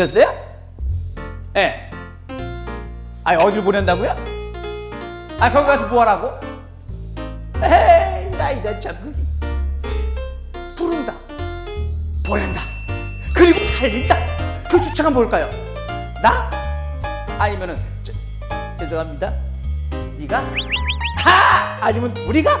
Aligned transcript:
부르셨어요? 0.00 0.34
예. 1.56 1.90
아니, 3.24 3.44
어딜 3.44 3.62
보낸다고요? 3.62 4.10
아, 5.38 5.52
거기 5.52 5.66
가서 5.66 5.86
뭐 5.88 6.00
하라고? 6.00 6.30
에이, 7.62 8.30
나 8.36 8.50
이제 8.52 8.80
참. 8.80 9.14
부른다. 10.76 11.14
보낸다. 12.26 12.62
그리고 13.34 13.58
살린다. 13.78 14.16
그 14.70 14.80
주체가 14.80 15.10
뭘까요? 15.10 15.50
나? 16.22 16.50
아니면은, 17.38 17.76
저, 18.02 18.12
죄송합니다. 18.78 19.32
네가? 20.18 20.44
하! 21.18 21.76
아니면 21.80 22.14
우리가? 22.26 22.58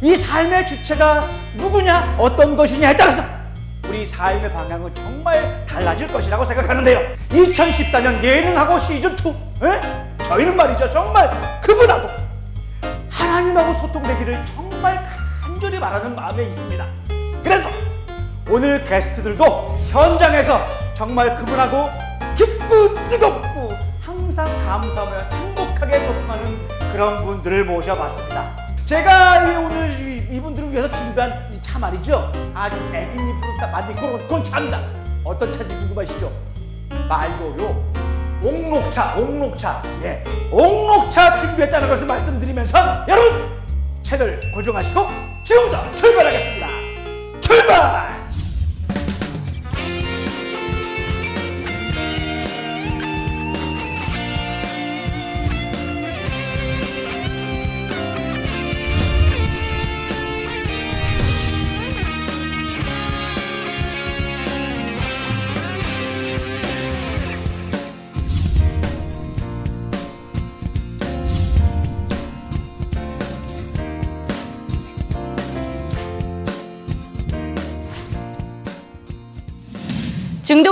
이 0.00 0.16
삶의 0.16 0.66
주체가 0.66 1.28
누구냐, 1.56 2.16
어떤 2.18 2.56
것이냐에 2.56 2.96
따라서 2.96 3.41
우리 3.88 4.06
삶의 4.06 4.52
방향은 4.52 4.94
정말 4.94 5.66
달라질 5.66 6.06
것이라고 6.06 6.44
생각하는데요. 6.44 6.98
2014년 7.30 8.22
예능하고 8.22 8.78
시즌2, 8.78 9.34
에? 9.64 10.24
저희는 10.28 10.56
말이죠. 10.56 10.90
정말 10.92 11.30
그분하고 11.62 12.08
하나님하고 13.10 13.74
소통되기를 13.80 14.38
정말 14.54 15.04
간절히 15.42 15.78
바라는 15.80 16.14
마음에 16.14 16.44
있습니다. 16.44 16.86
그래서 17.42 17.68
오늘 18.48 18.84
게스트들도 18.84 19.44
현장에서 19.90 20.64
정말 20.96 21.34
그분하고 21.36 21.88
기쁘 22.36 22.94
뜨겁고 23.08 23.72
항상 24.00 24.46
감사하며 24.66 25.20
행복하게 25.30 26.06
소통하는 26.06 26.68
그런 26.92 27.24
분들을 27.24 27.64
모셔봤습니다. 27.64 28.61
제가 28.86 29.44
이 29.50 29.56
오늘 29.56 30.00
이- 30.00 30.36
이분들을 30.36 30.72
위해서 30.72 30.90
준비한 30.90 31.30
이 31.52 31.60
차 31.62 31.78
말이죠. 31.78 32.30
아주 32.54 32.76
애기잎으로 32.92 33.56
딱 33.60 33.70
만든 33.70 33.94
그런 33.94 34.18
그건 34.18 34.44
차입니다. 34.44 34.80
어떤 35.24 35.52
차인지 35.56 35.74
궁금하시죠? 35.76 36.30
말고요. 37.08 37.92
옥록차, 38.42 39.14
옥록차, 39.18 39.82
예, 40.02 40.22
옥록차 40.50 41.40
준비했다는 41.40 41.88
것을 41.88 42.06
말씀드리면서 42.06 43.04
여러분 43.08 43.48
채널 44.02 44.38
고정하시고 44.52 45.06
지금부터 45.46 45.94
출발하겠습니다. 45.96 46.66
출발! 47.40 48.21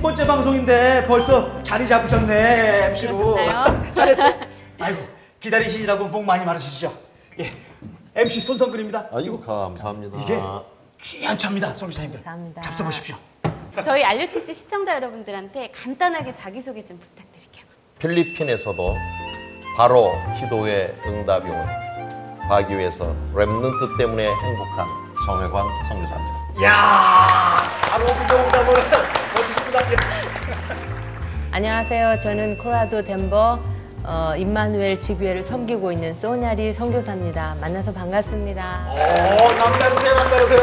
두 0.00 0.04
번째 0.04 0.26
방송인데 0.26 1.04
벌써 1.06 1.62
자리 1.62 1.86
잡으셨네 1.86 2.86
MC로? 2.86 3.36
잘했어 3.94 4.22
아이고 4.80 5.06
기다리시느라고 5.40 6.10
복 6.10 6.24
많이 6.24 6.42
많으시죠 6.42 6.90
예 7.38 7.52
MC 8.16 8.40
손성근입니다 8.40 9.08
아이고 9.12 9.38
감사합니다. 9.42 10.18
이게 10.22 10.40
귀한 11.02 11.38
차입니다 11.38 11.74
송기사님들 11.74 12.22
감사합니다. 12.22 12.62
잡숴보십시오 12.62 13.14
저희 13.84 14.02
알류티스 14.02 14.54
시청자 14.54 14.94
여러분들한테 14.94 15.70
간단하게 15.72 16.34
자기소개 16.40 16.86
좀 16.86 16.98
부탁드릴게요. 16.98 17.66
필리핀에서도 17.98 18.96
바로 19.76 20.14
기도의 20.40 20.94
응답이 21.04 21.50
온 21.50 21.58
바기위에서 22.48 23.04
remnant 23.34 23.98
때문에 23.98 24.30
행복한 24.32 24.86
정회관 25.26 25.66
선교사입니다. 25.88 26.40
이야 26.58 27.66
바로 27.82 28.06
그정답을 28.06 28.72
멋지십니다 28.72 29.14
예. 29.16 29.19
안녕하세요. 31.52 32.20
저는 32.22 32.58
콜로라도 32.58 33.04
덴버 33.04 33.60
어, 34.04 34.34
임마누엘 34.36 35.00
지교회를 35.02 35.44
섬기고 35.44 35.92
있는 35.92 36.14
소냐리 36.16 36.74
선교사입니다. 36.74 37.54
만나서 37.60 37.92
반갑습니다. 37.92 38.86
오 38.90 39.52
남다르세요 39.52 40.14
남다르세요 40.14 40.60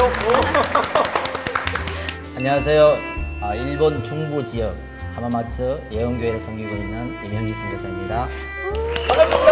안녕하세요. 2.38 2.97
아, 3.41 3.56
일본 3.56 4.03
중부 4.03 4.46
지역 4.51 4.75
하마마츠 5.16 5.88
예언교회를 5.91 6.41
섬기고 6.41 6.75
있는 6.75 7.16
이명희 7.25 7.53
선교사입니다. 7.53 8.28
반갑습니다 9.07 9.51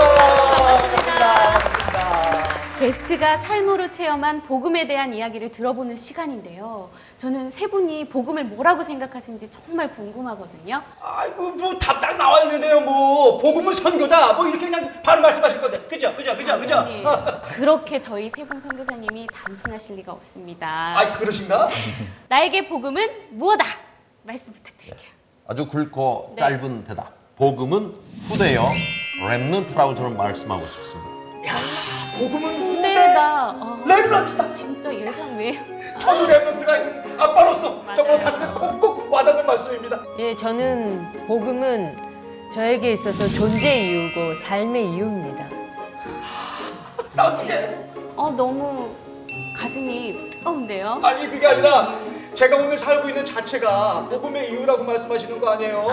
반갑습니다 0.56 1.60
반갑습니다 1.60 2.46
게스트가 2.78 3.38
삶으로 3.38 3.88
체험한 3.96 4.48
복음에 4.48 4.86
대한 4.86 5.14
이야기를 5.14 5.54
들어보는 5.54 5.96
시간인데요. 6.04 6.90
저는 7.26 7.50
세 7.58 7.66
분이 7.66 8.08
복음을 8.10 8.44
뭐라고 8.44 8.84
생각하시는지 8.84 9.50
정말 9.50 9.90
궁금하거든요. 9.96 10.80
아이고 11.02 11.54
뭐 11.54 11.74
답장 11.80 12.20
나와 12.20 12.44
있는데요 12.44 12.80
뭐 12.82 13.40
복음은 13.40 13.74
선교다 13.82 14.34
뭐 14.34 14.46
이렇게 14.48 14.66
그냥 14.70 15.02
바로 15.02 15.22
말씀하실 15.24 15.60
건데 15.60 15.80
그죠 15.90 16.16
그죠 16.16 16.38
그죠 16.38 16.60
그죠 16.60 16.76
아니, 16.76 17.04
그렇게 17.56 18.00
저희 18.00 18.30
세 18.30 18.46
분 18.46 18.62
선교사님이 18.62 19.26
단순하실 19.34 19.96
리가 19.96 20.12
없습니다. 20.14 20.68
아 21.00 21.14
그러신가 21.18 21.70
나에게 22.30 22.68
복음은 22.70 23.10
무엇다? 23.32 23.66
말씀 24.22 24.54
부탁드릴게요. 24.54 25.10
아주 25.48 25.68
굵고 25.68 26.34
네. 26.36 26.42
짧은 26.42 26.84
대답. 26.86 27.12
복음은 27.38 27.92
후대요. 28.30 28.62
remnant라고 29.20 29.96
저는 29.98 30.16
말씀하고 30.16 30.64
싶습니다. 30.68 31.15
복음은 32.20 32.76
후대다. 32.78 33.50
어, 33.60 33.78
remnant다 33.86 34.56
진짜 34.58 34.94
예상 34.94 35.38
외. 35.38 35.58
저도 36.02 36.28
remnant가 36.28 36.80
있는 36.80 37.20
아빠로서 37.20 37.84
정말 37.96 38.18
맞아요. 38.18 38.24
가슴에 38.24 38.46
콕콕 38.80 39.12
와닿는 39.12 39.46
말씀입니다 39.46 40.00
예, 40.20 40.36
저는 40.38 41.26
복음은 41.28 41.98
저에게 42.54 42.94
있어서 42.94 43.28
존재 43.28 43.84
이유고 43.86 44.36
삶의 44.48 44.92
이유입니다. 44.94 45.46
나 47.14 47.28
어떻게 47.28 47.70
어 48.16 48.32
너무 48.32 48.90
가슴이 49.58 50.30
뜨거운데요. 50.32 51.00
아니 51.04 51.30
그게 51.30 51.46
아니라 51.48 52.00
제가 52.36 52.56
오늘 52.58 52.78
살고 52.80 53.10
있는 53.10 53.26
자체가 53.26 54.08
복음의 54.10 54.52
이유라고 54.52 54.84
말씀하시는 54.84 55.40
거 55.40 55.50
아니에요 55.52 55.88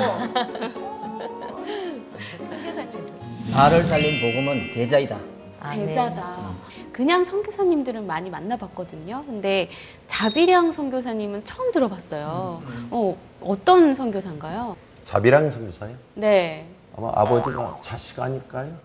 나를 3.55 3.84
살린 3.84 4.20
복음은 4.20 4.70
제자이다. 4.75 5.16
아멘. 5.62 5.88
제자다. 5.88 6.50
그냥 6.92 7.24
선교사님들은 7.24 8.06
많이 8.06 8.30
만나봤거든요. 8.30 9.24
근데 9.26 9.70
자비량 10.08 10.72
선교사님은 10.72 11.44
처음 11.44 11.70
들어봤어요. 11.72 12.62
어 12.90 13.16
어떤 13.40 13.94
선교사인가요? 13.94 14.76
자비랑 15.04 15.50
성교사요? 15.50 15.94
네. 16.14 16.66
아마 16.96 17.10
아버지가 17.14 17.78
자식 17.82 18.18
아닐까요? 18.20 18.70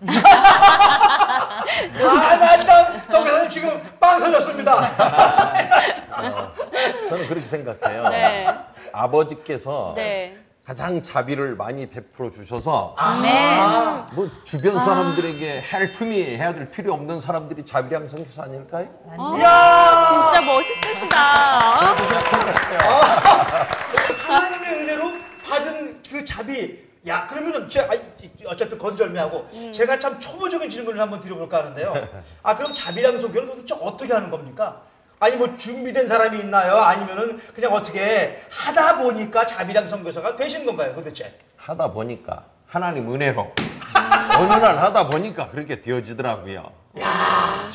아나참 2.00 3.00
성교사님 3.10 3.50
지금 3.50 3.82
빵 4.00 4.18
터졌습니다 4.20 4.78
어, 6.16 6.52
저는 7.10 7.28
그렇게 7.28 7.46
생각해요. 7.46 8.08
네. 8.08 8.46
아버지께서 8.92 9.92
네. 9.94 10.27
가장 10.68 11.02
자비를 11.02 11.56
많이 11.56 11.88
베풀어 11.88 12.30
주셔서 12.30 12.94
네. 13.22 14.04
뭐 14.12 14.28
주변 14.44 14.78
사람들에게 14.78 15.62
헬프미 15.62 16.22
해야 16.36 16.52
될 16.52 16.70
필요 16.70 16.92
없는 16.92 17.20
사람들이 17.20 17.64
자비랑 17.64 18.06
성교사 18.06 18.42
아닐까요? 18.42 18.86
어, 19.16 19.38
이야 19.38 20.30
진짜 20.30 20.46
멋있으시다. 20.46 21.16
하나님의 24.26 24.82
은혜로 24.82 25.12
받은 25.48 26.02
그 26.02 26.22
자비 26.26 26.86
야 27.06 27.26
그러면은 27.26 27.70
제가 27.70 27.92
아이, 27.92 28.02
어쨌든 28.44 28.76
건절미하고 28.78 29.48
음. 29.50 29.72
제가 29.72 29.98
참 29.98 30.20
초보적인 30.20 30.68
질문을 30.68 31.00
한번 31.00 31.20
드려볼까 31.20 31.58
하는데요 31.58 31.94
아 32.42 32.56
그럼 32.56 32.72
자비랑 32.74 33.18
소개를 33.20 33.46
도대체 33.46 33.74
어떻게 33.80 34.12
하는 34.12 34.30
겁니까? 34.30 34.82
아니 35.20 35.36
뭐 35.36 35.56
준비된 35.56 36.06
사람이 36.08 36.38
있나요? 36.40 36.76
아니면은 36.76 37.40
그냥 37.54 37.72
어떻게 37.72 38.40
하다 38.50 38.98
보니까 39.02 39.46
자비랑 39.46 39.86
선교사가 39.88 40.36
되신 40.36 40.64
건가요 40.64 40.94
도대체? 40.94 41.38
하다 41.56 41.92
보니까 41.92 42.44
하나님 42.66 43.12
은혜로 43.12 43.52
어느 44.38 44.52
날 44.52 44.78
하다 44.78 45.08
보니까 45.08 45.50
그렇게 45.50 45.80
되어지더라고요. 45.82 46.70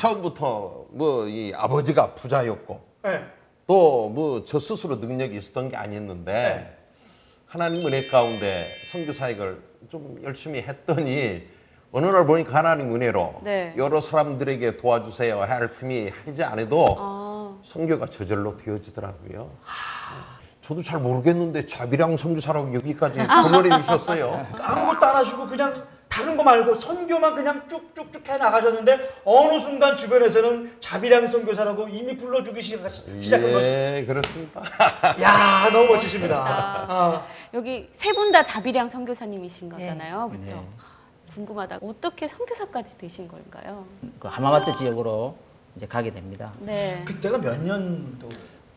처음부터 0.00 0.84
뭐 0.90 1.26
이 1.26 1.52
아버지가 1.54 2.14
부자였고 2.14 2.80
네. 3.02 3.24
또뭐 3.66 4.44
저 4.46 4.58
스스로 4.60 4.96
능력이 4.96 5.36
있었던 5.38 5.70
게 5.70 5.76
아니었는데 5.76 6.78
하나님 7.46 7.86
은혜 7.86 8.02
가운데 8.08 8.68
선교 8.92 9.12
사역을 9.12 9.58
좀 9.90 10.18
열심히 10.24 10.60
했더니 10.62 11.42
어느 11.92 12.06
날 12.06 12.26
보니까 12.26 12.54
하나님 12.54 12.94
은혜로 12.94 13.40
네. 13.44 13.72
여러 13.76 14.00
사람들에게 14.00 14.76
도와주세요 14.78 15.42
헬프미 15.44 16.10
하지 16.26 16.42
않아도 16.42 16.96
아, 16.98 17.23
선교가 17.66 18.06
저절로 18.06 18.56
되어지더라고요. 18.58 19.50
저도 20.66 20.82
잘 20.82 20.98
모르겠는데 21.00 21.66
자비랑 21.66 22.16
선교사라고 22.16 22.72
여기까지 22.74 23.18
번호해 23.18 23.80
주셨어요. 23.82 24.46
아무것도 24.60 25.06
안 25.06 25.16
하시고 25.16 25.46
그냥 25.46 25.74
다른 26.08 26.36
거 26.36 26.42
말고 26.44 26.76
선교만 26.76 27.34
그냥 27.34 27.68
쭉쭉쭉 27.68 28.26
해 28.28 28.36
나가셨는데 28.38 29.22
어느 29.24 29.60
순간 29.60 29.96
주변에서는 29.96 30.76
자비량 30.80 31.26
선교사라고 31.26 31.88
이미 31.88 32.16
불러주기 32.16 32.62
시작- 32.62 32.88
시작한 32.90 33.52
거죠. 33.52 33.60
예, 33.62 34.04
그렇습니다. 34.06 34.62
야 35.20 35.68
너무 35.72 35.92
멋지십니다. 35.94 36.36
아, 36.88 37.26
여기 37.52 37.90
세 37.98 38.12
분 38.12 38.30
다 38.32 38.44
자비량 38.46 38.90
선교사님이신 38.90 39.68
네. 39.70 39.76
거잖아요. 39.76 40.28
그렇죠? 40.30 40.54
네. 40.54 40.66
궁금하다. 41.34 41.78
어떻게 41.82 42.28
선교사까지 42.28 42.96
되신 42.96 43.26
걸까요? 43.28 43.84
그 44.20 44.28
하마마트 44.28 44.72
지역으로 44.78 45.36
이제 45.76 45.86
가게 45.86 46.12
됩니다. 46.12 46.52
네. 46.60 47.02
그때가 47.04 47.38
몇 47.38 47.60
년도? 47.60 48.28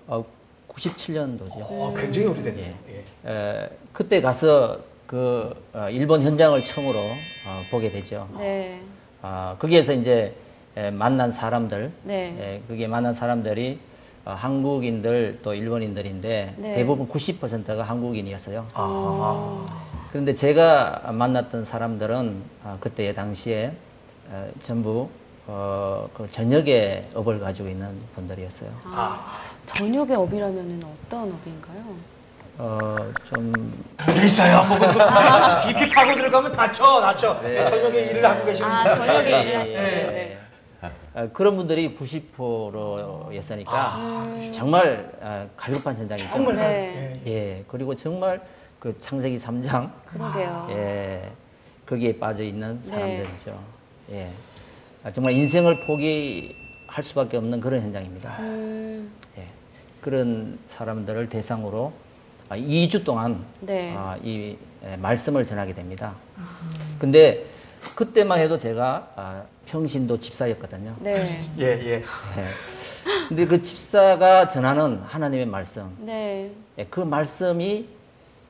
어, 0.08 0.26
97년도죠. 0.70 1.52
어, 1.56 1.94
굉장히 1.96 2.28
오래됐네요. 2.28 2.76
예. 2.90 3.06
예. 3.26 3.32
에, 3.32 3.70
그때 3.94 4.22
가서 4.22 4.80
그 5.06 5.54
어, 5.74 5.90
일본 5.90 6.22
현장을 6.24 6.60
처음으로 6.62 7.00
어, 7.00 7.64
보게 7.70 7.92
되죠. 7.92 8.28
네. 8.38 8.82
아, 9.22 9.56
거기에서 9.60 9.94
이제 9.94 10.36
에, 10.76 10.92
만난 10.92 11.32
사람들, 11.32 11.92
네. 12.04 12.36
에, 12.40 12.62
그게 12.68 12.88
만난 12.88 13.14
사람들이 13.14 13.80
어, 14.26 14.32
한국인들 14.32 15.40
또 15.44 15.54
일본인들인데 15.54 16.56
네. 16.58 16.76
대부분 16.76 17.08
90%가 17.08 17.84
한국인이었어요. 17.84 18.68
아, 18.74 19.84
그런데 20.12 20.36
제가 20.36 21.12
만났던 21.14 21.66
사람들은 21.66 22.44
아, 22.64 22.78
그때 22.80 23.14
당시에 23.14 23.74
어, 24.30 24.50
전부 24.66 25.10
어, 25.50 26.10
그 26.14 26.30
저녁에 26.32 27.08
업을 27.14 27.40
가지고 27.40 27.70
있는 27.70 27.98
분들이었어요. 28.16 28.70
아, 28.84 29.40
저녁의 29.74 30.16
업이라면 30.18 30.84
어떤 30.84 31.32
업인가요? 31.34 31.96
어, 32.58 32.98
좀 33.30 33.54
있어요. 34.26 34.64
깊이 35.68 35.90
파고 35.90 36.16
들어가면 36.16 36.52
다쳐, 36.52 37.00
다쳐. 37.00 37.40
네. 37.42 37.64
저녁에 37.70 37.98
일을 37.98 38.26
하고 38.26 38.46
계시는 38.46 38.70
아, 38.70 38.84
분들. 38.84 39.08
저녁에 39.08 39.26
예, 39.32 39.42
일을 39.42 39.52
예, 39.52 39.56
하시는. 39.56 39.80
예. 40.16 40.38
어, 41.16 41.30
그런 41.34 41.56
분들이 41.56 41.96
90%였으니까 41.98 43.96
음. 43.98 44.52
정말 44.54 45.12
어, 45.22 45.48
갈급한 45.56 45.98
현장이죠. 45.98 46.30
정말 46.30 46.56
네. 46.58 47.22
예. 47.26 47.32
예, 47.32 47.64
그리고 47.70 47.96
정말 47.96 48.42
그 48.80 48.98
창세기 49.00 49.40
3장 49.40 49.92
그러게요. 50.08 50.68
예, 50.72 51.32
거기에 51.86 52.20
빠져 52.20 52.44
있는 52.44 52.82
네. 52.84 52.92
사람들이죠. 52.92 53.60
예, 54.12 54.26
아, 54.26 54.57
정말 55.14 55.34
인생을 55.34 55.82
포기할 55.82 57.04
수밖에 57.04 57.38
없는 57.38 57.62
그런 57.62 57.82
현장입니다. 57.82 58.38
음, 58.40 59.12
예, 59.38 59.48
그런 60.02 60.60
사람들을 60.70 61.30
대상으로 61.30 61.94
아, 62.50 62.58
2주 62.58 63.04
동안 63.04 63.46
네. 63.60 63.94
아, 63.96 64.18
이 64.24 64.58
예, 64.86 64.96
말씀을 64.98 65.46
전하게 65.46 65.74
됩니다. 65.74 66.16
근데 67.00 67.46
그때만 67.96 68.40
해도 68.40 68.58
제가 68.58 69.12
아, 69.16 69.44
평신도 69.66 70.20
집사였거든요. 70.20 70.96
네. 71.02 71.42
예, 71.60 71.64
예. 71.64 71.94
예. 71.96 72.04
근데 73.28 73.46
그 73.46 73.62
집사가 73.62 74.48
전하는 74.50 74.98
하나님의 75.04 75.46
말씀, 75.46 75.96
네. 76.00 76.52
예, 76.78 76.86
그 76.86 77.02
말씀이 77.02 77.88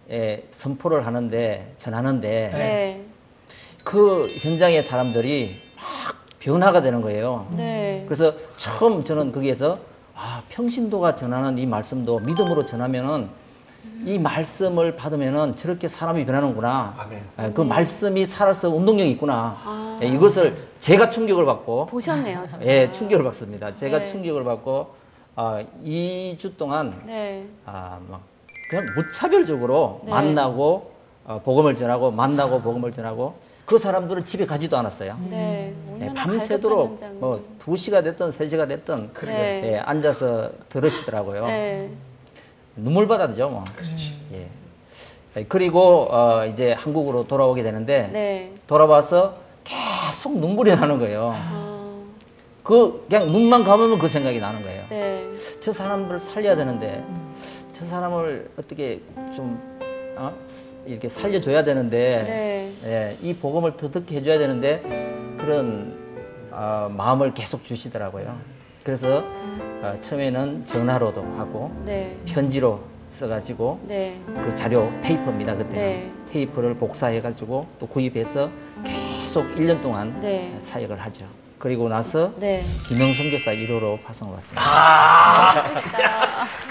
예, 0.09 0.43
선포를 0.53 1.05
하는데 1.05 1.75
전하는데 1.79 2.29
네. 2.53 3.05
그 3.83 4.27
현장의 4.41 4.83
사람들이 4.83 5.59
막 5.59 5.66
변화가 6.47 6.81
되는 6.81 7.01
거예요. 7.01 7.45
네. 7.51 8.05
그래서 8.07 8.33
처음 8.55 9.03
저는 9.03 9.33
거기에서 9.33 9.79
아 10.15 10.41
평신도가 10.47 11.15
전하는 11.15 11.57
이 11.57 11.65
말씀도 11.65 12.19
믿음으로 12.25 12.65
전하면은 12.65 13.27
이 14.05 14.17
말씀을 14.17 14.95
받으면은 14.95 15.57
저렇게 15.57 15.89
사람이 15.89 16.25
변하는구나. 16.25 16.95
아멘. 16.97 17.23
예, 17.39 17.51
그 17.51 17.61
말씀이 17.61 18.25
살아서 18.27 18.69
운동력이 18.69 19.11
있구나. 19.11 19.57
아. 19.61 19.99
예, 20.01 20.07
이것을 20.07 20.55
제가 20.79 21.11
충격을 21.11 21.45
받고 21.45 21.87
보셨네요. 21.87 22.47
정말. 22.49 22.67
예, 22.67 22.91
충격을 22.93 23.25
받습니다. 23.25 23.75
제가 23.75 23.99
네. 23.99 24.11
충격을 24.11 24.45
받고 24.45 24.95
아, 25.35 25.63
2주 25.83 26.57
동안 26.57 27.01
네. 27.05 27.45
아, 27.65 27.99
막 28.07 28.21
그냥 28.69 28.85
무차별적으로 28.95 30.01
네. 30.05 30.11
만나고 30.11 30.91
어, 31.25 31.41
복음을 31.43 31.75
전하고 31.75 32.11
만나고 32.11 32.61
복음을 32.61 32.93
전하고 32.93 33.35
그 33.67 33.77
사람들은 33.79 34.23
집에 34.23 34.45
가지도 34.45 34.77
않았어요. 34.77 35.17
네. 35.29 35.73
예, 35.99 36.05
얼마나 36.07 36.23
밤새도록. 36.23 36.99
뭐 37.19 37.43
2시가 37.65 38.01
됐든 38.01 38.31
3시가 38.31 38.65
됐든 38.65 39.11
네. 39.25 39.73
예, 39.73 39.77
앉아서 39.79 40.51
들으시더라고요. 40.69 41.45
네. 41.47 41.91
눈물바다죠, 42.77 43.49
뭐. 43.49 43.65
예. 44.31 44.47
예, 45.35 45.43
그리고 45.49 46.07
어, 46.09 46.45
이제 46.45 46.71
한국으로 46.71 47.27
돌아오게 47.27 47.61
되는데 47.61 48.09
네. 48.13 48.53
돌아와서 48.67 49.35
계속 49.65 50.39
눈물이 50.39 50.73
나는 50.73 50.97
거예요. 50.99 51.33
아, 51.35 52.03
그 52.63 53.05
그냥 53.09 53.27
눈만 53.27 53.65
감으면 53.65 53.99
그 53.99 54.07
생각이 54.07 54.39
나는 54.39 54.61
거예요. 54.63 54.85
네. 54.89 55.27
저 55.59 55.73
사람을 55.73 56.21
살려야 56.21 56.55
되는데 56.55 57.03
저 57.73 57.85
사람을 57.85 58.49
어떻게 58.57 59.01
좀 59.35 59.59
어? 60.15 60.33
이렇게 60.87 61.09
살려줘야 61.09 61.63
되는데 61.63 62.23
네. 62.23 62.73
예, 62.85 63.17
이 63.21 63.35
복음을 63.35 63.77
더 63.77 63.91
듣게 63.91 64.17
해줘야 64.17 64.37
되는데 64.37 64.81
그런 65.37 65.95
어, 66.51 66.91
마음을 66.95 67.33
계속 67.33 67.63
주시더라고요. 67.65 68.35
그래서 68.83 69.23
어, 69.81 69.97
처음에는 70.01 70.65
전화로도 70.65 71.21
하고 71.37 71.71
네. 71.85 72.17
편지로 72.25 72.79
써가지고 73.09 73.81
네. 73.87 74.21
그 74.25 74.55
자료 74.55 74.89
테이프입니다 75.01 75.55
그때는 75.55 75.75
네. 75.75 76.11
테이프를 76.31 76.75
복사해가지고 76.75 77.67
또 77.79 77.87
구입해서 77.87 78.49
계속 78.83 79.43
1년 79.55 79.81
동안 79.81 80.19
네. 80.21 80.57
사역을 80.63 80.99
하죠. 80.99 81.25
그리고 81.59 81.89
나서 81.89 82.33
네. 82.37 82.61
기능 82.87 83.13
선교사 83.13 83.51
1호로 83.51 84.03
파송을 84.03 84.35
왔습니다. 84.35 84.61
아, 84.61 85.63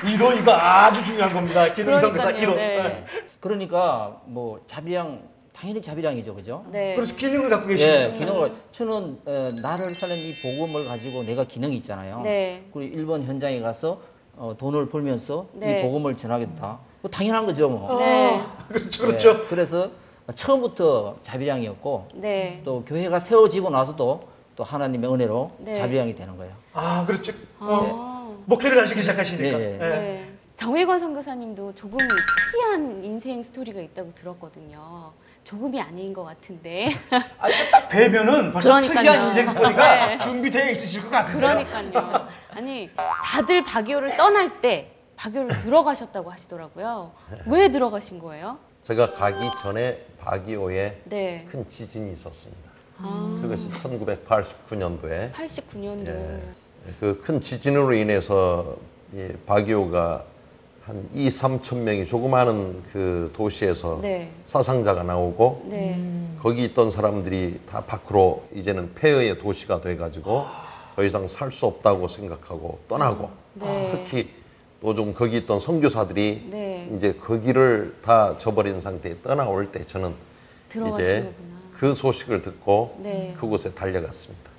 1호 0.02 0.40
이거 0.40 0.52
아주 0.52 1.04
중요한 1.04 1.32
겁니다. 1.32 1.72
기능성교사 1.72 2.32
그러니까요, 2.32 2.50
1호. 2.50 2.56
네. 2.56 3.04
그러니까 3.40 4.20
뭐 4.26 4.60
자비량 4.66 5.22
당연히 5.52 5.80
자비량이죠, 5.80 6.34
그죠? 6.34 6.64
네. 6.70 6.94
그래서 6.94 7.14
기능을 7.16 7.48
갖고 7.48 7.68
계시는 7.68 8.12
예. 8.14 8.18
기능을 8.18 8.52
저는 8.72 9.18
어, 9.24 9.48
나를 9.62 9.86
살린 9.94 10.18
이 10.18 10.34
복음을 10.42 10.84
가지고 10.84 11.22
내가 11.22 11.44
기능이 11.44 11.76
있잖아요. 11.78 12.20
네. 12.22 12.64
그리고 12.72 12.94
일본 12.94 13.22
현장에 13.22 13.60
가서 13.60 14.00
어, 14.36 14.54
돈을 14.58 14.90
벌면서 14.90 15.46
네. 15.54 15.80
이 15.80 15.82
복음을 15.82 16.16
전하겠다. 16.16 16.78
뭐 17.00 17.10
당연한 17.10 17.46
거죠, 17.46 17.70
뭐. 17.70 17.98
네. 17.98 18.42
그렇죠, 18.68 19.02
그렇죠. 19.02 19.28
예, 19.30 19.46
그래서 19.48 19.90
처음부터 20.34 21.16
자비량이었고 21.22 22.08
네. 22.16 22.60
또 22.64 22.84
교회가 22.84 23.20
세워지고 23.20 23.70
나서도 23.70 24.35
또 24.56 24.64
하나님의 24.64 25.12
은혜로 25.12 25.56
네. 25.58 25.78
자비량이 25.78 26.14
되는 26.16 26.36
거예요. 26.36 26.54
아, 26.72 27.04
그렇죠. 27.06 27.32
어, 27.60 27.66
아. 27.68 28.36
목회를 28.46 28.80
하시기 28.82 29.00
시작하시니까. 29.02 29.58
네, 29.58 29.64
네. 29.64 29.74
예. 29.74 29.78
네. 29.78 30.32
정혜권 30.56 31.00
선교사님도 31.00 31.74
조금 31.74 31.98
특이한 31.98 33.04
인생 33.04 33.44
스토리가 33.44 33.78
있다고 33.80 34.14
들었거든요. 34.14 35.12
조금이 35.44 35.80
아닌 35.80 36.14
것 36.14 36.24
같은데. 36.24 36.88
아, 37.10 37.48
딱 37.70 37.88
뵈면은 37.90 38.52
벌써 38.52 38.70
그러니까요. 38.70 38.94
특이한 39.04 39.28
인생 39.28 39.48
스토리가 39.48 40.06
네. 40.06 40.18
준비되어 40.18 40.70
있으실 40.70 41.02
것 41.02 41.10
같은데요. 41.10 41.66
그러니까요. 41.66 42.28
아니, 42.54 42.90
다들 42.96 43.64
바기오를 43.64 44.16
떠날 44.16 44.62
때 44.62 44.92
바기오를 45.16 45.60
들어가셨다고 45.60 46.30
하시더라고요. 46.30 47.12
왜 47.48 47.70
들어가신 47.70 48.18
거예요? 48.18 48.58
제가 48.84 49.12
가기 49.12 49.50
전에 49.62 50.06
바기오에 50.20 51.02
네. 51.04 51.46
큰 51.50 51.68
지진이 51.68 52.12
있었습니다. 52.14 52.70
아, 52.98 53.38
그것이 53.42 53.68
1989년도에 53.82 55.32
89년도. 55.32 56.06
예, 56.08 56.40
그큰 57.00 57.40
지진으로 57.42 57.94
인해서 57.94 58.76
이 59.12 59.28
바기오가 59.46 60.24
한 60.84 61.08
2, 61.12 61.30
3천 61.38 61.78
명이 61.78 62.06
조그마한 62.06 62.84
그 62.92 63.32
도시에서 63.34 63.98
네. 64.02 64.30
사상자가 64.46 65.02
나오고 65.02 65.66
네. 65.68 65.98
거기 66.40 66.64
있던 66.64 66.92
사람들이 66.92 67.60
다 67.68 67.84
밖으로 67.84 68.44
이제는 68.54 68.94
폐허의 68.94 69.38
도시가 69.38 69.80
돼가지고 69.80 70.44
더 70.94 71.04
이상 71.04 71.26
살 71.28 71.50
수 71.50 71.66
없다고 71.66 72.08
생각하고 72.08 72.78
떠나고 72.88 73.30
네. 73.54 73.90
특히 74.08 74.30
또 74.80 74.94
좀 74.94 75.12
거기 75.14 75.38
있던 75.38 75.58
선교사들이 75.58 76.48
네. 76.50 76.90
이제 76.96 77.14
거기를 77.14 77.96
다 78.02 78.36
저버린 78.38 78.80
상태에 78.80 79.16
떠나올 79.22 79.72
때 79.72 79.84
저는 79.86 80.10
이제 80.10 80.72
들어가시는구나. 80.72 81.56
그 81.78 81.94
소식을 81.94 82.42
듣고 82.42 82.98
네. 83.02 83.34
그곳에 83.38 83.72
달려갔습니다. 83.74 84.50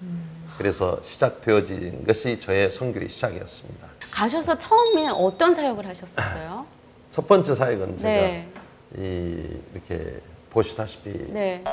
그래서 0.58 1.00
시작되어진 1.04 2.06
것이 2.06 2.40
저의 2.42 2.72
선교의 2.72 3.10
시작이었습니다. 3.10 3.88
가셔서 4.12 4.58
처음에 4.58 5.10
어떤 5.12 5.56
사역을 5.56 5.86
하셨었어요? 5.88 6.66
첫 7.12 7.28
번째 7.28 7.56
사역은 7.56 7.98
제가 7.98 8.10
네. 8.10 8.50
이 8.98 9.60
이렇게 9.74 10.20
보시다시피 10.50 11.12
네. 11.32 11.64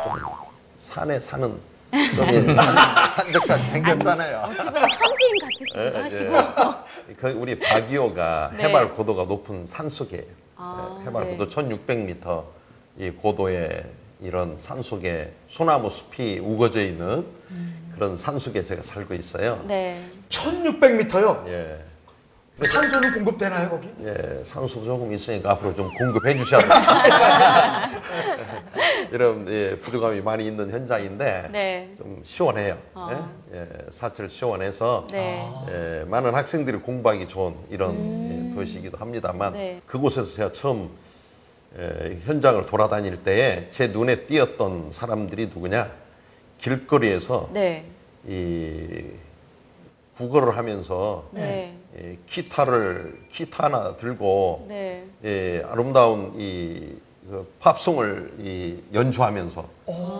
산에 0.79 1.21
사는 1.21 1.61
좀 2.17 2.59
한적하게 2.59 3.71
생겼잖아요. 3.71 4.39
현지인 4.57 5.39
같으시기도 5.41 5.99
하시고. 5.99 6.35
예. 7.11 7.15
그 7.21 7.31
우리 7.31 7.59
바기오가 7.59 8.53
네. 8.57 8.65
해발 8.65 8.95
고도가 8.95 9.25
높은 9.25 9.67
산 9.67 9.89
속에 9.89 10.27
아, 10.57 10.99
예, 11.01 11.07
해발 11.07 11.25
네. 11.25 11.37
고도 11.37 11.51
1,600m 11.51 12.45
이 12.99 13.11
고도의 13.11 13.85
이런 14.25 14.57
산 14.59 14.83
속에 14.83 15.33
소나무 15.50 15.90
숲이 15.90 16.40
우거져 16.40 16.83
있는 16.83 17.26
그런 17.95 18.16
산 18.16 18.38
속에 18.38 18.64
제가 18.64 18.83
살고 18.83 19.12
있어요. 19.14 19.61
음. 19.62 19.69
네. 19.69 20.02
1600m요. 20.31 21.47
예. 21.49 21.78
산소는 22.62 23.14
공급되나요, 23.14 23.69
거기? 23.69 23.88
예, 24.04 24.45
산소 24.45 24.85
조금 24.85 25.12
있으니까 25.12 25.50
앞으로 25.52 25.75
좀 25.75 25.90
공급해 25.99 26.38
주셔야 26.38 26.61
돼요. 26.61 26.71
이런 29.11 29.49
예, 29.49 29.76
부족함이 29.81 30.21
많이 30.21 30.47
있는 30.47 30.71
현장인데 30.71 31.49
네. 31.50 31.93
좀 31.99 32.23
시원해요. 32.25 32.78
아. 32.95 33.28
예? 33.52 33.59
예, 33.59 33.69
사철 33.90 34.31
시원해서 34.31 35.09
네. 35.11 35.45
예, 35.69 36.04
많은 36.09 36.33
학생들이 36.33 36.76
공부하기 36.78 37.26
좋은 37.26 37.57
이런 37.71 37.90
음. 37.90 38.50
예, 38.52 38.54
도시이기도 38.54 38.99
합니다만 38.99 39.54
네. 39.54 39.81
그곳에서 39.85 40.33
제가 40.37 40.52
처음 40.52 40.85
예, 40.85 40.88
현장을 42.25 42.66
돌아다닐 42.66 43.25
때에 43.25 43.69
제 43.73 43.88
눈에 43.88 44.26
띄었던 44.26 44.93
사람들이 44.93 45.47
누구냐 45.47 45.90
길거리에서 46.59 47.50
네. 47.52 47.87
이 48.26 49.04
구걸을 50.16 50.57
하면서 50.57 51.28
네. 51.33 51.76
예, 51.97 52.19
기타를 52.28 52.73
기타 53.35 53.64
하나 53.64 53.97
들고 53.97 54.66
네. 54.69 55.04
예, 55.25 55.62
아름다운 55.66 56.35
이 56.38 57.04
그 57.28 57.54
팝송을 57.61 58.35
이 58.38 58.83
연주하면서 58.93 59.66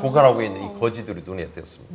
구걸하고 0.01 0.41
있는 0.43 0.65
이 0.65 0.81
거지들이 0.81 1.23
눈에 1.27 1.47
띄었습니다. 1.49 1.95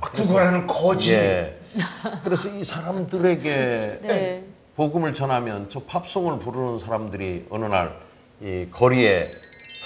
아, 0.00 0.10
구걸하는 0.10 0.66
거지. 0.66 1.12
예. 1.12 1.58
그래서 2.22 2.48
이 2.48 2.64
사람들에게 2.64 3.98
네. 4.02 4.44
복음을 4.76 5.14
전하면 5.14 5.68
저 5.70 5.80
팝송을 5.84 6.40
부르는 6.40 6.80
사람들이 6.80 7.46
어느 7.48 7.64
날 7.64 7.98
이 8.40 8.68
거리에 8.70 9.24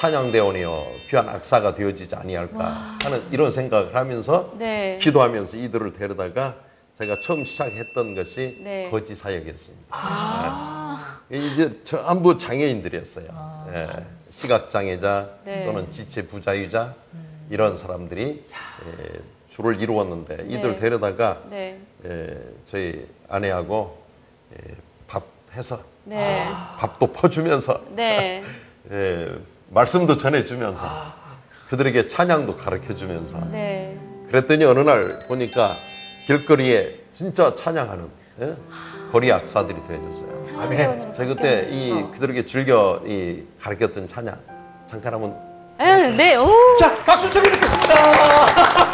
찬양대원이여 0.00 0.86
귀한 1.10 1.28
악사가 1.28 1.74
되어지지 1.74 2.14
아니할까 2.14 2.98
하는 3.02 3.22
이런 3.32 3.52
생각을 3.52 3.94
하면서 3.94 4.54
네. 4.58 4.98
기도하면서 5.02 5.56
이들을 5.56 5.94
데려다가 5.94 6.56
제가 7.00 7.16
처음 7.26 7.44
시작했던 7.44 8.14
것이 8.14 8.60
네. 8.62 8.88
거지 8.90 9.14
사역이었습니다. 9.14 9.86
아. 9.90 11.20
예. 11.32 11.38
이제 11.38 11.80
전부 11.84 12.38
장애인들이었어요. 12.38 13.68
예. 13.72 13.88
시각장애자 14.30 15.30
네. 15.44 15.64
또는 15.64 15.90
지체 15.92 16.26
부자유자 16.26 16.94
이런 17.50 17.78
사람들이 17.78 18.44
예, 18.86 19.20
주를 19.54 19.80
이루었는데 19.80 20.44
이들 20.48 20.72
네. 20.72 20.80
데려다가 20.80 21.42
네. 21.50 21.80
예, 22.04 22.38
저희 22.70 23.06
아내하고 23.28 23.98
예, 24.52 24.56
밥 24.72 24.87
해서 25.54 25.80
네. 26.04 26.48
밥도 26.78 27.12
퍼주면서 27.12 27.80
네. 27.90 28.42
예, 28.90 29.28
말씀도 29.70 30.16
전해주면서 30.16 30.82
그들에게 31.68 32.08
찬양도 32.08 32.56
가르쳐주면서 32.56 33.38
네. 33.50 33.98
그랬더니 34.30 34.64
어느 34.64 34.80
날 34.80 35.02
보니까 35.28 35.74
길거리에 36.26 37.00
진짜 37.12 37.54
찬양하는 37.56 38.08
예? 38.40 38.56
거리 39.10 39.32
악사들이 39.32 39.76
되어졌어요. 39.88 40.46
찬양대원으로 40.52 41.12
제가 41.14 41.34
그때 41.34 41.68
이 41.70 41.90
바뀌었네요. 41.90 42.10
그들에게 42.12 42.46
즐겨 42.46 43.02
이 43.06 43.42
가르쳤던 43.60 44.08
찬양 44.08 44.38
잠깐 44.90 45.14
한번 45.14 45.48
네. 45.78 46.10
네. 46.10 46.36
오. 46.36 46.48
자, 46.80 46.92
박수 47.04 47.30
청해 47.30 47.50
듣겠습니다. 47.50 48.87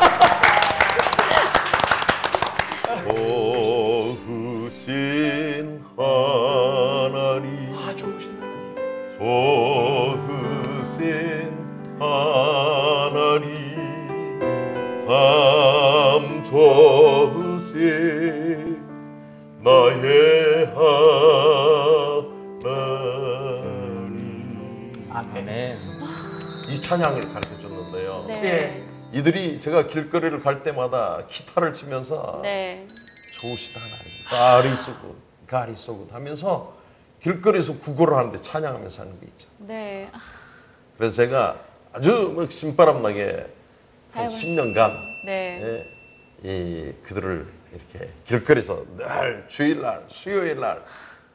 찬양을 26.94 27.32
가르쳐 27.32 27.56
줬는데요. 27.56 28.24
네. 28.28 28.44
예. 28.44 29.18
이들이 29.18 29.60
제가 29.62 29.88
길거리를 29.88 30.42
갈 30.42 30.62
때마다 30.62 31.24
기타를 31.28 31.74
치면서 31.74 32.40
네. 32.42 32.86
좋으시다 33.40 33.80
하나님. 33.80 34.04
가리 34.28 34.76
쏘고 34.84 35.16
가리 35.48 35.74
쏘고 35.76 36.08
하면서 36.12 36.76
길거리에서 37.22 37.78
구걸을 37.78 38.16
하는데 38.16 38.40
찬양하면서 38.42 39.02
하는 39.02 39.20
게 39.20 39.26
있죠. 39.26 39.48
네. 39.58 40.08
아, 40.12 40.20
그래서 40.96 41.16
제가 41.16 41.58
아주 41.92 42.32
막 42.36 42.50
신바람 42.52 43.02
나게 43.02 43.44
한 44.12 44.30
사역을 44.30 44.38
10년간 44.38 44.92
네. 45.26 45.84
이 46.44 46.92
그들을 47.08 47.48
이렇게 47.72 48.10
길거리에서 48.28 48.84
늘 48.96 49.46
주일날 49.48 50.04
수요일날 50.10 50.84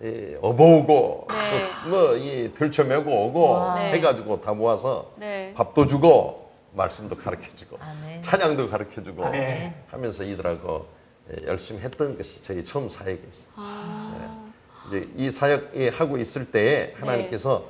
이 0.01 0.36
업어오고 0.41 1.27
네. 1.29 1.68
뭐이 1.89 2.53
들쳐매고 2.56 3.25
오고 3.27 3.50
와. 3.50 3.75
네. 3.79 3.91
해가지고 3.94 4.41
다 4.41 4.53
모아서 4.53 5.12
네. 5.18 5.53
밥도 5.56 5.88
주고 5.88 6.50
말씀도 6.74 7.18
가르쳐주고 7.18 7.77
아멘. 7.82 8.22
찬양도 8.24 8.70
가르쳐주고 8.70 9.25
아멘. 9.25 9.74
하면서 9.89 10.24
이들하고 10.24 10.88
예, 11.32 11.48
열심히 11.48 11.82
했던 11.82 12.18
것이 12.18 12.41
저희 12.44 12.63
처음 12.65 12.89
사역이었어요. 12.89 13.46
아. 13.56 14.50
이제 14.88 15.08
이 15.18 15.32
사역 15.32 15.72
하고 15.98 16.18
있을 16.18 16.51
때에 16.51 16.94
하나님께서 17.00 17.65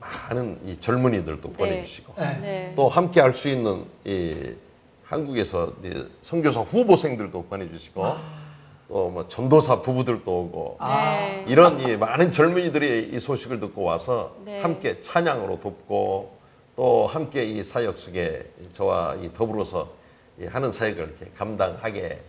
많은 0.00 0.60
이 0.64 0.80
젊은이들도 0.80 1.52
보내주시고 1.52 2.14
네. 2.18 2.38
네. 2.40 2.72
또 2.76 2.88
함께 2.88 3.20
할 3.20 3.34
수 3.34 3.48
있는 3.48 3.84
이 4.04 4.54
한국에서 5.04 5.72
이 5.84 6.06
선교사 6.22 6.60
후보생들도 6.60 7.44
보내주시고 7.44 8.02
또 8.88 9.10
뭐 9.10 9.28
전도사 9.28 9.82
부부들도 9.82 10.30
오고 10.30 10.78
네. 10.80 11.44
이런 11.48 11.80
이 11.80 11.96
많은 11.96 12.32
젊은이들이 12.32 13.10
이 13.12 13.20
소식을 13.20 13.60
듣고 13.60 13.82
와서 13.82 14.36
네. 14.44 14.60
함께 14.60 15.00
찬양으로 15.02 15.60
돕고 15.60 16.36
또 16.76 17.06
함께 17.06 17.44
이 17.44 17.62
사역 17.62 17.98
속에 17.98 18.44
저와 18.74 19.16
이 19.22 19.32
더불어서 19.32 19.92
이 20.40 20.44
하는 20.46 20.72
사역을 20.72 21.16
이렇게 21.18 21.32
감당하게 21.36 22.20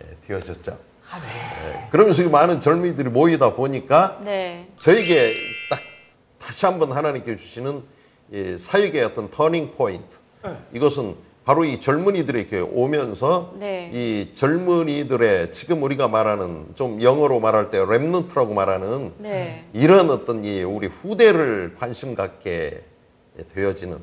예, 0.00 0.16
되어졌죠. 0.26 0.72
예, 0.72 1.88
그러면서 1.90 2.22
이 2.22 2.26
많은 2.26 2.60
젊은이들이 2.60 3.10
모이다 3.10 3.54
보니까 3.54 4.20
네. 4.24 4.68
저에게 4.76 5.34
딱 5.70 5.80
다시 6.40 6.66
한번 6.66 6.92
하나님께 6.92 7.36
주시는 7.36 7.82
이 8.32 8.58
사역의 8.58 9.04
어떤 9.04 9.30
turning 9.30 9.74
point. 9.76 10.16
네. 10.42 10.56
이것은 10.72 11.14
바로 11.44 11.64
이 11.64 11.80
젊은이들에게 11.80 12.60
오면서 12.60 13.54
네. 13.58 13.90
이 13.92 14.34
젊은이들의 14.36 15.52
지금 15.54 15.82
우리가 15.82 16.06
말하는 16.06 16.66
좀 16.76 17.02
영어로 17.02 17.40
말할 17.40 17.70
때 17.70 17.78
remnant라고 17.78 18.52
말하는 18.52 19.14
네. 19.18 19.64
이런 19.72 20.10
어떤 20.10 20.44
이 20.44 20.62
우리 20.62 20.86
후대를 20.86 21.76
관심 21.78 22.14
갖게 22.14 22.82
되어지는 23.54 23.98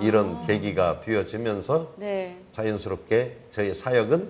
이런 0.00 0.36
아. 0.36 0.46
계기가 0.46 1.00
되어지면서 1.00 1.92
네. 1.96 2.38
자연스럽게 2.54 3.36
저희 3.52 3.74
사역은 3.74 4.28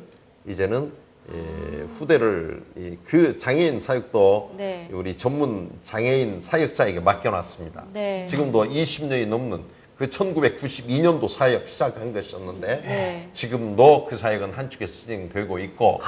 이제는 0.48 0.92
예, 1.30 1.84
후대를 1.98 2.62
이그 2.74 3.38
장애인 3.40 3.80
사역도 3.80 4.54
네. 4.56 4.88
우리 4.92 5.18
전문 5.18 5.70
장애인 5.84 6.40
사역자에게 6.40 7.00
맡겨놨습니다. 7.00 7.84
네. 7.92 8.26
지금도 8.30 8.64
20년이 8.64 9.26
넘는 9.26 9.60
그 9.98 10.08
1992년도 10.10 11.28
사역 11.28 11.68
시작한 11.68 12.12
것이었는데 12.12 12.66
네. 12.86 13.30
지금도 13.34 14.06
그 14.06 14.16
사역은 14.16 14.52
한쪽에서 14.52 14.92
진행되고 15.04 15.58
있고 15.58 16.00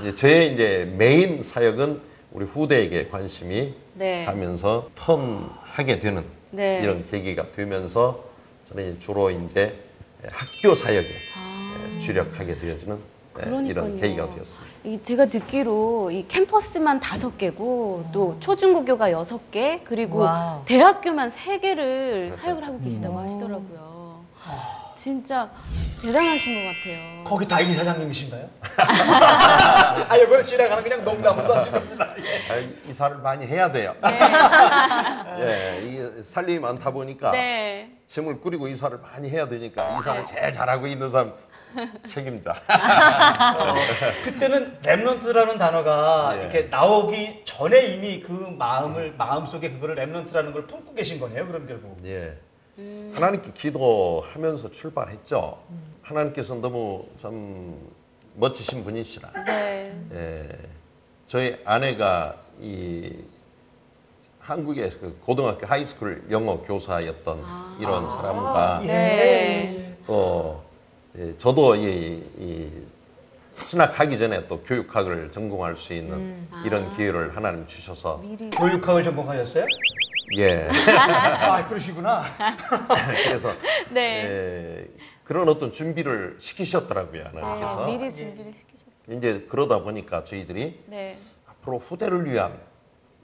이제 0.00 0.14
저의 0.14 0.54
이제 0.54 0.94
메인 0.96 1.42
사역은 1.42 2.00
우리 2.32 2.46
후대에게 2.46 3.08
관심이 3.08 3.74
네. 3.94 4.24
가면서 4.24 4.88
턴하게 4.94 5.98
되는 6.00 6.24
네. 6.50 6.80
이런 6.82 7.06
계기가 7.10 7.52
되면서 7.52 8.24
저는 8.68 8.92
이제 8.92 9.00
주로 9.00 9.30
이제 9.30 9.76
학교 10.32 10.74
사역에 10.74 11.08
아. 11.36 11.96
예, 11.98 12.06
주력하게 12.06 12.54
되어지는 12.58 12.98
예, 13.38 13.42
그러니까요. 13.42 13.70
이런 13.86 14.00
계기가 14.00 14.26
되었습니다. 14.34 14.70
이 14.84 15.00
제가 15.06 15.26
듣기로 15.26 16.10
이 16.10 16.26
캠퍼스만 16.26 17.00
다섯 17.00 17.36
개고 17.38 18.06
또 18.12 18.36
초중고교가 18.40 19.12
여섯 19.12 19.50
개 19.50 19.80
그리고 19.84 20.20
wow. 20.20 20.64
대학교만 20.64 21.32
세 21.36 21.58
개를 21.58 22.36
사역을 22.40 22.66
하고 22.66 22.80
계시다고 22.80 23.18
음. 23.18 23.24
하시더라고요. 23.24 23.90
진짜 25.02 25.50
대단하신 26.02 26.54
것 26.62 26.74
같아요. 26.74 27.24
거기 27.24 27.48
다 27.48 27.58
이사장님이신가요? 27.60 28.48
아, 28.76 30.16
이걸 30.16 30.44
지나가는 30.44 30.82
그냥 30.82 31.04
농담으로 31.04 31.54
하십니다. 31.54 32.04
아, 32.50 32.56
이사를 32.86 33.16
많이 33.18 33.46
해야 33.46 33.72
돼요. 33.72 33.94
예, 35.40 35.82
이 35.84 36.22
살림이 36.34 36.58
많다 36.58 36.90
보니까 36.90 37.30
네. 37.30 37.90
짐을 38.08 38.40
꾸리고 38.40 38.68
이사를 38.68 38.98
많이 38.98 39.30
해야 39.30 39.48
되니까 39.48 39.98
이사를 40.00 40.26
제일 40.26 40.52
잘하고 40.52 40.86
있는 40.86 41.10
사람 41.10 41.32
책임자. 42.08 42.54
그때는 44.24 44.78
remnant라는 44.82 45.58
단어가 45.58 46.36
예. 46.36 46.40
이렇게 46.42 46.62
나오기 46.62 47.44
전에 47.44 47.94
이미 47.94 48.20
그 48.20 48.32
마음을 48.32 49.14
마음속에 49.16 49.70
그거를 49.70 49.96
remnant라는 49.96 50.52
걸 50.52 50.66
품고 50.66 50.94
계신 50.94 51.18
거네요. 51.18 51.46
그럼 51.46 51.66
결국. 51.66 51.98
예. 52.04 52.36
음. 52.78 53.12
하나님께 53.14 53.52
기도하면서 53.52 54.72
출발했죠. 54.72 55.58
하나님께서 56.02 56.54
너무 56.54 57.06
참 57.20 57.90
멋지신 58.34 58.84
분이시라. 58.84 59.30
네. 59.44 59.92
예, 60.12 60.48
저희 61.28 61.56
아내가 61.64 62.36
이 62.60 63.24
한국의 64.40 64.90
그 65.00 65.20
고등학교 65.24 65.66
high 65.66 65.90
school 65.90 66.26
영어 66.30 66.62
교사였던 66.62 67.42
아. 67.44 67.76
이런 67.78 68.10
사람과 68.10 68.80
예. 68.84 68.86
네. 68.86 69.96
또 71.12 71.18
예, 71.18 71.36
저도 71.38 71.74
이, 71.76 72.24
이 72.38 72.86
신학하기 73.68 74.18
전에 74.18 74.46
또 74.48 74.62
교육학을 74.62 75.32
전공할 75.32 75.76
수 75.76 75.92
있는 75.92 76.14
음. 76.14 76.50
이런 76.64 76.84
아. 76.90 76.96
기회를 76.96 77.36
하나님 77.36 77.66
주셔서 77.66 78.18
미리. 78.18 78.50
교육학을 78.50 79.04
전공하셨어요? 79.04 79.64
예 80.36 80.68
아, 80.96 81.66
그러시구나. 81.68 82.22
그래서 83.24 83.52
네. 83.90 84.24
예, 84.24 84.88
그런 85.24 85.48
어떤 85.48 85.72
준비를 85.72 86.38
시키셨더라고요 86.40 87.24
하나님께서 87.24 87.86
네. 87.86 87.96
미리 87.98 88.14
준비를 88.14 88.52
시키셨어요. 88.54 89.18
이제 89.18 89.46
그러다 89.50 89.82
보니까 89.82 90.24
저희들이 90.24 90.84
네. 90.86 91.18
앞으로 91.48 91.78
후대를 91.78 92.30
위한 92.30 92.58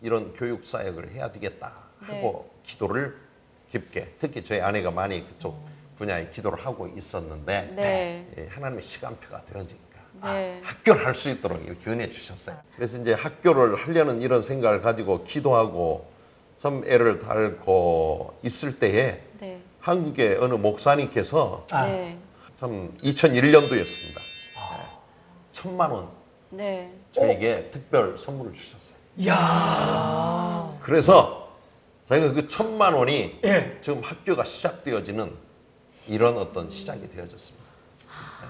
이런 0.02 0.34
교육 0.34 0.64
사역을 0.66 1.12
해야 1.12 1.30
되겠다 1.32 1.72
하고 2.00 2.50
기도를 2.66 3.16
깊게 3.70 4.14
특히 4.18 4.44
저희 4.44 4.60
아내가 4.60 4.90
많이 4.90 5.26
그쪽 5.26 5.64
분야에 5.96 6.30
기도를 6.30 6.64
하고 6.64 6.86
있었는데 6.86 7.72
네. 7.74 8.26
예, 8.38 8.46
하나님의 8.48 8.84
시간표가 8.84 9.44
되어지니까 9.46 9.86
네. 10.22 10.60
아, 10.64 10.68
학교를 10.68 11.04
할 11.06 11.14
수 11.14 11.28
있도록 11.30 11.64
이렇게 11.64 11.90
은혜 11.90 12.10
주셨어요. 12.10 12.56
그래서 12.74 12.98
이제 12.98 13.12
학교를 13.12 13.76
하려는 13.76 14.20
이런 14.20 14.42
생각을 14.42 14.82
가지고 14.82 15.24
기도하고 15.24 16.10
좀 16.60 16.82
애를 16.86 17.20
달고 17.20 18.38
있을 18.42 18.78
때에 18.78 19.20
네. 19.40 19.60
한국의 19.80 20.38
어느 20.40 20.54
목사님께서 20.54 21.66
아. 21.70 21.86
네. 21.86 22.18
참 22.58 22.92
2001년도였습니다. 22.98 24.20
천만 25.52 25.90
원 25.90 26.08
네. 26.50 26.92
저에게 27.12 27.70
특별 27.72 28.16
선물을 28.18 28.52
주셨어요. 28.54 28.96
이야. 29.18 30.78
그래서 30.82 31.50
저희가 32.08 32.32
그 32.32 32.48
천만 32.48 32.94
원이 32.94 33.40
예. 33.44 33.78
지금 33.82 34.00
학교가 34.02 34.44
시작되어지는 34.44 35.34
이런 36.08 36.36
어떤 36.38 36.70
시작이 36.70 37.00
되어졌습니다. 37.10 37.66
네. 38.06 38.48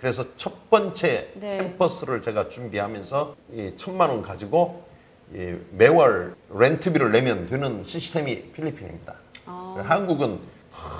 그래서 0.00 0.24
첫 0.36 0.70
번째 0.70 1.32
네. 1.34 1.58
캠퍼스를 1.58 2.22
제가 2.22 2.48
준비하면서 2.50 3.36
이 3.52 3.72
천만 3.78 4.10
원 4.10 4.22
가지고 4.22 4.84
이 5.32 5.56
매월 5.72 6.34
렌트비를 6.50 7.10
내면 7.12 7.48
되는 7.48 7.82
시스템이 7.82 8.52
필리핀입니다. 8.52 9.14
아. 9.46 9.82
한국은 9.84 10.40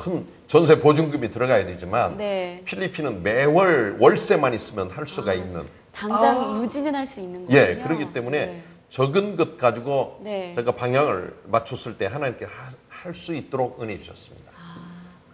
큰 0.02 0.26
전세 0.48 0.80
보증금이 0.80 1.30
들어가야 1.30 1.66
되지만 1.66 2.16
네. 2.16 2.62
필리핀은 2.64 3.22
매월 3.22 3.98
월세만 4.00 4.54
있으면 4.54 4.90
할 4.90 5.06
수가 5.06 5.34
있는 5.34 5.64
당장 5.92 6.62
유지는 6.64 6.94
할 6.94 7.06
수 7.06 7.20
있는 7.20 7.42
거군요. 7.42 7.58
예, 7.58 7.76
그렇기 7.76 8.12
때문에 8.12 8.46
네. 8.46 8.62
적은 8.90 9.36
것 9.36 9.58
가지고 9.58 10.20
네. 10.22 10.54
제가 10.54 10.72
방향을 10.72 11.36
맞췄을 11.46 11.98
때 11.98 12.06
하나님께 12.06 12.46
할 12.46 13.14
수 13.14 13.32
있도록 13.32 13.80
은혜 13.80 14.00
주셨습니다. 14.00 14.50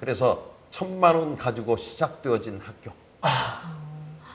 아. 0.03 0.05
그래서 0.05 0.43
천만 0.73 1.15
원 1.15 1.37
가지고 1.37 1.77
시작되어진 1.77 2.61
학교. 2.65 2.91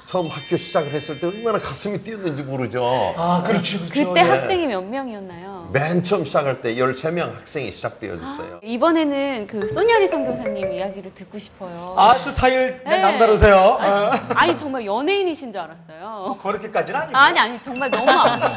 처음 0.09 0.23
학교 0.27 0.55
시작을 0.55 0.93
했을 0.93 1.19
때 1.19 1.27
얼마나 1.27 1.59
가슴이 1.59 2.01
뛰었는지 2.03 2.41
모르죠. 2.41 2.81
아, 3.17 3.43
그렇죠. 3.45 3.77
그렇죠. 3.89 4.13
그때 4.13 4.21
예. 4.21 4.29
학생이 4.29 4.67
몇 4.67 4.79
명이었나요? 4.81 5.69
맨 5.73 6.01
처음 6.03 6.23
시작할 6.23 6.61
때 6.61 6.75
13명 6.75 7.35
학생이 7.35 7.73
시작되어졌어요. 7.73 8.61
이번에는 8.63 9.47
그 9.47 9.73
소녀리 9.73 10.07
선교사님 10.07 10.71
이야기를 10.71 11.13
듣고 11.13 11.37
싶어요. 11.37 11.93
아, 11.97 12.17
스타일 12.19 12.81
네. 12.85 13.01
남다르세요. 13.01 13.57
아니, 13.57 13.91
어. 13.91 14.25
아니, 14.35 14.57
정말 14.57 14.85
연예인이신 14.85 15.51
줄 15.51 15.59
알았어요. 15.59 16.37
그렇게까지는 16.41 16.97
아니고. 17.01 17.17
아니 17.17 17.39
아니 17.39 17.59
정말 17.63 17.91
너무 17.91 18.05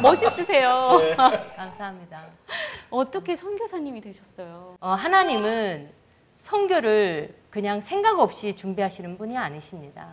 멋있으세요. 0.02 0.70
감사합니다. 1.56 2.26
어떻게 2.90 3.36
선교사님이 3.36 4.00
되셨어요? 4.02 4.76
어, 4.80 4.90
하나님은 4.90 5.98
성교를 6.50 7.32
그냥 7.50 7.80
생각 7.82 8.18
없이 8.18 8.56
준비하시는 8.56 9.18
분이 9.18 9.38
아니십니다. 9.38 10.06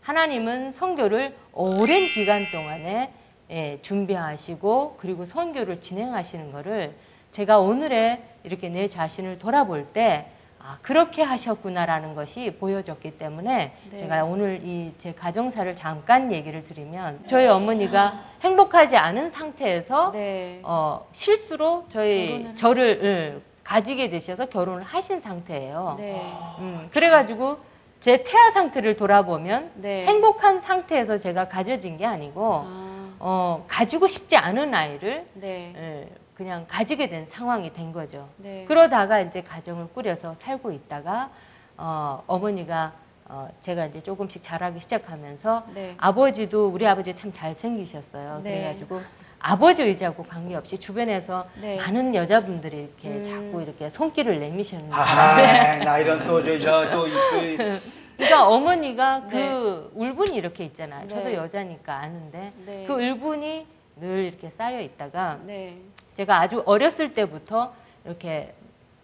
하나님은 0.00 0.72
성교를 0.72 1.34
오랜 1.52 2.06
기간 2.08 2.50
동안에 2.50 3.12
예, 3.50 3.78
준비하시고 3.82 4.96
그리고 4.98 5.24
선교를 5.26 5.80
진행하시는 5.80 6.50
것을 6.52 6.94
제가 7.32 7.60
오늘에 7.60 8.22
이렇게 8.42 8.68
내 8.68 8.88
자신을 8.88 9.38
돌아볼 9.38 9.86
때 9.92 10.30
아, 10.58 10.78
그렇게 10.82 11.22
하셨구나라는 11.22 12.14
것이 12.14 12.56
보여졌기 12.58 13.18
때문에 13.18 13.72
네. 13.90 13.98
제가 13.98 14.24
오늘 14.24 14.62
이 14.64 14.92
제 14.98 15.12
가정사를 15.12 15.76
잠깐 15.76 16.32
얘기를 16.32 16.64
드리면 16.66 17.24
저희 17.28 17.46
어머니가 17.46 18.20
행복하지 18.42 18.96
않은 18.96 19.30
상태에서 19.30 20.10
네. 20.12 20.60
어, 20.64 21.06
실수로 21.12 21.84
저희 21.92 22.52
저를 22.56 23.00
예, 23.04 23.53
가지게 23.64 24.10
되셔서 24.10 24.46
결혼을 24.46 24.82
하신 24.82 25.20
상태예요. 25.22 25.96
네. 25.98 26.32
음, 26.60 26.88
그래가지고 26.92 27.58
제 28.00 28.22
태아 28.22 28.52
상태를 28.52 28.96
돌아보면 28.96 29.72
네. 29.76 30.04
행복한 30.04 30.60
상태에서 30.60 31.18
제가 31.18 31.48
가져진 31.48 31.96
게 31.96 32.04
아니고 32.04 32.64
아, 32.66 33.14
어, 33.18 33.64
가지고 33.66 34.06
싶지 34.08 34.36
않은 34.36 34.74
아이를 34.74 35.26
네. 35.32 35.72
예, 35.74 36.08
그냥 36.34 36.66
가지게 36.68 37.08
된 37.08 37.26
상황이 37.30 37.72
된 37.72 37.92
거죠. 37.92 38.28
네. 38.36 38.66
그러다가 38.68 39.20
이제 39.20 39.42
가정을 39.42 39.88
꾸려서 39.94 40.36
살고 40.40 40.70
있다가 40.72 41.30
어, 41.78 42.22
어머니가 42.26 42.92
어, 43.26 43.48
제가 43.62 43.86
이제 43.86 44.02
조금씩 44.02 44.42
자라기 44.44 44.80
시작하면서 44.80 45.68
네. 45.72 45.94
아버지도 45.96 46.68
우리 46.68 46.86
아버지 46.86 47.16
참 47.16 47.32
잘생기셨어요. 47.32 48.42
네. 48.42 48.58
그래가지고 48.58 49.00
아버지 49.46 49.82
의지하고 49.82 50.22
관계없이 50.22 50.78
주변에서 50.78 51.46
네. 51.60 51.76
많은 51.76 52.14
여자분들이 52.14 52.78
이렇게 52.78 53.08
음. 53.10 53.24
자꾸 53.24 53.60
이렇게 53.62 53.90
손길을 53.90 54.40
내미셨는데 54.40 54.94
아, 54.94 55.76
나 55.84 55.98
이런 55.98 56.24
또, 56.24 56.42
저, 56.42 56.58
저, 56.58 56.90
또, 56.90 57.06
이- 57.06 57.12
그, 57.58 57.80
그러니까 58.16 58.48
어머니가 58.48 59.26
네. 59.26 59.30
그 59.30 59.90
울분이 59.94 60.34
이렇게 60.34 60.64
있잖아요. 60.64 61.08
네. 61.08 61.14
저도 61.14 61.34
여자니까 61.34 61.94
아는데 61.94 62.52
네. 62.64 62.84
그 62.86 62.94
울분이 62.94 63.66
늘 63.96 64.24
이렇게 64.24 64.48
쌓여 64.48 64.80
있다가 64.80 65.40
네. 65.44 65.76
제가 66.16 66.40
아주 66.40 66.62
어렸을 66.64 67.12
때부터 67.12 67.74
이렇게 68.06 68.54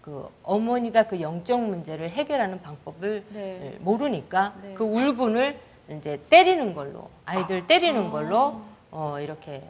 그 0.00 0.26
어머니가 0.42 1.03
그 1.03 1.20
영적 1.20 1.61
문제를 1.61 2.09
해결하는 2.09 2.62
방법을 2.62 3.24
네. 3.29 3.76
모르니까 3.81 4.55
네. 4.62 4.72
그 4.72 4.85
울분을 4.85 5.59
이제 5.98 6.18
때리는 6.31 6.72
걸로 6.74 7.11
아이들 7.26 7.66
때리는 7.66 8.07
아. 8.07 8.11
걸로 8.11 8.62
어 8.90 9.20
이렇게 9.20 9.62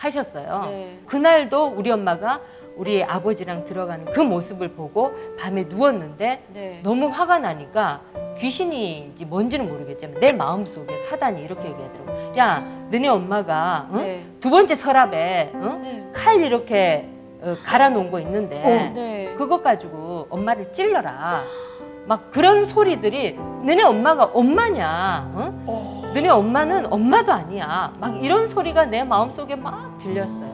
하셨어요. 0.00 0.66
네. 0.70 0.98
그날도 1.06 1.74
우리 1.76 1.90
엄마가 1.90 2.40
우리 2.76 3.04
아버지랑 3.04 3.66
들어가는 3.66 4.06
그 4.12 4.20
모습을 4.20 4.68
보고 4.68 5.12
밤에 5.38 5.64
누웠는데 5.64 6.44
네. 6.54 6.80
너무 6.82 7.08
화가 7.08 7.38
나니까 7.38 8.00
귀신이인지 8.38 9.26
뭔지는 9.26 9.68
모르겠지만 9.68 10.18
내 10.20 10.34
마음속에 10.34 11.04
사단이 11.10 11.42
이렇게 11.42 11.68
얘기하더라고. 11.68 12.32
야, 12.38 12.60
너네 12.90 13.08
엄마가 13.08 13.88
응? 13.92 13.98
네. 13.98 14.26
두 14.40 14.48
번째 14.48 14.76
서랍에 14.76 15.50
응? 15.54 15.82
네. 15.82 16.10
칼 16.14 16.40
이렇게 16.40 17.06
어, 17.42 17.56
갈아 17.64 17.90
놓은 17.90 18.10
거 18.10 18.20
있는데 18.20 18.92
네. 18.94 19.34
그것 19.36 19.62
가지고 19.62 20.26
엄마를 20.30 20.72
찔러라. 20.72 21.42
막 22.06 22.30
그런 22.30 22.66
소리들이 22.66 23.34
너네 23.34 23.82
엄마가 23.82 24.30
엄마냐? 24.32 25.32
응? 25.36 25.64
어. 25.66 25.79
너네 26.14 26.28
엄마는 26.28 26.92
엄마도 26.92 27.32
아니야. 27.32 27.92
막 28.00 28.22
이런 28.22 28.48
소리가 28.48 28.86
내 28.86 29.04
마음속에 29.04 29.54
막 29.56 29.98
들렸어요. 30.02 30.50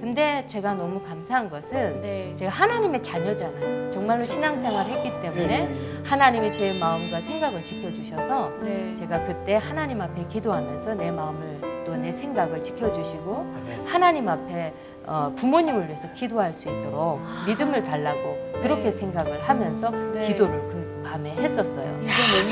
근데 0.00 0.46
제가 0.48 0.74
너무 0.74 1.00
감사한 1.02 1.48
것은 1.50 2.02
네. 2.02 2.36
제가 2.38 2.50
하나님의 2.50 3.02
자녀잖아요. 3.02 3.90
정말로 3.90 4.26
신앙생활을 4.26 4.92
했기 4.92 5.10
때문에 5.22 6.02
하나님이 6.04 6.52
제 6.52 6.78
마음과 6.78 7.22
생각을 7.22 7.64
지켜주셔서 7.64 8.50
네. 8.62 8.94
제가 8.98 9.24
그때 9.24 9.56
하나님 9.56 10.00
앞에 10.00 10.26
기도하면서 10.28 10.94
내 10.94 11.10
마음을 11.10 11.60
또 11.86 11.94
내 11.96 12.12
생각을 12.12 12.62
지켜주시고 12.62 13.54
아멘. 13.56 13.86
하나님 13.86 14.28
앞에 14.28 14.72
어, 15.06 15.32
부모님을 15.36 15.86
위해서 15.88 16.08
기도할 16.14 16.52
수 16.54 16.62
있도록 16.68 17.20
믿음을 17.46 17.82
달라고 17.82 18.36
그렇게 18.62 18.84
네. 18.84 18.92
생각을 18.92 19.42
하면서 19.42 19.90
네. 19.90 20.28
기도를 20.28 20.54
그 20.68 21.02
밤에 21.06 21.30
했었어요. 21.32 21.93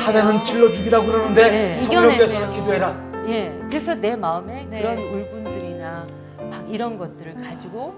사단은 0.05 0.45
찔러 0.45 0.73
죽이라고 0.73 1.07
그러는데 1.07 1.51
네. 1.51 1.83
성령께서는. 1.83 2.51
기도해라. 2.53 3.13
예, 3.29 3.53
그래서 3.69 3.95
내 3.95 4.17
마음에 4.17 4.67
네. 4.69 4.81
그런 4.81 4.99
울분들이나 4.99 6.07
막 6.51 6.71
이런 6.71 6.99
것들을 6.99 7.35
가지고 7.35 7.95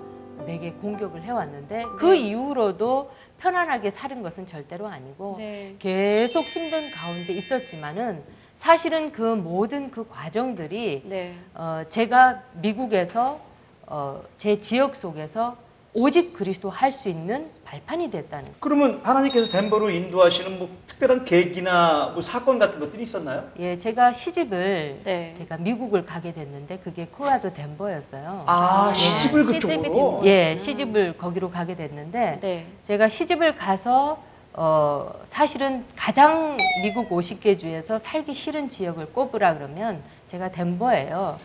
내게 0.47 0.73
공격을 0.73 1.23
해왔는데 1.23 1.85
그 1.99 2.07
네. 2.07 2.19
이후로도 2.19 3.11
편안하게 3.39 3.93
사는 3.93 4.23
것은 4.23 4.47
절대로 4.47 4.87
아니고 4.87 5.37
네. 5.39 5.77
계속 5.79 6.45
힘든 6.45 6.91
가운데 6.91 7.33
있었지만은 7.33 8.23
사실은 8.61 9.13
그 9.13 9.23
모든 9.23 9.91
그 9.91 10.07
과정들이 10.09 11.03
네. 11.05 11.37
어, 11.55 11.83
제가 11.91 12.43
미국에서 12.55 13.41
어, 13.87 14.23
제 14.39 14.61
지역 14.61 14.97
속에서 14.97 15.57
오직 15.97 16.33
그리스도 16.35 16.71
할 16.71 16.93
수 16.95 17.09
있는 17.09 17.51
발판이 17.65 18.11
됐다는 18.11 18.47
거. 18.51 18.55
그러면 18.61 19.01
하나님께서 19.03 19.51
덴버로 19.51 19.91
인도하시는 19.91 20.59
뭐 20.59 20.69
특별한 20.87 21.25
계기나 21.25 22.11
뭐 22.15 22.23
사건 22.23 22.59
같은 22.59 22.79
것들이 22.81 23.03
있었나요? 23.03 23.49
예, 23.59 23.79
제가 23.79 24.13
시집을 24.13 25.01
네. 25.05 25.35
제가 25.39 25.57
미국을 25.59 26.05
가게 26.07 26.33
됐는데 26.33 26.79
그게 26.79 27.07
콜라도 27.07 27.53
덴버였어요. 27.53 28.45
아, 28.47 28.93
예. 28.97 29.21
시집을 29.23 29.55
시집이 29.55 29.77
그쪽으로. 29.83 30.21
예, 30.25 30.59
시집을 30.65 31.17
거기로 31.19 31.51
가게 31.51 31.75
됐는데 31.77 32.39
네. 32.41 32.67
제가 32.87 33.09
시집을 33.09 33.57
가서 33.57 34.23
어, 34.53 35.11
사실은 35.31 35.85
가장 35.97 36.57
미국 36.85 37.09
50개 37.11 37.59
주에서 37.59 37.99
살기 38.05 38.35
싫은 38.35 38.71
지역을 38.71 39.13
꼽으라 39.13 39.55
그러면 39.55 40.01
제가 40.31 40.53
덴버예요. 40.53 41.39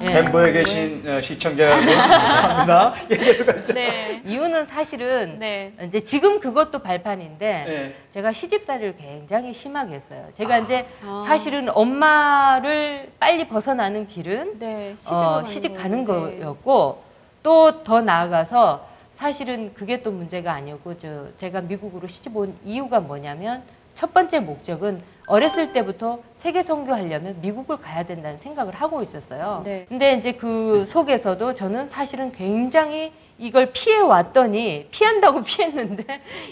예. 0.00 0.06
덴버에 0.06 0.52
계신 0.52 1.04
어, 1.06 1.20
시청자 1.20 1.64
여러분 1.64 1.86
감사합니다. 1.86 2.94
예, 3.10 3.16
계속하세요. 3.16 3.74
네. 3.74 4.22
이유는 4.24 4.66
사실은 4.66 5.38
네. 5.38 5.72
이제 5.86 6.04
지금 6.04 6.40
그것도 6.40 6.80
발판인데 6.80 7.64
네. 7.66 7.94
제가 8.12 8.32
시집살이를 8.32 8.96
굉장히 8.96 9.54
심하게 9.54 9.96
했어요. 9.96 10.28
제가 10.36 10.58
이제 10.58 10.86
아. 11.04 11.24
사실은 11.26 11.68
엄마를 11.68 13.10
빨리 13.20 13.46
벗어나는 13.48 14.08
길은 14.08 14.58
네. 14.58 14.94
어, 15.06 15.44
시집 15.46 15.76
가는. 15.76 16.04
거였고 16.04 17.02
또 17.42 17.82
더 17.84 18.00
나아가서 18.00 18.88
사실은 19.14 19.72
그게 19.74 20.02
또 20.02 20.10
문제가 20.10 20.52
아니었고 20.52 20.98
저 20.98 21.26
제가 21.38 21.60
미국으로 21.60 22.08
시집 22.08 22.36
온 22.36 22.56
이유가 22.64 23.00
뭐냐면 23.00 23.62
첫 23.94 24.12
번째 24.14 24.40
목적은 24.40 25.00
어렸을 25.26 25.72
때부터 25.72 26.20
세계 26.42 26.64
선교하려면 26.64 27.36
미국을 27.40 27.78
가야 27.78 28.02
된다는 28.02 28.38
생각을 28.38 28.74
하고 28.74 29.02
있었어요. 29.02 29.62
네. 29.64 29.86
근데 29.88 30.14
이제 30.14 30.32
그 30.32 30.86
속에서도 30.88 31.54
저는 31.54 31.88
사실은 31.88 32.32
굉장히 32.32 33.12
이걸 33.38 33.72
피해 33.72 33.98
왔더니 34.00 34.88
피한다고 34.90 35.42
피했는데 35.44 36.04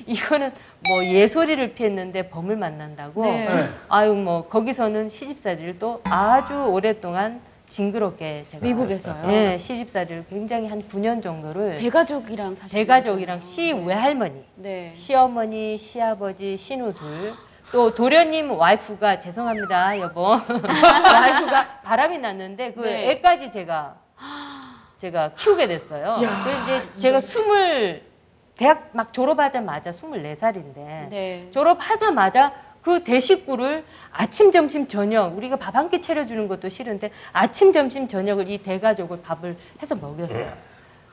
이거는 0.07 0.53
뭐 0.89 1.05
예소리를 1.05 1.75
피했는데 1.75 2.31
범을 2.31 2.57
만난다고 2.57 3.25
네. 3.25 3.49
네. 3.49 3.69
아유 3.89 4.15
뭐 4.15 4.49
거기서는 4.49 5.11
시집살이를 5.11 5.79
또 5.79 6.01
아주 6.05 6.55
오랫동안 6.55 7.41
징그럽게 7.71 8.47
제가 8.51 8.67
미국에서요? 8.67 9.31
예 9.31 9.59
시집살이를 9.59 10.27
굉장히 10.29 10.69
한 10.69 10.83
9년 10.89 11.23
정도를 11.23 11.79
대가족이랑 11.79 12.57
사실 12.57 12.71
대가족이랑 12.71 13.41
시 13.43 13.73
외할머니 13.73 14.45
네. 14.57 14.93
시어머니 14.97 15.79
시아버지 15.79 16.57
신우 16.57 16.93
둘 16.95 17.33
또 17.73 17.95
도련님 17.95 18.51
와이프가 18.51 19.21
죄송합니다 19.21 19.99
여보 20.01 20.23
와이프가 20.43 21.81
바람이 21.85 22.19
났는데 22.19 22.73
그 22.73 22.81
네. 22.81 23.11
애까지 23.13 23.53
제가 23.53 23.95
제가 24.99 25.31
키우게 25.35 25.67
됐어요. 25.67 26.21
야, 26.23 26.45
그래서 26.45 26.63
이제 26.65 27.01
제가 27.01 27.21
스물 27.23 28.03
대학 28.59 28.91
막 28.93 29.15
졸업하자마자 29.15 29.93
24살인데 29.95 31.09
네. 31.09 31.51
졸업하자마자 31.55 32.53
그 32.83 33.03
대식구를 33.05 33.85
아침, 34.13 34.53
점심, 34.53 34.89
저녁 34.89 35.37
우리가 35.39 35.57
밥 35.57 35.75
한 35.77 35.89
끼 35.91 36.03
차려주는 36.03 36.49
것도 36.49 36.69
싫은데 36.69 37.11
아침, 37.33 37.73
점심, 37.73 38.09
저녁을 38.09 38.51
이 38.51 38.59
대가족을 38.59 39.23
밥을 39.23 39.57
해서 39.83 39.95
먹였어요. 39.95 40.53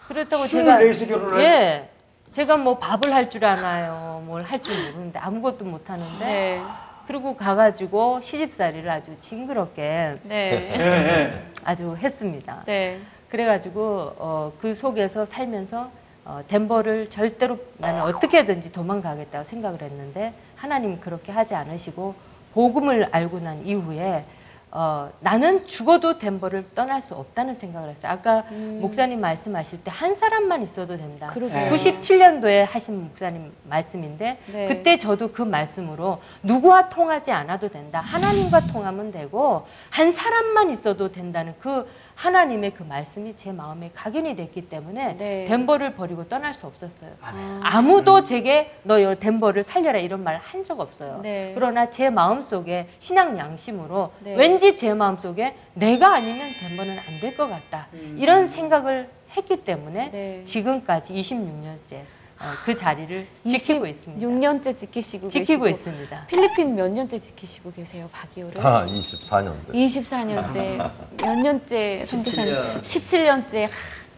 그렇다고 0.08 0.48
제가 0.48 0.80
24세 0.82 1.08
결혼을 1.08 1.42
예, 1.44 1.90
제가 2.34 2.58
뭐 2.58 2.78
밥을 2.78 3.14
할 3.14 3.30
줄 3.30 3.46
아나요, 3.46 4.22
뭘 4.26 4.44
할 4.44 4.62
줄 4.62 4.74
모르는데 4.92 5.20
아무것도 5.20 5.66
못 5.66 5.90
하는데 5.90 6.26
네. 6.26 6.62
그리고 7.08 7.36
가가지고 7.36 8.22
시집살이를 8.22 8.90
아주 8.90 9.16
징그럽게 9.22 9.82
예, 9.82 10.20
네. 10.24 10.74
예. 10.78 11.44
아주 11.64 11.96
했습니다. 11.98 12.64
네. 12.66 13.00
그래가지고 13.30 14.14
어, 14.18 14.54
그 14.60 14.76
속에서 14.76 15.26
살면서 15.28 15.90
어, 16.26 16.42
덴버를 16.48 17.10
절대로 17.10 17.58
나는 17.78 18.02
어떻게든지 18.02 18.72
도망가겠다고 18.74 19.46
생각을 19.46 19.82
했는데 19.82 20.34
하나님 20.56 21.00
그렇게 21.00 21.32
하지 21.32 21.56
않으시고 21.56 22.14
복음을 22.54 23.08
알고 23.12 23.40
난 23.40 23.66
이후에 23.66 24.26
어, 24.70 25.10
나는 25.22 25.66
죽어도 25.66 26.20
덴버를 26.20 26.76
떠날 26.76 27.02
수 27.02 27.16
없다는 27.16 27.56
생각을 27.56 27.90
했어요. 27.92 28.12
아까 28.12 28.44
음. 28.52 28.80
목사님 28.82 29.20
말씀하실 29.22 29.84
때 29.84 29.92
한 29.92 30.16
사람만 30.16 30.62
있어도 30.64 30.98
된다. 30.98 31.28
그러게요. 31.34 31.72
97년도에 31.72 32.68
하신 32.70 33.04
목사님 33.06 33.52
말씀인데 33.64 34.40
네. 34.52 34.68
그때 34.68 34.98
저도 35.00 35.32
그 35.32 35.42
말씀으로 35.42 36.22
누구와 36.44 36.90
통하지 36.90 37.32
않아도 37.32 37.70
된다. 37.70 38.00
하나님과 38.00 38.68
통하면 38.68 39.12
되고 39.12 39.66
한 39.90 40.12
사람만 40.14 40.70
있어도 40.72 41.12
된다는 41.12 41.56
그 41.60 41.90
하나님의 42.28 42.72
그 42.72 42.82
말씀이 42.82 43.36
제 43.38 43.52
마음에 43.52 43.92
각인이 43.94 44.36
됐기 44.36 44.70
때문에 44.70 45.18
네. 45.18 45.46
덴버를 45.48 45.94
버리고 45.94 46.28
떠날 46.28 46.56
수 46.56 46.66
없었어요. 46.66 47.12
아. 47.22 47.60
아무도 47.64 48.24
제게 48.26 48.72
너여 48.84 49.16
덴버를 49.16 49.66
살려라 49.66 50.00
이런 50.00 50.24
말 50.24 50.38
한 50.38 50.66
적 50.66 50.80
없어요. 50.80 51.20
네. 51.22 51.52
그러나 51.54 51.92
제 51.92 52.10
마음 52.10 52.42
속에 52.42 52.88
신앙 53.00 53.38
양심으로 53.38 54.12
네. 54.22 54.36
왠지 54.36 54.76
제 54.76 54.94
마음 54.96 55.18
속에 55.18 55.56
내가 55.76 56.16
아니면 56.16 56.50
덴버는 56.60 56.98
안 56.98 57.20
될 57.22 57.38
것 57.38 57.48
같다. 57.48 57.88
음. 57.94 58.16
이런 58.20 58.48
생각을 58.50 59.10
했기 59.38 59.58
때문에 59.64 60.10
네. 60.12 60.44
지금까지 60.46 61.14
26년째 61.14 61.94
어, 61.94 62.17
그 62.66 62.76
자리를 62.78 63.28
지키고 63.50 63.86
있습니다. 63.86 64.26
6년째 64.28 64.80
지키시고 64.80 65.30
지키고 65.32 65.64
계시고. 65.64 65.68
있습니다. 65.90 66.26
필리핀 66.28 66.76
몇 66.76 66.88
년째 66.90 67.20
지키시고 67.20 67.72
계세요, 67.74 68.10
바기오를? 68.12 68.66
아, 68.66 68.86
24년도. 68.86 69.70
24년째. 69.74 70.92
몇 71.22 71.36
년째 71.36 72.06
선교사님? 72.08 72.54
17년. 72.56 72.84
17년 72.84 73.52
째. 73.52 73.70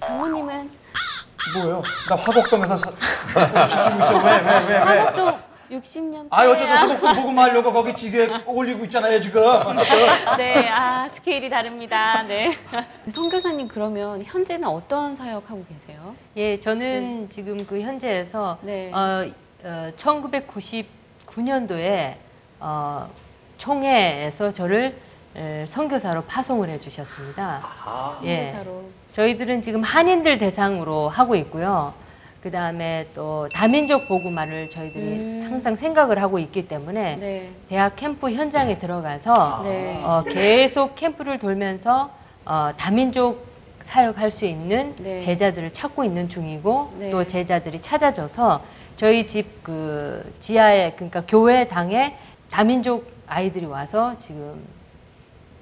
장모님은 0.01 0.71
뭐예요? 1.62 1.82
나 2.10 2.15
화곡동에서 2.15 2.77
사... 2.77 2.89
왜, 3.36 4.41
왜, 4.41 4.60
왜, 4.67 4.67
왜? 4.67 4.77
한국도 4.77 5.49
60년째. 5.69 6.27
아, 6.32 6.47
어쨌든 6.49 6.75
화곡동 6.75 7.13
보고하려고 7.23 7.71
거기 7.73 7.95
지게 7.95 8.27
올리고 8.45 8.86
있잖아요, 8.86 9.21
지금. 9.21 9.41
네, 10.38 10.67
아, 10.69 11.10
스케일이 11.15 11.49
다릅니다. 11.49 12.23
네. 12.23 12.55
선교사님 13.13 13.67
그러면 13.67 14.23
현재는 14.23 14.67
어떤 14.67 15.15
사역하고 15.15 15.65
계세요? 15.65 16.15
예, 16.38 16.60
저는 16.60 17.29
지금 17.29 17.65
그 17.65 17.82
현재에서 17.82 18.58
네. 18.62 18.91
어, 18.93 19.29
1999년도에 19.97 22.15
어, 22.60 23.10
총회에서 23.58 24.53
저를 24.53 24.97
에, 25.36 25.65
선교사로 25.69 26.23
파송을 26.23 26.69
해주셨습니다. 26.69 27.62
아, 27.86 28.19
예. 28.23 28.51
선교사로. 28.53 28.84
저희들은 29.13 29.62
지금 29.62 29.84
한인들 29.84 30.39
대상으로 30.39 31.10
하고 31.10 31.36
있고요. 31.36 31.93
그 32.41 32.52
다음에 32.52 33.08
또 33.13 33.49
다민족 33.49 34.08
보고만을 34.08 34.69
저희들이 34.69 35.06
음. 35.06 35.47
항상 35.49 35.75
생각을 35.75 36.21
하고 36.21 36.39
있기 36.39 36.67
때문에 36.67 37.17
네. 37.17 37.52
대학 37.67 37.95
캠프 37.95 38.32
현장에 38.32 38.78
들어가서 38.80 39.62
네. 39.63 40.02
어, 40.04 40.23
계속 40.23 40.95
캠프를 40.95 41.38
돌면서 41.39 42.12
어, 42.45 42.71
다민족 42.78 43.45
사역할 43.86 44.32
수 44.32 44.45
있는 44.45 44.95
네. 44.97 45.21
제자들을 45.21 45.73
찾고 45.73 46.04
있는 46.04 46.30
중이고 46.30 46.93
네. 46.99 47.10
또 47.10 47.25
제자들이 47.25 47.82
찾아져서 47.82 48.63
저희 48.97 49.28
집 49.28 49.60
그 49.69 50.34
지하에 50.39 50.93
그러니까 50.93 51.21
교회 51.28 51.67
당에 51.67 52.17
다민족 52.49 53.12
아이들이 53.28 53.65
와서 53.65 54.15
지금 54.19 54.65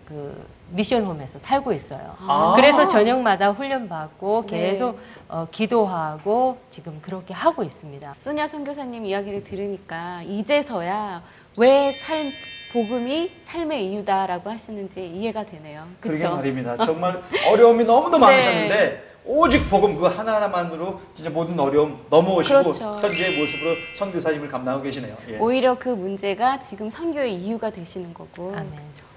그 0.07 0.47
미션홈에서 0.71 1.39
살고 1.39 1.73
있어요. 1.73 2.15
아. 2.19 2.53
그래서 2.55 2.87
저녁마다 2.87 3.51
훈련 3.51 3.89
받고 3.89 4.45
네. 4.47 4.71
계속 4.71 4.99
어, 5.27 5.47
기도하고 5.51 6.57
지금 6.71 7.01
그렇게 7.01 7.33
하고 7.33 7.63
있습니다. 7.63 8.15
소냐 8.23 8.47
선교사님 8.47 9.05
이야기를 9.05 9.43
들으니까 9.43 10.21
이제서야 10.23 11.21
왜 11.59 11.91
삶, 11.91 12.31
복음이 12.71 13.31
삶의 13.47 13.91
이유다라고 13.91 14.49
하시는지 14.49 15.05
이해가 15.05 15.45
되네요. 15.45 15.85
그러게 15.99 16.19
그렇죠? 16.19 16.35
말입니다. 16.37 16.77
정말 16.85 17.21
어려움이 17.51 17.83
너무도 17.83 18.17
네. 18.17 18.25
많으셨는데 18.25 19.07
오직 19.25 19.69
복음 19.69 19.99
그 19.99 20.05
하나하나만으로 20.05 21.01
진짜 21.15 21.29
모든 21.29 21.59
어려움 21.59 21.99
넘어오시고 22.09 22.63
그렇죠. 22.63 22.85
현재의 23.01 23.37
모습으로 23.37 23.75
선교사님을 23.97 24.47
감당하고 24.47 24.83
계시네요. 24.83 25.17
예. 25.31 25.37
오히려 25.37 25.77
그 25.77 25.89
문제가 25.89 26.61
지금 26.69 26.89
선교의 26.89 27.35
이유가 27.35 27.69
되시는 27.69 28.13
거고. 28.13 28.53
아멘. 28.55 29.07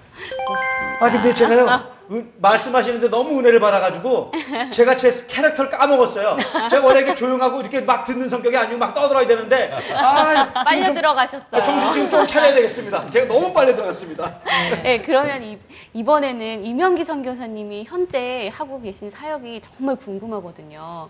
아 0.99 1.11
근데 1.11 1.33
제가요 1.33 1.67
은- 2.11 2.29
말씀하시는데 2.41 3.07
너무 3.07 3.39
은혜를 3.39 3.59
받아가지고 3.61 4.33
제가 4.73 4.97
제 4.97 5.25
캐릭터를 5.27 5.69
까먹었어요. 5.71 6.35
제가 6.69 6.85
원래 6.85 6.99
이렇게 6.99 7.15
조용하고 7.15 7.61
이렇게 7.61 7.79
막 7.79 8.03
듣는 8.05 8.27
성격이 8.27 8.55
아니고 8.57 8.77
막 8.77 8.93
떠들어야 8.93 9.25
되는데 9.25 9.71
아, 9.93 10.51
빨려 10.65 10.67
지금 10.69 10.85
좀- 10.87 10.95
들어가셨어요. 10.95 11.45
아, 11.51 11.63
정신 11.63 11.93
지금 11.93 12.09
좀 12.09 12.27
차려야 12.27 12.53
되겠습니다. 12.53 13.09
제가 13.11 13.27
너무 13.33 13.53
빨리 13.53 13.73
들어갔습니다. 13.75 14.39
네, 14.83 15.01
그러면 15.01 15.41
이, 15.41 15.57
이번에는 15.93 16.65
이명기 16.65 17.05
선교사님이 17.05 17.85
현재 17.87 18.51
하고 18.53 18.81
계신 18.81 19.09
사역이 19.09 19.61
정말 19.77 19.95
궁금하거든요. 19.95 21.09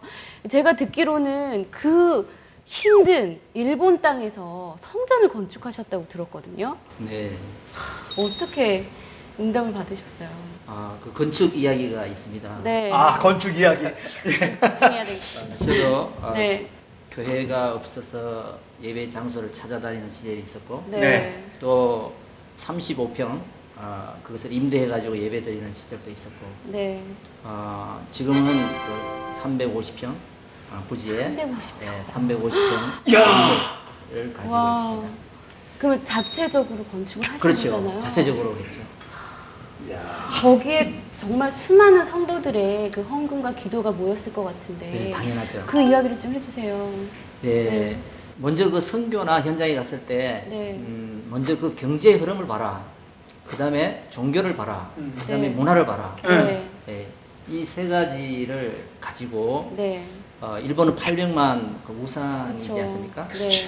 제가 0.51 0.73
듣기로는 0.75 1.71
그 1.71 2.31
힘든 2.65 3.39
일본 3.55 4.01
땅에서 4.01 4.75
성전을 4.81 5.29
건축하셨다고 5.29 6.07
들었거든요. 6.09 6.77
네. 6.99 7.31
어떻게 8.19 8.85
응답을 9.39 9.73
받으셨어요? 9.73 10.29
아, 10.67 10.97
그 11.03 11.11
건축 11.13 11.55
이야기가 11.55 12.05
있습니다. 12.05 12.59
네. 12.63 12.91
아 12.91 13.17
건축 13.19 13.55
이야기. 13.57 13.85
예. 13.85 13.93
집중해야 14.59 15.05
되겠어요. 15.05 15.57
저도 15.59 16.13
어, 16.21 16.33
네. 16.35 16.69
교회가 17.11 17.73
없어서 17.75 18.59
예배 18.81 19.09
장소를 19.11 19.53
찾아다니는 19.53 20.11
시절이 20.11 20.39
있었고 20.41 20.83
네. 20.87 20.99
네. 20.99 21.45
또 21.59 22.13
35평 22.65 23.41
아, 23.77 24.13
그것을 24.23 24.51
임대해가지고 24.51 25.17
예배 25.17 25.43
드리는 25.43 25.73
시절도 25.73 26.09
있었고 26.09 26.45
네. 26.65 27.03
어, 27.43 28.05
지금은 28.11 28.43
그 28.45 29.43
350평 29.43 30.13
아, 30.71 30.83
부지에 30.87 31.35
350평. 31.35 31.83
예, 31.83 32.13
350평 32.13 33.07
이야! 33.07 33.81
를 34.13 34.33
가지고 34.33 34.53
와. 34.53 34.93
있습니다. 34.93 35.21
그러면 35.79 36.05
자체적으로 36.05 36.83
건축을 36.85 37.21
하신 37.23 37.39
그렇죠. 37.39 37.71
거잖아요. 37.71 38.01
자체적으로 38.01 38.55
했죠. 38.57 38.81
거기에 40.41 40.93
정말 41.19 41.51
수많은 41.51 42.09
성도들의 42.09 42.91
그 42.91 43.01
헌금과 43.01 43.53
기도가 43.53 43.91
모였을 43.91 44.33
것 44.33 44.43
같은데 44.43 44.85
네, 44.85 45.11
당연하죠. 45.11 45.63
그 45.67 45.81
이야기를 45.81 46.19
좀 46.19 46.33
해주세요. 46.33 46.89
네. 47.41 47.49
네. 47.63 47.97
먼저 48.37 48.69
그 48.69 48.81
선교나 48.81 49.41
현장에 49.41 49.75
갔을 49.75 49.99
때, 50.05 50.45
네. 50.49 50.71
음, 50.73 51.27
먼저 51.29 51.57
그 51.59 51.75
경제의 51.75 52.17
흐름을 52.17 52.47
봐라. 52.47 52.83
그 53.47 53.55
다음에 53.55 54.07
종교를 54.11 54.55
봐라. 54.55 54.89
음. 54.97 55.13
그 55.19 55.27
다음에 55.27 55.49
네. 55.49 55.53
문화를 55.53 55.85
봐라. 55.85 56.15
네. 56.87 57.07
이세 57.47 57.87
가지를 57.87 58.85
가지고, 58.99 59.73
네. 59.75 60.05
어, 60.39 60.57
일본은 60.57 60.95
800만 60.95 61.75
그 61.85 61.93
우상이지 61.93 62.67
그렇죠. 62.67 62.83
않습니까? 62.83 63.27
네. 63.33 63.67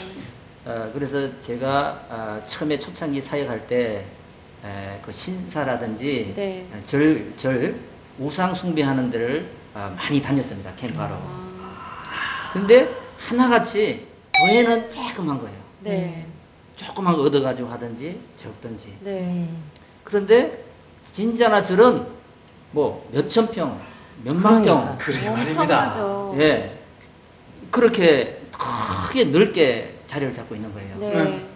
어, 0.66 0.90
그래서 0.94 1.30
제가 1.46 2.06
어, 2.10 2.42
처음에 2.48 2.80
초창기 2.80 3.22
사역할 3.22 3.68
때, 3.68 4.06
에, 4.66 5.00
그 5.06 5.12
신사라든지, 5.12 6.34
네. 6.36 6.68
어, 6.74 6.82
절, 6.88 7.34
절, 7.38 7.76
우상 8.18 8.56
숭배하는 8.56 9.12
데를 9.12 9.50
어, 9.74 9.94
많이 9.98 10.22
다녔습니다. 10.22 10.74
캠프하러. 10.76 11.16
아, 11.16 12.52
근데 12.54 12.96
하나같이 13.18 14.08
교회는 14.40 14.92
조그만 14.92 15.40
거예요. 15.40 15.58
네. 15.82 16.26
조그만 16.76 17.16
거 17.16 17.24
얻어가지고 17.24 17.70
하든지 17.70 18.20
적든지. 18.38 18.98
네. 19.02 19.22
음. 19.22 19.64
그런데 20.04 20.64
진짜나 21.14 21.64
절은 21.64 22.08
뭐 22.72 23.08
몇천 23.12 23.52
평, 23.52 23.80
몇만 24.24 24.64
그러니까. 24.64 24.90
평, 24.90 24.98
그러게 24.98 25.30
말입니다. 25.30 25.88
엄청나죠. 25.88 26.36
예 26.40 26.80
그렇게 27.72 28.42
크게 29.08 29.26
넓게 29.26 30.00
자리를 30.08 30.34
잡고 30.36 30.56
있는 30.56 30.74
거예요. 30.74 30.98
네. 31.00 31.14
음. 31.16 31.48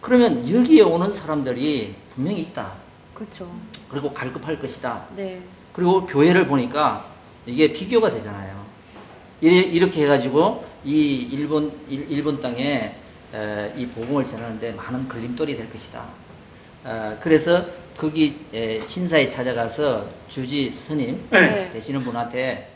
그러면 0.00 0.48
여기에 0.48 0.82
오는 0.82 1.12
사람들이 1.12 1.94
분명히 2.16 2.40
있다. 2.40 2.72
그렇죠. 3.14 3.48
그리고 3.90 4.12
갈급할 4.12 4.58
것이다. 4.60 5.04
네. 5.14 5.42
그리고 5.72 6.06
교회를 6.06 6.46
보니까 6.48 7.06
이게 7.44 7.72
비교가 7.72 8.10
되잖아요. 8.10 8.64
이렇게 9.40 10.02
해가지고 10.02 10.64
이 10.84 11.28
일본 11.30 11.78
일- 11.88 12.10
일본 12.10 12.40
땅에 12.40 12.96
에, 13.34 13.72
이 13.76 13.86
복음을 13.88 14.26
전하는데 14.26 14.72
많은 14.72 15.08
걸림돌이 15.08 15.56
될 15.56 15.70
것이다. 15.70 16.04
어, 16.84 17.18
그래서 17.20 17.66
거기 17.98 18.46
에, 18.54 18.80
신사에 18.80 19.28
찾아가서 19.30 20.06
주지 20.30 20.70
스님 20.70 21.26
네. 21.30 21.70
되시는 21.72 22.02
분한테 22.02 22.72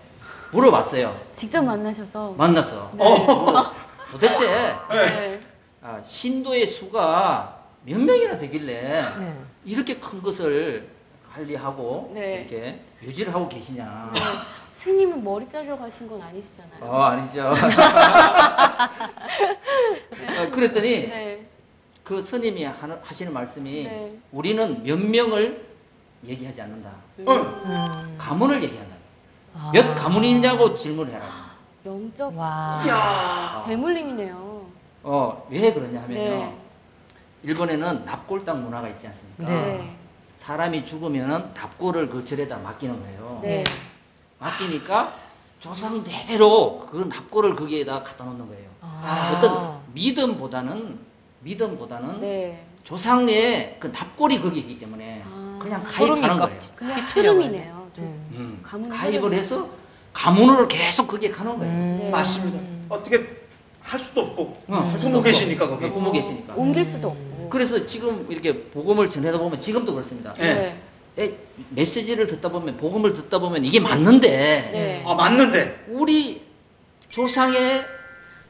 물어봤어요. 0.52 1.18
직접 1.36 1.62
만나셔서. 1.62 2.34
만나서 2.36 2.92
네. 2.94 3.04
어, 3.04 3.72
도대체 4.10 4.38
네. 4.90 5.40
아, 5.82 6.00
신도의 6.04 6.72
수가 6.72 7.59
몇 7.84 7.98
명이나 7.98 8.38
되길래 8.38 8.82
네. 9.18 9.34
이렇게 9.64 9.96
큰 9.98 10.22
것을 10.22 10.88
관리하고 11.32 12.12
네. 12.14 12.40
이렇게 12.48 12.80
유지를 13.02 13.34
하고 13.34 13.48
계시냐? 13.48 14.10
네. 14.12 14.20
스님은 14.82 15.22
머리 15.24 15.48
자르러 15.48 15.76
가신 15.78 16.08
건 16.08 16.20
아니시잖아요. 16.22 16.82
어 16.84 17.02
아니죠. 17.02 17.52
어, 20.38 20.50
그랬더니 20.52 21.08
네. 21.08 21.46
그 22.02 22.22
스님이 22.22 22.64
하는- 22.66 22.98
하시는 23.02 23.32
말씀이 23.32 23.84
네. 23.84 24.18
우리는 24.32 24.82
몇 24.82 24.98
명을 24.98 25.66
얘기하지 26.26 26.60
않는다. 26.62 26.90
음, 27.20 27.28
음. 27.28 28.16
가문을 28.18 28.62
얘기한다. 28.64 28.94
아. 29.54 29.70
몇 29.72 29.94
가문이냐고 29.94 30.76
질문해라. 30.76 31.50
영적 31.86 32.36
와. 32.36 32.82
이야. 32.84 33.64
대물림이네요. 33.66 34.66
어, 35.02 35.46
왜 35.50 35.72
그러냐 35.72 36.02
하면요. 36.02 36.20
네. 36.20 36.56
일본에는 37.42 38.04
납골당 38.04 38.62
문화가 38.62 38.88
있지 38.88 39.06
않습니까? 39.06 39.44
네. 39.48 39.96
사람이 40.42 40.86
죽으면은 40.86 41.52
납골을 41.54 42.08
그 42.10 42.24
절에다 42.24 42.58
맡기는 42.58 43.00
거예요. 43.00 43.40
네. 43.42 43.64
맡기니까 44.38 45.14
조상 45.60 46.02
대대로 46.04 46.86
그 46.90 46.96
납골을 47.08 47.56
거기에다 47.56 48.02
갖다 48.02 48.24
놓는 48.24 48.48
거예요. 48.48 48.68
아. 48.80 49.34
어떤 49.36 49.80
믿음보다는 49.94 50.98
믿음보다는 51.40 52.20
네. 52.20 52.64
조상의 52.84 53.76
그 53.78 53.88
납골이 53.88 54.40
거기 54.40 54.60
있기 54.60 54.78
때문에 54.78 55.22
아. 55.26 55.58
그냥 55.60 55.82
가입하는 55.82 56.38
거예요. 56.38 56.60
그냥. 56.76 57.00
흐름이네요. 57.06 57.90
좀 57.94 58.04
음. 58.04 58.62
음, 58.72 58.88
가입을. 58.88 59.34
해서 59.34 59.68
가문으로 60.12 60.68
계속 60.68 61.06
거기에 61.06 61.30
가는 61.30 61.58
거예요. 61.58 61.72
음. 61.72 61.98
네. 62.00 62.10
맞습니다. 62.10 62.58
어떻게 62.88 63.40
할 63.82 64.00
수도 64.00 64.20
없고 64.22 64.62
어, 64.68 64.76
할 64.76 64.98
수도. 64.98 65.22
계시니까 65.22 65.68
거기. 65.68 65.84
네, 65.84 65.92
부모 65.92 66.10
계시니까. 66.12 66.54
옮길 66.54 66.82
음. 66.82 66.92
수도 66.92 67.08
없고. 67.08 67.29
그래서 67.50 67.86
지금 67.86 68.26
이렇게 68.30 68.64
복음을 68.70 69.10
전해다 69.10 69.38
보면 69.38 69.60
지금도 69.60 69.92
그렇습니다. 69.92 70.32
네. 70.34 70.80
에, 71.18 71.32
메시지를 71.70 72.28
듣다 72.28 72.48
보면 72.48 72.76
복음을 72.76 73.12
듣다 73.12 73.38
보면 73.38 73.64
이게 73.64 73.80
맞는데 73.80 74.28
네. 74.28 75.04
아 75.06 75.14
맞는데. 75.14 75.86
우리 75.88 76.42
조상의 77.10 77.82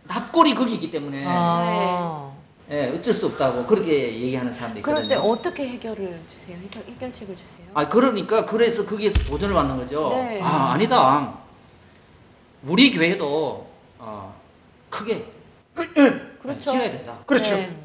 납골이 0.05 0.55
거기 0.55 0.75
있기 0.75 0.91
때문에 0.91 1.25
아. 1.27 2.31
예, 2.71 2.89
어쩔 2.97 3.15
수 3.15 3.27
없다고 3.27 3.67
그렇게 3.67 4.21
얘기하는 4.21 4.55
사람도 4.55 4.83
그럴 4.83 4.99
있거든요. 5.03 5.21
때 5.21 5.29
어떻게 5.29 5.69
해결을 5.71 6.21
주세요? 6.31 6.57
해결, 6.59 6.85
해결 6.85 7.13
책을 7.13 7.35
주세요? 7.35 7.67
아 7.75 7.89
그러니까 7.89 8.47
그래서 8.47 8.87
거기에서 8.87 9.15
도전을 9.29 9.55
받는 9.55 9.77
거죠. 9.79 10.11
네. 10.15 10.41
아 10.41 10.73
아니다. 10.73 11.35
우리 12.63 12.93
교회도 12.93 13.67
어, 13.99 14.41
크게 14.91 15.25
그, 15.75 15.83
예. 15.97 16.39
그렇죠. 16.43 16.61
지어야 16.61 16.91
된다. 16.93 17.19
그렇죠. 17.27 17.51
네. 17.57 17.77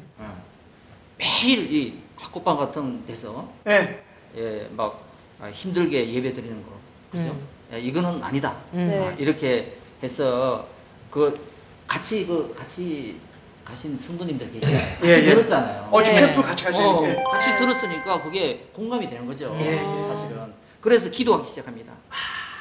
어. 1.16 1.18
매일 1.18 1.72
이 1.72 1.98
학고방 2.16 2.56
같은 2.56 3.04
데서 3.06 3.48
예. 3.66 4.02
예, 4.36 4.68
막 4.76 5.04
아, 5.40 5.48
힘들게 5.48 6.12
예배 6.12 6.34
드리는 6.34 6.62
거. 6.64 6.72
그죠? 7.10 7.24
음. 7.30 7.48
예, 7.72 7.80
이거는 7.80 8.22
아니다. 8.22 8.56
음. 8.74 8.88
네. 8.88 8.98
아, 9.06 9.12
이렇게 9.18 9.76
해서 10.02 10.66
그 11.10 11.38
같이 11.86 12.26
그 12.26 12.54
같이 12.56 13.20
가신 13.64 13.98
성도님들 13.98 14.52
계시잖아요. 14.52 14.94
같이 14.96 15.06
예, 15.08 15.12
예. 15.14 15.24
들었잖아요. 15.24 15.88
어제 15.90 16.12
네. 16.12 16.20
캠프 16.20 16.42
같이 16.42 16.64
가시는 16.64 16.86
어, 16.86 17.00
게. 17.02 17.08
같이 17.08 17.58
들었으니까 17.58 18.22
그게 18.22 18.68
공감이 18.74 19.08
되는 19.10 19.26
거죠. 19.26 19.56
예, 19.60 19.72
예. 19.72 20.14
사실은. 20.14 20.54
그래서 20.80 21.10
기도하기 21.10 21.48
시작합니다. 21.48 21.92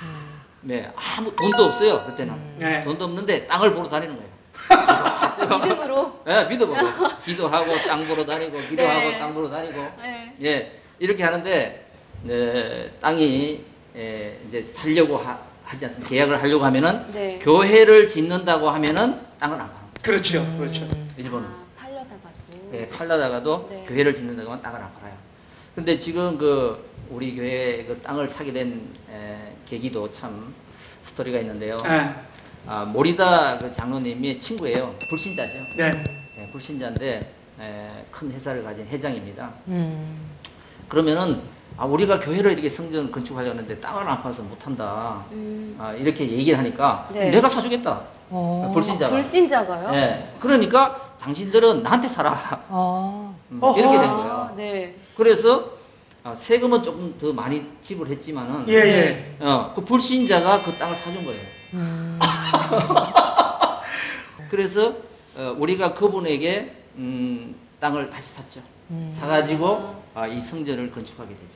음. 0.01 0.41
네, 0.61 0.91
아무 0.95 1.35
돈도 1.35 1.63
없어요 1.63 2.03
그때는. 2.07 2.33
음. 2.33 2.59
예. 2.61 2.83
돈도 2.83 3.05
없는데 3.05 3.45
땅을 3.47 3.73
보러 3.73 3.87
다니는 3.87 4.15
거예요. 4.15 4.34
믿음으로. 5.63 6.21
네, 6.25 6.45
믿음으로. 6.45 6.87
기도하고 7.25 7.75
땅 7.87 8.07
보러 8.07 8.25
다니고, 8.25 8.59
기도하고 8.69 9.09
네. 9.09 9.19
땅 9.19 9.33
보러 9.33 9.49
다니고. 9.49 9.91
네. 10.01 10.33
예, 10.43 10.79
이렇게 10.99 11.23
하는데, 11.23 11.85
네, 12.23 12.91
땅이, 13.01 13.63
예, 13.95 14.39
이제 14.47 14.65
살려고 14.75 15.17
하, 15.17 15.37
지 15.77 15.85
않습니까? 15.85 16.09
계약을 16.09 16.41
하려고 16.41 16.65
하면은, 16.65 17.11
네. 17.11 17.39
교회를 17.41 18.09
짓는다고 18.09 18.69
하면은 18.69 19.21
땅을 19.39 19.59
안 19.59 19.67
거예요. 19.67 19.85
그렇죠. 20.01 20.39
음. 20.41 20.57
그렇죠. 20.59 20.87
일본은. 21.17 21.47
아, 21.47 21.65
팔려다가도. 21.77 22.73
예, 22.73 22.87
팔다가도 22.89 23.67
네. 23.69 23.85
교회를 23.87 24.15
짓는다고 24.15 24.51
하면 24.51 24.61
땅을 24.61 24.79
안 24.79 24.93
팔아요. 24.93 25.13
근데 25.75 25.99
지금 25.99 26.37
그 26.37 26.89
우리 27.09 27.35
교회 27.35 27.83
그 27.83 27.99
땅을 28.01 28.29
사게 28.29 28.53
된 28.53 28.93
에, 29.11 29.55
계기도 29.65 30.09
참 30.11 30.53
스토리가 31.03 31.39
있는데요. 31.39 31.77
네. 31.83 32.15
아, 32.67 32.83
모리다 32.85 33.59
그 33.59 33.73
장로님이 33.73 34.39
친구예요. 34.39 34.95
불신자죠. 35.09 35.53
네. 35.77 36.03
예, 36.39 36.47
불신자인데 36.51 37.33
에, 37.61 38.05
큰 38.11 38.31
회사를 38.31 38.63
가진 38.63 38.85
회장입니다. 38.87 39.49
음. 39.67 40.31
그러면은 40.87 41.41
아, 41.77 41.85
우리가 41.85 42.19
교회를 42.21 42.53
이렇게 42.53 42.69
성전을 42.69 43.11
건축하려고 43.11 43.51
하는데 43.57 43.79
땅을 43.79 44.07
안 44.07 44.21
파서 44.23 44.41
못한다. 44.41 45.25
음. 45.31 45.75
아, 45.79 45.93
이렇게 45.93 46.27
얘기를 46.29 46.57
하니까 46.57 47.09
네. 47.11 47.29
내가 47.29 47.49
사주겠다. 47.49 48.01
어. 48.31 48.71
불신자가. 48.73 49.11
불신자가요? 49.11 49.93
예. 49.93 50.29
그러니까 50.39 51.13
당신들은 51.21 51.83
나한테 51.83 52.07
살아. 52.09 52.63
어. 52.69 53.35
음. 53.51 53.59
이렇게 53.61 53.81
된 53.81 54.09
아, 54.09 54.15
거예요. 54.15 54.53
네. 54.57 54.95
그래서 55.15 55.74
아, 56.25 56.33
세금은 56.33 56.81
조금 56.81 57.15
더 57.19 57.31
많이 57.31 57.63
지불했지만은 57.83 58.67
예, 58.69 58.73
예. 58.73 59.35
어, 59.39 59.73
그 59.75 59.85
불신자가 59.85 60.63
그 60.63 60.75
땅을 60.75 60.97
사준 60.97 61.23
거예요. 61.23 61.41
음. 61.75 62.19
그래서 64.49 64.95
어, 65.37 65.55
우리가 65.55 65.93
그분에게 65.93 66.73
음, 66.95 67.53
땅을 67.79 68.09
다시 68.09 68.27
샀죠. 68.33 68.59
음. 68.89 69.15
사가지고 69.19 70.03
아, 70.15 70.25
이 70.25 70.41
성전을 70.41 70.91
건축하게 70.93 71.29
되죠. 71.29 71.53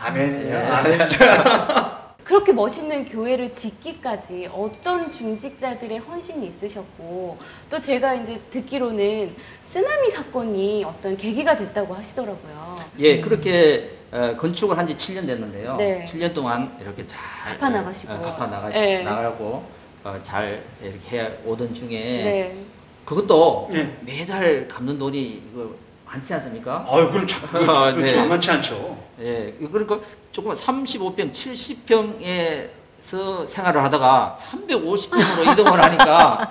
아멘이요. 0.00 0.48
예. 0.48 0.56
아멘. 0.58 1.08
그렇게 2.22 2.52
멋있는 2.52 3.06
교회를 3.06 3.56
짓기까지 3.56 4.48
어떤 4.52 5.00
중직자들의 5.00 5.98
헌신이 5.98 6.46
있으셨고 6.46 7.38
또 7.68 7.82
제가 7.82 8.14
이제 8.14 8.40
듣기로는 8.50 9.34
쓰나미 9.72 10.12
사건이 10.12 10.84
어떤 10.84 11.16
계기가 11.16 11.56
됐다고 11.56 11.94
하시더라고요. 11.94 12.78
예, 13.00 13.20
그렇게 13.20 14.03
어, 14.12 14.36
건축을 14.38 14.76
한 14.78 14.86
지 14.86 14.96
7년 14.96 15.26
됐는데요. 15.26 15.76
네. 15.76 16.08
7년 16.12 16.34
동안 16.34 16.76
이렇게 16.80 17.06
잘 17.06 17.58
갚아 17.58 17.70
나가시고. 17.70 18.12
어, 18.12 18.18
갚아 18.20 18.46
나가 18.46 18.68
네. 18.68 19.02
나가고 19.02 19.64
어, 20.04 20.20
잘 20.22 20.62
이렇게 20.82 21.18
해 21.18 21.30
오던 21.44 21.74
중에 21.74 21.88
네. 21.88 22.56
그것도 23.04 23.70
예. 23.72 23.96
매달 24.02 24.68
갚는 24.68 24.98
돈이 24.98 25.42
이거 25.52 25.70
많지 26.06 26.32
않습니까? 26.34 26.86
아유, 26.88 27.10
그럼 27.10 27.26
참, 27.26 27.68
아, 27.68 27.90
네. 27.96 28.14
만만치 28.14 28.50
않죠. 28.50 28.96
예, 29.20 29.54
그러니까 29.70 29.98
조금 30.32 30.54
35평, 30.54 31.32
70평에 31.32 32.68
서 33.10 33.46
생활을 33.48 33.82
하다가 33.84 34.38
350평으로 34.50 35.52
이동을 35.52 35.82
하니까? 35.82 36.50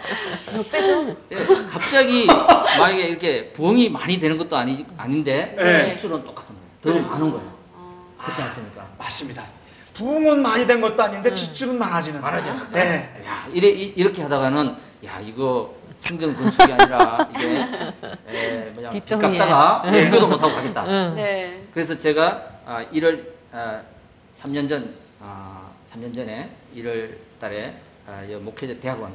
예, 1.31 1.35
갑자기 1.71 2.27
만약에 2.27 3.03
이렇게 3.07 3.49
부엉이 3.53 3.89
많이 3.89 4.19
되는 4.19 4.37
것도 4.37 4.55
아니, 4.55 4.85
아닌데 4.97 5.55
네. 5.57 5.95
지출은 5.95 6.23
똑같은 6.25 6.53
거예요. 6.53 6.62
더 6.83 6.89
많은 6.99 7.31
거예요. 7.31 7.53
아, 7.75 8.23
그렇지 8.25 8.41
않습니까? 8.41 8.87
맞습니다. 8.97 9.43
부흥은 9.95 10.41
많이 10.41 10.65
된 10.65 10.81
것도 10.81 11.01
아닌데 11.01 11.35
지출은 11.35 11.77
많아지는. 11.77 12.19
말하죠. 12.21 12.67
네. 12.71 13.21
야, 13.25 13.47
이래, 13.53 13.67
이- 13.69 13.93
이렇게 13.95 14.23
하다가는, 14.23 14.75
야, 15.05 15.19
이거 15.19 15.75
성경 16.01 16.33
건축이 16.33 16.73
아니라, 16.73 17.29
이게, 17.35 17.65
에, 18.27 18.71
뭐냐, 18.73 18.89
빚. 18.89 19.05
갚다가 19.05 19.83
네. 19.91 20.03
공교도 20.09 20.27
못하고 20.27 20.53
가겠다. 20.55 20.85
응. 20.87 21.13
네. 21.15 21.67
그래서 21.73 21.97
제가 21.97 22.43
아, 22.65 22.85
1월 22.91 23.23
아, 23.51 23.81
3년 24.41 24.67
전, 24.67 24.89
아, 25.21 25.71
3년 25.93 26.13
전에 26.15 26.49
1월 26.75 27.15
달에 27.39 27.75
아, 28.07 28.23
이 28.23 28.33
목회자 28.35 28.79
대학원 28.81 29.11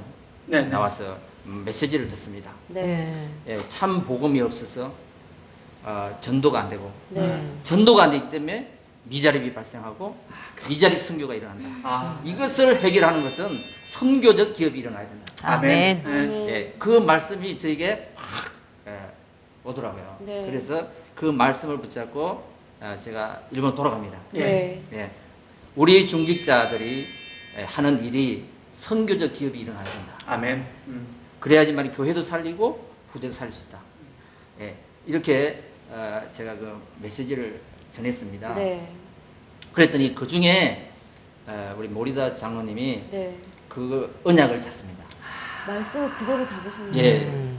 네. 0.47 0.63
네. 0.63 0.69
나와서 0.69 1.19
음, 1.47 1.63
메시지를 1.67 2.09
듣습니다. 2.11 2.53
네. 2.69 3.29
예, 3.49 3.59
참 3.69 4.05
복음이 4.05 4.41
없어서 4.43 4.93
아, 5.91 6.13
전도가 6.21 6.61
안 6.61 6.69
되고 6.69 6.93
네. 7.09 7.23
음. 7.23 7.61
전도가 7.65 8.05
안 8.05 8.11
되기 8.11 8.29
때문에 8.29 8.75
미자립이 9.05 9.55
발생하고 9.55 10.15
그 10.55 10.69
미자립 10.69 11.01
선교가 11.01 11.35
일어난다. 11.35 11.81
아. 11.83 12.21
이것을 12.23 12.85
해결하는 12.85 13.23
것은 13.23 13.65
선교적 13.93 14.55
기업이 14.55 14.81
일어나야 14.81 15.09
된다. 15.09 15.33
아멘. 15.41 16.03
네. 16.05 16.49
예, 16.51 16.75
그 16.79 16.91
말씀이 16.91 17.59
저에게 17.59 18.13
확 18.17 18.53
예, 18.87 18.99
오더라고요. 19.65 20.19
네. 20.27 20.45
그래서 20.51 20.89
그 21.15 21.25
말씀을 21.25 21.79
붙잡고 21.79 22.47
아, 22.81 22.99
제가 23.03 23.45
일본 23.51 23.75
돌아갑니다. 23.75 24.19
예. 24.35 24.41
네. 24.41 24.83
예, 24.93 25.11
우리 25.75 26.05
중직자들이 26.05 27.09
예, 27.61 27.65
하는 27.65 28.05
일이 28.05 28.45
선교적 28.75 29.33
기업이 29.33 29.59
일어나야 29.59 29.85
된다. 29.85 30.19
아멘. 30.27 30.67
음. 30.89 31.07
그래야지만 31.41 31.93
교회도 31.95 32.25
살리고 32.25 32.87
후대도 33.13 33.33
살릴 33.33 33.55
수 33.55 33.65
있다. 33.69 33.79
예, 34.61 34.75
이렇게 35.07 35.65
어, 35.91 36.23
제가 36.37 36.57
그 36.57 36.81
메시지를 37.01 37.61
전했습니다. 37.95 38.55
네. 38.55 38.93
그랬더니 39.73 40.15
그 40.15 40.27
중에 40.29 40.91
어, 41.47 41.75
우리 41.79 41.89
모리다 41.89 42.37
장로님이 42.37 43.03
네. 43.11 43.37
그 43.69 44.21
언약을 44.25 44.63
찾습니다. 44.63 45.05
말씀을 45.67 46.11
그대로 46.15 46.47
잡으셨네요. 46.49 47.03
예. 47.03 47.27
음. 47.27 47.59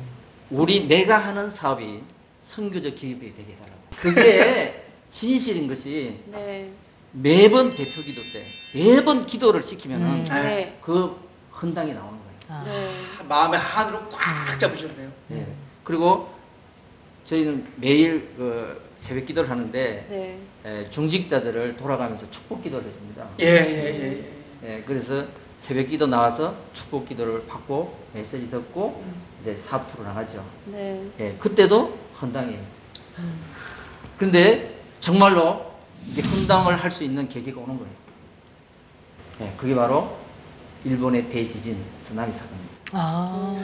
우리 0.51 0.87
내가 0.87 1.17
하는 1.17 1.51
사업이 1.51 2.01
선교적 2.47 2.95
기업이 2.95 3.33
되게 3.35 3.53
해달라고. 3.53 3.81
그게 3.97 4.85
진실인 5.11 5.67
것이 5.67 6.19
네. 6.27 6.71
매번 7.11 7.69
대표 7.69 8.01
기도 8.01 8.21
때 8.31 8.45
매번 8.75 9.25
기도를 9.25 9.63
시키면은 9.63 10.07
음. 10.07 10.25
네. 10.25 10.77
그 10.81 11.17
헌당이 11.59 11.93
나오는 11.93 12.17
거예요. 12.19 12.39
아. 12.49 12.63
네. 12.63 12.95
마음의 13.27 13.59
한으로 13.59 14.07
꽉 14.09 14.59
잡으셨네요. 14.59 15.11
예. 15.31 15.47
그리고 15.83 16.38
저희는 17.29 17.63
매일 17.75 18.33
그 18.35 18.81
새벽 19.01 19.27
기도를 19.27 19.49
하는데 19.49 20.07
네. 20.09 20.39
에, 20.65 20.89
중직자들을 20.89 21.77
돌아가면서 21.77 22.29
축복 22.31 22.63
기도를 22.63 22.87
해줍니다. 22.87 23.27
예, 23.39 23.45
예, 23.45 23.49
예. 23.49 24.23
예. 24.63 24.77
예, 24.77 24.83
그래서 24.85 25.25
새벽 25.61 25.87
기도 25.89 26.07
나와서 26.07 26.55
축복 26.73 27.07
기도를 27.07 27.45
받고 27.45 27.95
메시지 28.13 28.49
듣고 28.49 29.03
이제 29.41 29.59
사업투로 29.67 30.03
나가죠. 30.03 30.43
네. 30.65 31.03
예, 31.19 31.33
그때도 31.39 31.97
헌당이에요. 32.19 32.59
음. 33.19 33.41
근데 34.17 34.75
정말로 34.99 35.71
이게 36.07 36.21
헌당을 36.23 36.77
할 36.83 36.91
수 36.91 37.03
있는 37.03 37.29
계기가 37.29 37.61
오는 37.61 37.77
거예요. 37.77 37.91
예, 39.41 39.53
그게 39.55 39.75
바로 39.75 40.17
일본의 40.83 41.29
대지진 41.29 41.77
쓰나미 42.07 42.33
사건입니다. 42.33 42.73
아. 42.93 43.55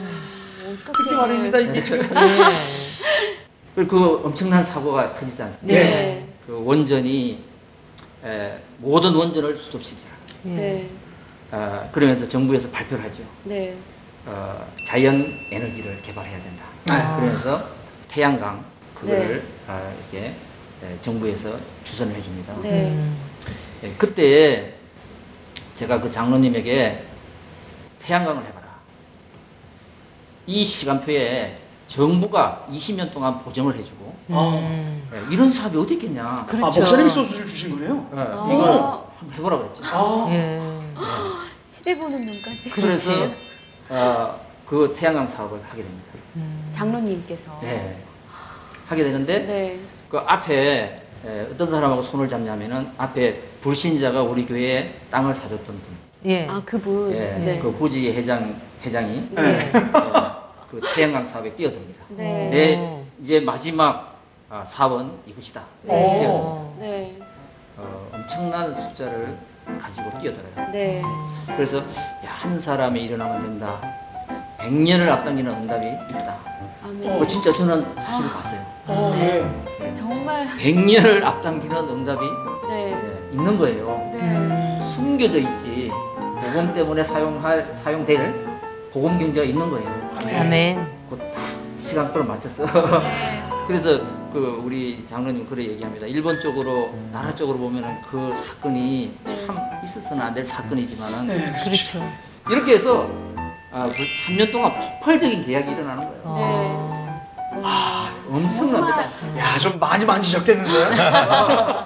어떻게 0.62 0.92
그게 0.92 1.16
말입니다, 1.16 1.58
이게 1.58 1.84
지금. 1.84 1.98
네. 1.98 2.06
그 3.84 4.22
엄청난 4.24 4.64
사고가 4.64 5.12
터지지 5.14 5.42
않습니까? 5.42 5.66
네. 5.66 6.26
그 6.46 6.64
원전이 6.64 7.44
에, 8.24 8.58
모든 8.78 9.14
원전을 9.14 9.58
수습시키라. 9.58 10.10
예. 10.46 10.48
네. 10.48 10.90
어, 11.52 11.88
그러면서 11.92 12.26
정부에서 12.26 12.70
발표를 12.70 13.04
하죠. 13.04 13.22
네. 13.44 13.76
어, 14.24 14.66
자연 14.88 15.38
에너지를 15.50 16.00
개발해야 16.02 16.42
된다. 16.42 16.64
아. 16.88 17.20
그래서 17.20 17.68
태양광 18.08 18.64
그거를 18.94 19.42
네. 19.42 19.42
아, 19.68 19.92
이렇게 20.10 20.28
에, 20.28 20.98
정부에서 21.02 21.58
주선을 21.84 22.14
해줍니다. 22.14 22.56
네. 22.62 22.88
음. 22.88 23.18
예, 23.84 23.92
그때 23.98 24.72
제가 25.76 26.00
그 26.00 26.10
장로님에게 26.10 27.04
태양광을 28.00 28.42
해봐라. 28.46 28.66
이 30.46 30.64
시간표에 30.64 31.58
정부가 31.88 32.66
20년 32.70 33.12
동안 33.12 33.38
보정을 33.40 33.76
해주고 33.76 34.16
음. 34.30 35.08
예, 35.12 35.32
이런 35.34 35.50
사업이 35.50 35.78
어디 35.78 35.94
있겠냐. 35.94 36.46
그렇죠. 36.48 36.66
아, 36.66 36.70
목사님이 36.70 37.10
소스를 37.10 37.46
주신 37.46 37.70
거네요? 37.70 38.06
예, 38.12 38.18
아. 38.18 38.48
이걸 38.52 38.70
한번 38.70 39.32
해보라 39.32 39.58
그랬죠. 39.58 39.82
아. 39.84 40.26
예. 40.30 40.60
시대 41.76 41.94
보는 41.98 42.16
눈까지. 42.16 42.70
그래서 42.70 43.10
어, 43.88 44.40
그 44.68 44.94
태양광 44.98 45.28
사업을 45.28 45.60
하게 45.62 45.82
됩니다. 45.82 46.08
음. 46.36 46.72
장로님께서. 46.76 47.60
예, 47.62 47.96
하게 48.88 49.04
되는데 49.04 49.38
네. 49.46 49.80
그 50.08 50.18
앞에 50.18 51.02
에, 51.24 51.48
어떤 51.52 51.70
사람하고 51.70 52.02
손을 52.04 52.28
잡냐면은 52.28 52.88
앞에 52.98 53.40
불신자가 53.60 54.22
우리 54.22 54.46
교회에 54.46 54.94
땅을 55.10 55.34
사줬던 55.34 55.66
분, 55.66 55.82
예. 56.26 56.46
아, 56.48 56.60
그분. 56.64 57.12
예, 57.12 57.36
네. 57.38 57.58
그 57.60 57.70
후지 57.70 58.10
회장 58.10 58.60
회장이 58.82 59.28
네. 59.30 59.42
예, 59.42 59.72
그 60.70 60.80
태양광 60.94 61.26
사업에 61.26 61.52
뛰어듭니다. 61.54 62.04
네. 62.10 62.48
내 62.50 63.04
이제 63.22 63.40
마지막 63.40 64.16
아, 64.48 64.64
사업은 64.64 65.10
이것이다. 65.26 65.62
네. 65.82 66.20
뛰어듭니다. 66.20 66.80
네. 66.80 67.18
어, 67.78 68.08
엄청난 68.12 68.74
숫자를 68.90 69.36
가지고 69.80 70.18
뛰어들어요. 70.18 70.70
네. 70.72 71.02
그래서 71.56 71.78
야, 71.78 71.84
한 72.28 72.60
사람이 72.60 73.02
일어나면 73.02 73.42
된다. 73.42 73.80
100년을 74.58 75.08
앞당기는 75.08 75.52
응답이 75.52 75.86
있다. 76.10 76.36
아멘. 76.84 77.10
어, 77.22 77.26
진짜 77.26 77.52
저는 77.52 77.94
사실을 77.94 78.30
봤어요. 78.30 78.60
어, 78.88 79.14
네. 79.16 79.44
예. 79.82 79.94
정말. 79.94 80.46
100년을 80.56 81.22
앞당기는 81.24 81.76
응답이 81.76 82.24
네. 82.68 82.92
예, 82.92 83.32
있는 83.32 83.58
거예요. 83.58 84.10
네. 84.12 84.20
음. 84.20 84.92
숨겨져 84.96 85.38
있지. 85.38 85.90
복음 86.42 86.72
때문에 86.74 87.04
사용할 87.04 87.76
사용될 87.82 88.46
복음 88.92 89.18
경제가 89.18 89.44
있는 89.44 89.68
거예요. 89.70 90.05
네. 90.24 90.38
아멘. 90.38 90.86
그딱 91.10 91.26
시간표를 91.78 92.26
맞췄어. 92.26 92.64
그래서 93.66 94.00
그 94.32 94.60
우리 94.64 95.04
장로님 95.08 95.46
그래 95.48 95.64
얘기합니다. 95.64 96.06
일본 96.06 96.40
쪽으로 96.40 96.92
나라 97.12 97.34
쪽으로 97.34 97.58
보면은 97.58 97.96
그 98.10 98.32
사건이 98.48 99.16
참 99.46 99.58
있어서는 99.84 100.22
안 100.22 100.34
될 100.34 100.46
사건이지만은 100.46 101.26
그렇죠. 101.64 102.12
이렇게 102.50 102.74
해서 102.74 103.08
아, 103.72 103.82
그 103.84 104.32
3년 104.32 104.52
동안 104.52 104.72
폭발적인 105.00 105.44
계약이 105.46 105.70
일어나는 105.70 106.04
거예요. 106.04 106.20
어. 106.24 107.20
아, 107.64 108.10
엄청납니다. 108.30 109.02
야, 109.38 109.58
좀 109.58 109.78
많이 109.78 110.04
만지셨겠는데요? 110.04 110.90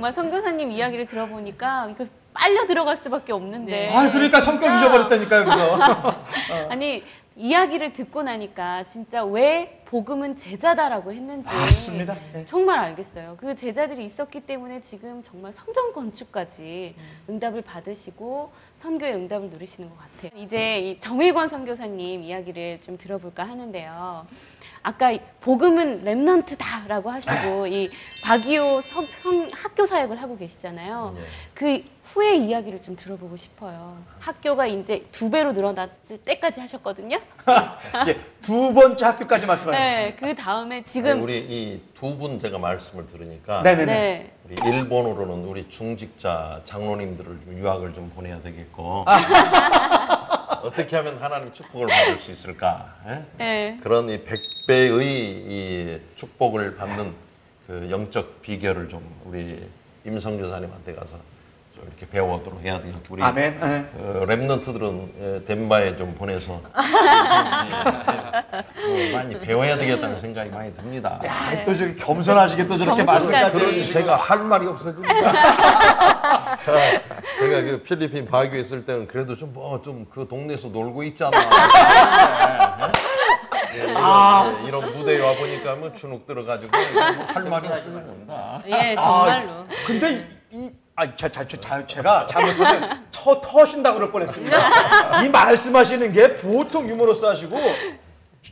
이 0.00 0.02
정말 0.02 0.14
선교사님 0.14 0.70
이야기를 0.70 1.06
들어보니까 1.06 1.88
이거 1.90 2.06
빨려 2.32 2.66
들어갈 2.66 2.96
수밖에 2.96 3.34
없는데. 3.34 3.70
네. 3.70 3.94
아, 3.94 4.10
그러니까 4.10 4.40
성격 4.40 4.66
잊어버렸다니까요, 4.66 5.44
그거. 5.44 6.14
아니 6.70 7.02
이야기를 7.36 7.92
듣고 7.92 8.22
나니까 8.22 8.84
진짜 8.92 9.22
왜 9.24 9.82
복음은 9.86 10.38
제자다라고 10.38 11.12
했는지 11.12 11.46
맞습니다. 11.46 12.16
네. 12.32 12.44
정말 12.46 12.78
알겠어요. 12.78 13.36
그 13.38 13.56
제자들이 13.56 14.06
있었기 14.06 14.40
때문에 14.40 14.82
지금 14.84 15.22
정말 15.22 15.52
성전 15.52 15.92
건축까지 15.92 16.94
응답을 17.28 17.62
받으시고 17.62 18.52
선교의 18.80 19.14
응답을 19.14 19.50
누리시는 19.50 19.90
것 19.90 19.96
같아요. 19.98 20.42
이제 20.42 20.78
이 20.78 21.00
정일권 21.00 21.48
선교사님 21.50 22.22
이야기를 22.22 22.80
좀 22.82 22.96
들어볼까 22.96 23.44
하는데요. 23.46 24.26
아까 24.82 25.10
이 25.12 25.20
복음은 25.40 26.04
랩넌트다라고 26.04 27.06
하시고 27.06 27.66
이 27.66 27.86
박이호 28.24 28.80
성, 28.92 29.06
성- 29.22 29.48
학교 29.52 29.86
사역을 29.86 30.20
하고 30.20 30.36
계시잖아요. 30.38 31.12
네. 31.16 31.20
그 31.54 31.84
후의 32.12 32.44
이야기를 32.44 32.82
좀 32.82 32.96
들어보고 32.96 33.36
싶어요. 33.36 33.96
학교가 34.18 34.66
이제 34.66 35.06
두 35.12 35.30
배로 35.30 35.52
늘어났을 35.52 36.18
때까지 36.24 36.58
하셨거든요. 36.60 37.20
이제 38.02 38.18
두 38.42 38.74
번째 38.74 39.04
학교까지 39.04 39.46
말씀하셨어요. 39.46 39.78
네, 40.06 40.16
그 40.18 40.34
다음에 40.34 40.76
아니, 40.76 40.84
지금 40.86 41.22
우리 41.22 41.38
이 41.38 41.80
두 42.00 42.16
분 42.18 42.40
제가 42.40 42.58
말씀을 42.58 43.06
들으니까 43.08 43.60
네네네. 43.62 43.84
네. 43.86 44.32
우리 44.44 44.56
일본으로는 44.70 45.44
우리 45.44 45.68
중직자 45.68 46.62
장로님들을 46.64 47.40
좀 47.44 47.58
유학을 47.58 47.92
좀 47.94 48.10
보내야 48.14 48.40
되겠고 48.40 49.04
어떻게 50.62 50.96
하면 50.96 51.18
하나님 51.18 51.52
축복을 51.52 51.86
받을 51.86 52.20
수 52.20 52.30
있을까? 52.30 52.94
예? 53.06 53.24
네. 53.38 53.78
그런 53.82 54.08
이 54.08 54.22
백배의 54.24 55.06
이 55.06 56.00
축복을 56.16 56.76
받는 56.76 57.14
그 57.66 57.88
영적 57.90 58.42
비결을 58.42 58.88
좀 58.88 59.02
우리 59.24 59.68
임성교사님한테 60.04 60.94
가서 60.94 61.10
좀 61.10 61.20
이렇게 61.82 62.06
배워오도록 62.10 62.62
해야 62.62 62.78
되겠고 62.80 63.00
우리 63.14 63.22
아멘. 63.22 63.58
네. 63.60 63.86
어, 63.94 64.10
랩런트들은 64.26 65.42
에, 65.42 65.44
덴바에 65.46 65.96
좀 65.96 66.14
보내서 66.14 66.60
어, 66.70 66.72
많이 69.12 69.38
배워야 69.40 69.78
되겠다는 69.78 70.18
생각이 70.20 70.50
많이 70.50 70.74
듭니다. 70.74 71.18
야, 71.24 71.64
또 71.64 71.74
저기 71.76 71.96
겸손하시게 71.96 72.66
또 72.66 72.76
저렇게. 72.78 73.02
말씀까지. 73.02 73.52
그러니 73.58 73.90
제가 73.92 74.16
할 74.16 74.38
말이 74.40 74.66
없어집니다. 74.66 75.32
제가 77.38 77.60
그 77.62 77.82
필리핀 77.84 78.26
바교에 78.26 78.60
있을 78.60 78.84
때는 78.84 79.06
그래도 79.06 79.36
좀 79.36 79.52
뭐 79.54 79.80
좀 79.82 80.06
그 80.10 80.26
동네에서 80.28 80.68
놀고 80.68 81.02
있잖아. 81.04 81.38
예, 83.74 83.78
예, 83.78 83.84
이런, 83.84 83.96
아. 83.96 84.52
예, 84.64 84.68
이런 84.68 84.96
무대에 84.96 85.20
와 85.20 85.36
보니까 85.36 85.76
뭐 85.76 85.92
주눅 85.94 86.26
들어가지고 86.26 86.70
할 86.76 87.44
말이 87.44 87.68
없어집니다. 87.68 88.62
예, 88.66 88.94
정말로. 88.96 89.50
아, 89.50 89.66
근데 89.86 90.26
이, 90.52 90.56
이 90.56 90.70
아, 91.00 91.16
자, 91.16 91.30
자, 91.30 91.48
자, 91.48 91.58
자, 91.58 91.86
제가 91.86 92.26
잘못하면 92.26 93.06
터, 93.10 93.40
터신다 93.40 93.94
그럴 93.94 94.12
뻔했습니다. 94.12 95.22
이 95.24 95.28
말씀하시는 95.30 96.12
게 96.12 96.36
보통 96.36 96.86
유머러스 96.86 97.24
하시고 97.24 97.58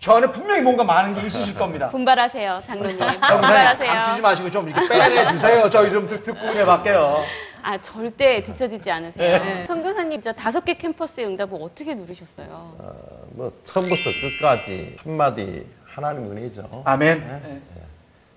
저 0.00 0.14
안에 0.14 0.32
분명히 0.32 0.62
뭔가 0.62 0.82
많은 0.82 1.12
게 1.14 1.26
있으실 1.26 1.54
겁니다. 1.56 1.90
분발하세요, 1.90 2.62
장로님. 2.66 2.96
분발하세요. 2.98 3.92
감추지 3.92 4.22
마시고 4.22 4.50
좀 4.50 4.66
이렇게 4.66 4.88
빼내 4.88 5.32
주세요. 5.32 5.68
저희 5.68 5.92
좀 5.92 6.08
듣, 6.08 6.22
듣고 6.22 6.46
해볼게요. 6.46 7.22
아, 7.62 7.76
절대 7.82 8.42
뒤처지지 8.42 8.90
않으세요. 8.90 9.44
네. 9.44 9.64
선교사님, 9.66 10.22
저 10.22 10.32
다섯 10.32 10.64
개 10.64 10.72
캠퍼스의 10.72 11.26
응답을 11.26 11.58
어떻게 11.60 11.94
누리셨어요? 11.94 12.46
어, 12.50 12.92
뭐 13.32 13.52
처음부터 13.66 14.10
끝까지 14.40 14.96
한마디 15.04 15.66
하나님 15.84 16.30
은혜죠. 16.30 16.82
아멘. 16.86 17.42
예. 17.76 17.82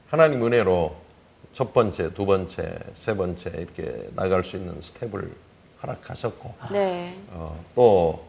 하나님 0.10 0.46
은혜로 0.46 1.01
첫 1.54 1.74
번째, 1.74 2.14
두 2.14 2.26
번째, 2.26 2.80
세 2.96 3.16
번째 3.16 3.52
이렇게 3.58 4.10
나갈 4.16 4.44
수 4.44 4.56
있는 4.56 4.80
스텝을 4.82 5.32
허락하셨고 5.84 6.54
네. 6.72 7.18
어, 7.32 7.60
또 7.76 8.24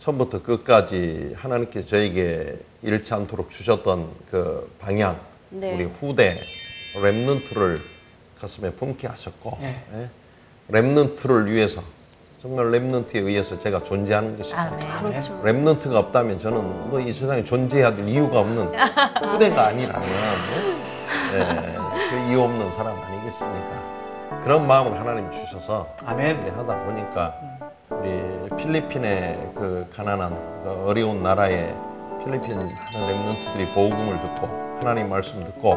처음부터 0.00 0.42
끝까지 0.42 1.34
하나님께 1.36 1.86
저에게 1.86 2.58
잃지 2.82 3.12
않도록 3.14 3.50
주셨던 3.50 4.08
그 4.30 4.74
방향, 4.80 5.20
네. 5.50 5.74
우리 5.74 5.84
후대 5.84 6.34
랩넌트를 6.94 7.80
가슴에 8.40 8.70
품게 8.72 9.06
하셨고 9.06 9.58
예. 9.62 9.82
예. 9.94 10.08
remnant를 10.70 11.46
위해서 11.46 11.80
정말 12.40 12.66
remnant에 12.72 13.16
의해서 13.16 13.58
제가 13.60 13.84
존재하는 13.84 14.36
것이다. 14.36 14.60
아멘. 14.98 15.12
그렇죠. 15.12 15.42
remnant가 15.44 15.94
없다면 15.94 16.40
저는 16.40 16.88
뭐 16.90 17.00
이 17.00 17.12
세상에 17.12 17.44
존재해야 17.44 17.94
될 17.94 18.08
이유가 18.08 18.40
없는 18.40 18.72
후대가 19.32 19.66
아니라면 19.68 20.08
예, 20.08 20.81
예, 21.34 21.76
그 22.10 22.16
이유 22.28 22.40
없는 22.42 22.72
사람 22.72 22.96
아니겠습니까? 23.00 24.42
그런 24.44 24.66
마음을 24.66 24.98
하나님 24.98 25.30
주셔서 25.30 25.86
아멘. 26.04 26.52
하다 26.56 26.84
보니까 26.84 27.34
우리 27.90 28.56
필리핀의 28.56 29.52
그 29.54 29.88
가난한 29.94 30.30
그 30.64 30.84
어려운 30.88 31.22
나라에 31.22 31.74
필리핀 32.24 32.50
하는 32.52 32.68
remnant들이 32.68 33.74
복음을 33.74 34.20
듣고 34.20 34.48
하나님 34.80 35.08
말씀 35.10 35.44
듣고 35.44 35.76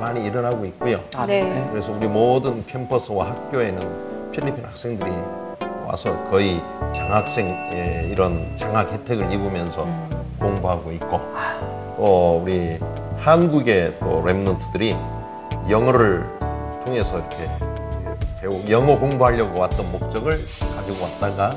많이 0.00 0.24
일어나고 0.24 0.64
있고요. 0.66 1.00
네. 1.26 1.68
그래서 1.70 1.92
우리 1.92 2.08
모든 2.08 2.66
캠퍼스와 2.66 3.30
학교에는 3.30 4.30
필리핀 4.32 4.64
학생들이 4.64 5.10
와서 5.86 6.16
거의 6.30 6.60
장학생 6.92 8.08
이런 8.10 8.56
장학 8.58 8.90
혜택을 8.92 9.30
입으면서 9.32 9.86
공부하고 10.38 10.92
있고 10.92 11.20
또 11.96 12.40
우리 12.42 12.78
한국의 13.24 13.94
또 14.00 14.22
랩런트들이 14.24 15.70
영어를 15.70 16.24
통해서 16.84 17.16
이렇게 17.18 17.36
배우 18.40 18.60
영어 18.68 18.98
공부하려고 18.98 19.60
왔던 19.60 19.92
목적을 19.92 20.32
가지고 20.74 21.04
왔다가 21.04 21.56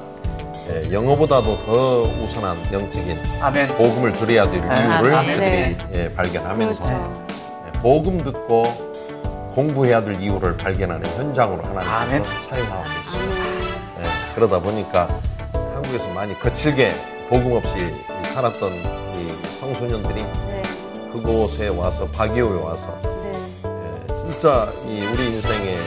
예, 0.69 0.91
영어보다도 0.93 1.57
더 1.65 2.01
우선한 2.03 2.57
영적인 2.71 3.17
아멘. 3.41 3.67
복음을 3.77 4.11
드려야 4.11 4.45
될 4.45 4.59
이유를 4.59 5.15
아멘. 5.15 5.77
그들이 5.77 5.99
예, 5.99 6.13
발견하면서 6.13 6.83
그렇죠. 6.83 7.13
예, 7.67 7.71
복음 7.81 8.23
듣고 8.23 8.63
공부해야 9.55 10.03
될 10.03 10.21
이유를 10.21 10.57
발견하는 10.57 11.09
현장으로. 11.17 11.63
하나님께서 11.63 12.31
사용하고 12.49 12.83
있습니다. 12.83 13.45
예, 14.01 14.35
그러다 14.35 14.59
보니까 14.59 15.07
한국에서 15.73 16.07
많이 16.09 16.39
거칠게 16.39 16.93
복음 17.29 17.53
없이 17.53 17.71
살았던 18.33 18.69
이 18.71 19.59
청소년들이 19.59 20.21
네. 20.23 20.54
그곳에 21.15 21.69
와서 21.69 22.05
바기오에 22.09 22.61
와서 22.61 22.99
네. 23.01 23.31
예, 23.63 24.31
진짜 24.31 24.69
이 24.85 25.01
우리 25.05 25.27
인생의 25.27 25.77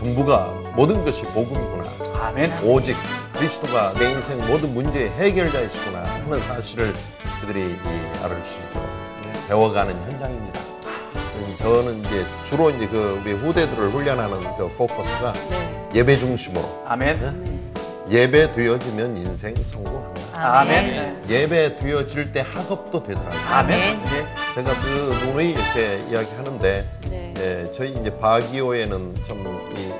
전부가 0.00 0.52
모든 0.74 1.04
것이 1.04 1.22
복음이구나. 1.22 1.84
아멘. 2.20 2.52
오직 2.64 2.96
그리스도가 3.32 3.92
내 3.94 4.10
인생 4.10 4.38
모든 4.48 4.74
문제의 4.74 5.10
해결자이시구나 5.10 6.02
하는 6.02 6.40
사실을 6.40 6.92
그들이 7.40 7.60
이 7.60 8.22
알을 8.24 8.42
수 8.44 8.50
있도록 8.68 8.88
예, 9.26 9.46
배워가는 9.46 9.94
현장입니다. 9.94 10.60
음, 10.60 11.54
저는 11.58 12.04
이제 12.04 12.24
주로 12.48 12.70
이제 12.70 12.88
그 12.88 13.20
우리 13.22 13.32
후대들을 13.32 13.90
훈련하는 13.90 14.56
그 14.56 14.68
포커스가 14.76 15.32
네. 15.50 15.90
예배 15.94 16.16
중심으로 16.16 16.82
아멘. 16.84 17.44
네. 17.44 18.22
예배 18.22 18.54
되어지면 18.54 19.16
인생 19.18 19.54
성공합니다. 19.54 20.25
아멘. 20.36 21.22
예배 21.28 21.78
되어질 21.78 22.32
때 22.32 22.40
학업도 22.52 23.02
되더라고요. 23.02 23.40
아멘. 23.50 23.78
예. 23.78 24.26
제가 24.54 24.80
그 24.80 25.18
누누이 25.24 25.50
이렇게 25.50 25.98
이야기하는데 26.10 26.88
네. 27.10 27.34
예, 27.38 27.72
저희 27.76 27.92
이제 27.92 28.10
바기오에는 28.18 29.14
좀 29.26 29.46
이 29.76 29.92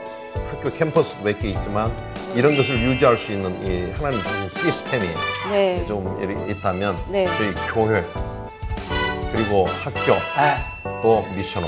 학교 0.51 0.71
캠퍼스도 0.71 1.23
몇 1.25 1.39
개 1.41 1.49
있지만 1.49 1.93
이런 2.35 2.57
것을 2.57 2.79
유지할 2.81 3.19
수 3.19 3.33
있는 3.33 3.51
이 3.67 3.91
하나님 3.97 4.21
주신 4.21 4.49
시스템이 4.73 5.09
네. 5.51 5.85
좀 5.87 6.19
이렇게 6.23 6.53
있다면 6.53 6.97
네. 7.11 7.27
저희 7.27 7.51
교회 7.73 8.03
그리고 9.33 9.67
학교 9.83 10.15
아, 10.37 11.01
또 11.03 11.23
미션호 11.35 11.67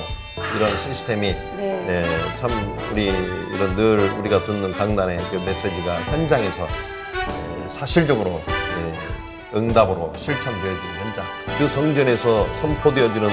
이런 0.56 0.76
시스템이 0.82 1.32
네. 1.56 1.84
예, 1.88 2.02
참 2.40 2.50
우리 2.92 3.06
이런 3.06 3.74
늘 3.74 3.98
우리가 4.20 4.42
듣는 4.44 4.72
강단의 4.72 5.16
그 5.30 5.36
메시지가 5.36 5.94
현장에서 6.04 6.66
예, 6.66 7.78
사실적으로 7.78 8.40
예, 8.79 9.57
응답으로 9.57 10.12
실천되어지는 10.16 10.95
현장 11.01 11.24
그 11.59 11.68
성전에서 11.68 12.47
선포되어지는 12.61 13.29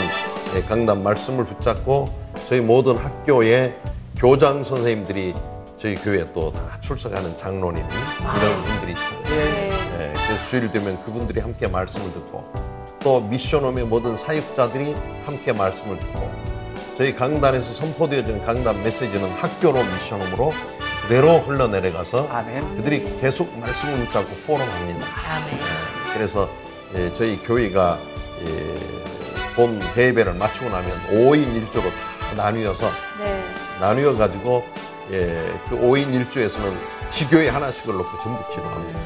예, 0.56 0.62
강단 0.62 1.04
말씀을 1.04 1.46
붙잡고 1.46 2.08
저희 2.50 2.62
모든 2.62 2.98
학교의 2.98 3.76
교장 4.18 4.64
선생님들이 4.64 5.34
저희 5.82 5.96
교회에 5.96 6.26
또 6.34 6.52
다 6.52 6.80
출석하는 6.82 7.38
장로님 7.38 7.84
이런 8.22 8.64
분들이 8.64 8.94
있습니다. 8.94 9.32
예. 9.32 9.36
네. 9.36 9.70
예, 9.70 10.14
그래서 10.14 10.50
주일 10.50 10.72
되면 10.72 11.04
그분들이 11.04 11.40
함께 11.42 11.68
말씀을 11.68 12.14
듣고 12.14 12.44
또 13.02 13.20
미션홈의 13.22 13.86
모든 13.86 14.18
사역자들이 14.18 14.96
함께 15.26 15.52
말씀을 15.54 16.00
듣고 16.00 16.32
저희 16.98 17.14
강단에서 17.16 17.74
선포되어진 17.76 18.44
강단 18.46 18.82
메시지는 18.84 19.30
학교로 19.32 19.80
미션홈으로 19.84 20.52
그대로 21.06 21.38
흘러내려가서 21.38 22.28
아멘. 22.30 22.78
그들이 22.78 23.04
계속 23.22 23.56
말씀을 23.60 24.06
붙잡고 24.06 24.28
포럼합니다. 24.48 25.06
아멘. 25.30 25.60
그래서 26.14 26.50
예, 26.96 27.12
저희 27.16 27.38
교회가 27.38 28.00
예, 28.44 29.56
본 29.56 29.80
대회를 29.94 30.34
마치고 30.34 30.68
나면 30.68 30.92
5인 31.12 31.72
1조로 31.72 31.84
다 32.20 32.36
나뉘어서 32.36 32.90
네. 33.20 33.44
나뉘어 33.80 34.18
가지고 34.18 34.64
예, 35.12 35.54
그 35.70 35.80
5인 35.80 36.26
1조에서는 36.26 36.74
지교회 37.14 37.50
하나씩을 37.50 37.94
놓고 37.94 38.10
전부 38.24 38.50
기도합니다. 38.50 39.00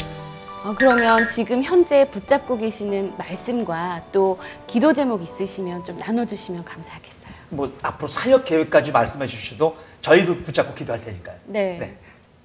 어, 0.63 0.75
그러면 0.77 1.27
지금 1.35 1.61
현재 1.63 2.09
붙잡고 2.11 2.59
계시는 2.59 3.15
말씀과 3.17 4.03
또 4.13 4.39
기도 4.67 4.93
제목 4.93 5.21
있으시면 5.21 5.83
좀 5.83 5.97
나눠주시면 5.97 6.63
감사하겠어요. 6.63 7.19
뭐 7.49 7.73
앞으로 7.81 8.07
사역 8.07 8.45
계획까지 8.45 8.91
말씀해 8.91 9.27
주셔도 9.27 9.75
저희도 10.01 10.43
붙잡고 10.43 10.75
기도할 10.75 11.03
테니까요. 11.03 11.35
네. 11.45 11.77
네. 11.79 11.97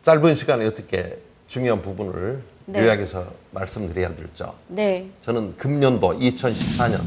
짧은 0.03 0.35
시간에 0.37 0.67
어떻게 0.67 1.19
중요한 1.49 1.83
부분을 1.83 2.43
네. 2.67 2.81
요약해서 2.81 3.33
말씀드려야 3.53 4.15
될죠. 4.15 4.55
네. 4.69 5.09
저는 5.23 5.57
금년도 5.57 6.19
2014년 6.19 7.03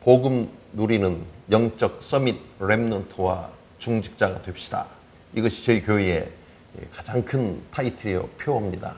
복음 0.00 0.48
누리는 0.72 1.22
영적 1.50 2.00
summit 2.02 2.58
remnant와 2.58 3.48
중직자가 3.78 4.42
됩시다. 4.42 4.86
이것이 5.34 5.64
저희 5.64 5.82
교회의 5.82 6.28
가장 6.92 7.22
큰 7.22 7.62
타이틀이요 7.70 8.28
표어입니다. 8.40 8.96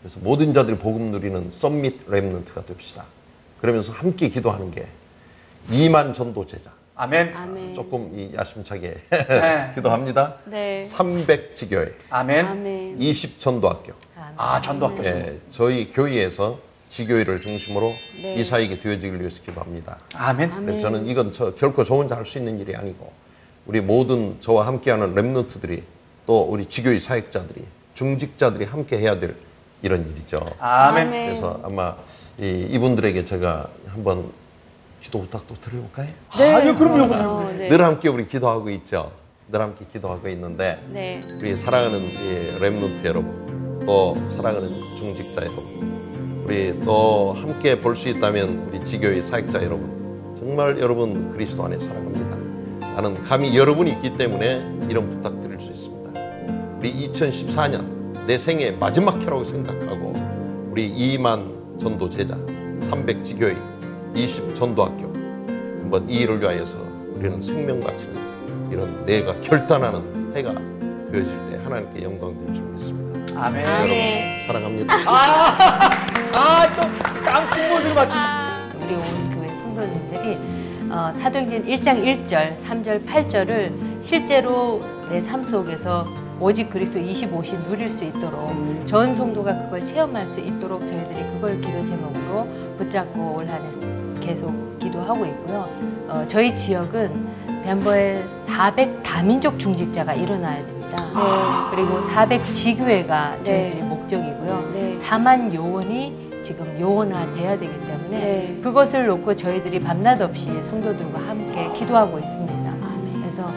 그래서 0.00 0.20
모든 0.20 0.52
자들이 0.52 0.76
복음 0.78 1.10
누리는 1.12 1.50
summit 1.50 2.06
remnant가 2.06 2.66
됩시다. 2.66 3.06
그러면서 3.60 3.92
함께 3.92 4.28
기도하는 4.28 4.70
게 4.70 4.86
2만 5.70 6.14
전도 6.14 6.46
제자. 6.46 6.70
아멘. 6.96 7.34
아멘. 7.36 7.74
조금 7.74 8.10
이 8.14 8.32
야심차게 8.36 8.94
네. 9.10 9.72
기도합니다. 9.74 10.36
네. 10.44 10.86
300 10.86 11.56
지교회, 11.56 11.92
아멘. 12.10 12.46
아멘. 12.46 13.02
20 13.02 13.40
전도학교. 13.40 13.92
아멘. 14.16 14.34
아, 14.36 14.60
전도학교. 14.60 15.04
예, 15.04 15.40
저희 15.50 15.92
교회에서 15.92 16.58
지교회를 16.90 17.40
중심으로 17.40 17.92
네. 18.22 18.34
이 18.36 18.44
사역이 18.44 18.80
되어지길 18.80 19.18
위해서 19.20 19.40
기도합니다. 19.44 19.98
아멘. 20.14 20.52
아멘. 20.52 20.66
그래서 20.66 20.82
저는 20.82 21.06
이건 21.06 21.32
저 21.32 21.54
결코 21.56 21.82
저 21.84 21.94
혼자 21.94 22.14
할 22.16 22.24
수 22.26 22.38
있는 22.38 22.60
일이 22.60 22.76
아니고 22.76 23.12
우리 23.66 23.80
모든 23.80 24.40
저와 24.40 24.66
함께하는 24.68 25.14
remnant들이 25.16 25.82
또 26.26 26.42
우리 26.42 26.66
지교회 26.66 27.00
사역자들이 27.00 27.64
중직자들이 27.94 28.66
함께 28.66 28.98
해야 28.98 29.18
될 29.18 29.34
이런 29.82 30.08
일이죠. 30.08 30.38
아멘. 30.60 31.08
아멘. 31.08 31.26
그래서 31.26 31.60
아마 31.64 31.96
이, 32.38 32.68
이분들에게 32.70 33.24
제가 33.24 33.68
한번 33.88 34.30
기도 35.04 35.20
부탁도 35.20 35.54
드려볼까요? 35.62 36.08
네. 36.38 36.54
아유, 36.54 36.76
그럼요. 36.76 37.12
어, 37.14 37.52
네. 37.52 37.68
늘 37.68 37.84
함께 37.84 38.08
우리 38.08 38.26
기도하고 38.26 38.70
있죠. 38.70 39.12
늘 39.52 39.60
함께 39.60 39.84
기도하고 39.92 40.26
있는데 40.30 40.82
네. 40.90 41.20
우리 41.42 41.54
사랑하는 41.54 42.00
이 42.00 42.58
remnant 42.58 43.04
여러분, 43.04 43.80
또 43.84 44.14
사랑하는 44.30 44.70
중직자 44.96 45.42
여러분, 45.42 45.64
우리 46.46 46.80
또 46.84 47.34
함께 47.34 47.78
볼 47.78 47.96
수 47.96 48.08
있다면 48.08 48.68
우리 48.70 48.82
지교의 48.86 49.22
사역자 49.24 49.62
여러분, 49.62 50.34
정말 50.38 50.78
여러분 50.80 51.32
그리스도 51.32 51.64
안에 51.64 51.78
사랑합니다. 51.78 52.94
나는 52.94 53.22
감히 53.24 53.54
여러분이 53.56 53.90
있기 53.92 54.14
때문에 54.14 54.86
이런 54.88 55.10
부탁드릴 55.10 55.60
수 55.60 55.66
있습니다. 55.72 56.20
우리 56.78 57.10
2014년 57.10 58.26
내 58.26 58.38
생애 58.38 58.70
마지막 58.70 59.20
해라고 59.20 59.44
생각하고 59.44 60.12
우리 60.70 60.90
2만 61.18 61.78
전도 61.80 62.08
제자, 62.08 62.34
300 62.88 63.24
지교회, 63.26 63.54
20 64.14 64.56
전도학교 64.56 65.12
한번 65.82 66.08
이 66.08 66.14
일을 66.20 66.40
위하여서 66.40 66.74
우리는 67.16 67.42
생명 67.42 67.80
바치는 67.80 68.70
이런 68.70 69.06
내가 69.06 69.34
결단하는 69.42 70.32
해가 70.34 70.52
되어질 71.12 71.24
때 71.50 71.60
하나님께 71.64 72.02
영광 72.04 72.34
될 72.44 72.54
줄 72.54 72.62
믿습니다. 72.64 73.46
아멘. 73.46 73.66
아멘. 73.66 74.46
사랑합니다. 74.46 74.94
아, 75.06 75.90
아, 76.32 76.72
또 76.74 76.82
깡통모드를 77.24 77.94
맞추. 77.94 78.16
우리 78.84 78.94
온 78.94 79.34
교회 79.34 79.48
성도님들이 79.48 80.38
어, 80.92 81.12
사도행전 81.20 81.64
1장 81.64 82.04
1절, 82.28 82.62
3절, 82.64 83.06
8절을 83.06 84.04
실제로 84.04 84.80
내 85.10 85.22
삶 85.26 85.44
속에서 85.44 86.06
오직 86.40 86.70
그리스도 86.70 86.98
25시 86.98 87.56
누릴 87.68 87.90
수 87.90 88.04
있도록 88.04 88.52
전 88.86 89.14
성도가 89.14 89.64
그걸 89.64 89.84
체험할 89.84 90.26
수 90.28 90.40
있도록 90.40 90.80
저희들이 90.80 91.22
그걸 91.34 91.56
기도 91.60 91.84
제목으로 91.86 92.46
붙잡고 92.78 93.36
올 93.36 93.46
한해 93.46 93.93
계속 94.24 94.78
기도하고 94.78 95.24
있고요. 95.26 95.68
어, 96.08 96.26
저희 96.28 96.56
지역은 96.56 97.44
덴버에 97.64 98.22
400 98.46 99.02
다민족 99.02 99.58
중직자가 99.58 100.14
일어나야 100.14 100.64
됩니다. 100.64 101.02
네. 101.14 101.76
그리고 101.76 102.08
400 102.10 102.42
지교회가 102.54 103.38
네. 103.42 103.70
저희들의 103.70 103.88
목적이고요. 103.88 104.70
네. 104.74 104.98
4만 105.02 105.52
요원이 105.54 106.42
지금 106.44 106.78
요원화돼야 106.78 107.58
되기 107.58 107.80
때문에 107.80 108.18
네. 108.18 108.60
그것을 108.62 109.06
놓고 109.06 109.34
저희들이 109.36 109.80
밤낮 109.80 110.20
없이 110.20 110.46
성도들과 110.70 111.18
함께 111.20 111.72
기도하고 111.78 112.18
있습니다. 112.18 112.70
아멘. 112.70 113.22
그래서 113.22 113.50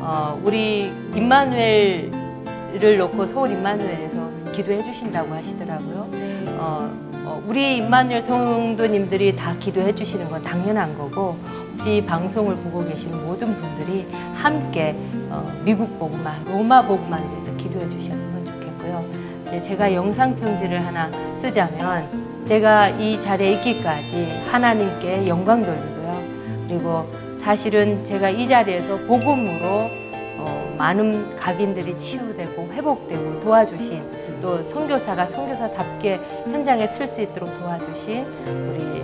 어, 0.00 0.40
우리 0.44 0.92
임마누엘을 1.14 2.98
놓고 2.98 3.26
서울 3.28 3.52
임마누엘에서 3.52 4.52
기도해 4.52 4.82
주신다고 4.82 5.32
하시더라고요. 5.32 6.08
네. 6.10 6.44
어, 6.58 7.11
어, 7.32 7.42
우리 7.46 7.78
임마누엘 7.78 8.24
성도님들이 8.24 9.34
다 9.36 9.56
기도해 9.56 9.94
주시는 9.94 10.28
건 10.28 10.42
당연한 10.42 10.94
거고 10.94 11.38
혹시 11.72 11.96
이 11.96 12.04
방송을 12.04 12.56
보고 12.56 12.84
계시는 12.84 13.24
모든 13.24 13.54
분들이 13.54 14.06
함께 14.34 14.94
어, 15.30 15.42
미국 15.64 15.98
복음화, 15.98 16.40
로마 16.44 16.82
복음화를 16.82 17.24
위해서 17.24 17.56
기도해 17.56 17.88
주셨으면 17.88 18.44
좋겠고요. 18.44 19.04
네, 19.46 19.62
제가 19.66 19.94
영상 19.94 20.38
편지를 20.38 20.84
하나 20.84 21.10
쓰자면 21.40 22.44
제가 22.46 22.90
이 22.90 23.22
자리에 23.22 23.52
있기까지 23.52 24.42
하나님께 24.50 25.26
영광 25.26 25.62
돌리고요. 25.62 26.22
그리고 26.68 27.10
사실은 27.42 28.04
제가 28.04 28.28
이 28.28 28.46
자리에서 28.46 28.98
복음으로 29.06 29.90
어, 30.38 30.74
많은 30.76 31.34
각인들이 31.36 31.98
치유되고 31.98 32.74
회복되고 32.74 33.40
도와주신 33.40 34.21
또 34.42 34.60
선교사가 34.64 35.26
선교사답게 35.28 36.16
현장에 36.46 36.88
쓸 36.88 37.06
수 37.06 37.20
있도록 37.22 37.48
도와주신 37.60 38.26
우리 38.46 39.02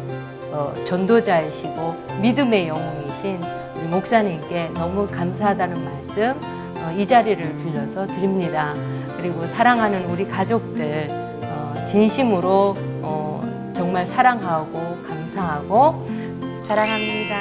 어, 0.53 0.75
전도자이시고 0.89 1.95
믿음의 2.21 2.69
영웅이신 2.69 3.41
우리 3.77 3.89
목사님께 3.89 4.71
너무 4.75 5.07
감사하다는 5.07 5.85
말씀 5.85 6.41
어, 6.77 6.93
이 6.97 7.07
자리를 7.07 7.57
빌려서 7.59 8.09
드립니다. 8.09 8.75
그리고 9.17 9.47
사랑하는 9.55 10.05
우리 10.07 10.27
가족들 10.27 11.07
어, 11.11 11.87
진심으로 11.89 12.77
어, 13.03 13.73
정말 13.77 14.09
사랑하고 14.09 14.99
감사하고 15.07 16.09
사랑합니다. 16.67 17.37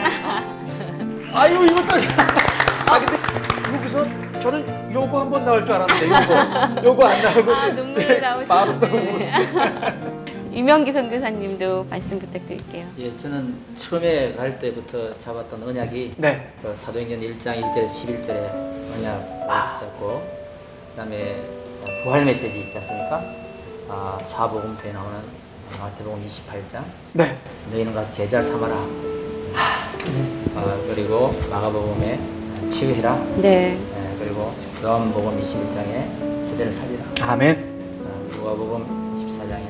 아유, 1.33 1.65
이것도. 1.65 1.95
아, 2.87 2.99
근데 2.99 3.75
여기서 3.75 4.26
저는 4.47 4.93
요거 4.93 5.19
한번 5.19 5.43
나올 5.43 5.65
줄 5.65 5.75
알았는데, 5.75 6.05
요거. 6.07 6.83
요거 6.87 7.05
안 7.05 7.21
나오고. 7.21 7.51
아, 7.53 7.67
눈물이 7.67 8.21
나오시네. 8.21 8.47
바로 8.47 8.71
나오고. 8.71 10.17
유명기 10.53 10.93
선교사님도 10.93 11.87
말씀 11.89 12.17
부탁드릴게요. 12.17 12.87
예, 12.97 13.17
저는 13.17 13.55
처음에 13.77 14.33
갈 14.35 14.57
때부터 14.59 15.19
잡았던 15.19 15.61
언약이 15.61 16.13
네. 16.17 16.49
그 16.61 16.75
사도행전 16.81 17.19
1장 17.19 17.61
1절에서 17.61 17.89
11절에 17.91 18.95
언약 18.95 19.79
잡고 19.81 20.23
그다음에 20.91 21.35
부활 22.03 22.23
메시지 22.23 22.47
있지 22.47 22.77
않습니까? 22.77 23.21
아, 23.89 24.17
사복음서에 24.31 24.93
나오는 24.93 25.19
마태복음 25.77 26.25
28장 26.25 26.83
네. 27.13 27.35
너희는 27.71 27.93
가서 27.93 28.11
제자를 28.15 28.49
삼아라. 28.49 28.75
아, 29.55 29.91
그리고 30.87 31.33
마가복음에 31.51 32.19
치유해라. 32.71 33.15
네. 33.41 33.77
예, 34.38 34.39
그리고 34.39 34.53
요한복음 34.83 35.41
21장에 35.41 36.51
그대를 36.51 36.73
살리라. 36.77 37.31
아멘. 37.31 37.57
아, 38.05 38.35
누가복음 38.35 38.85
14장에 39.17 39.65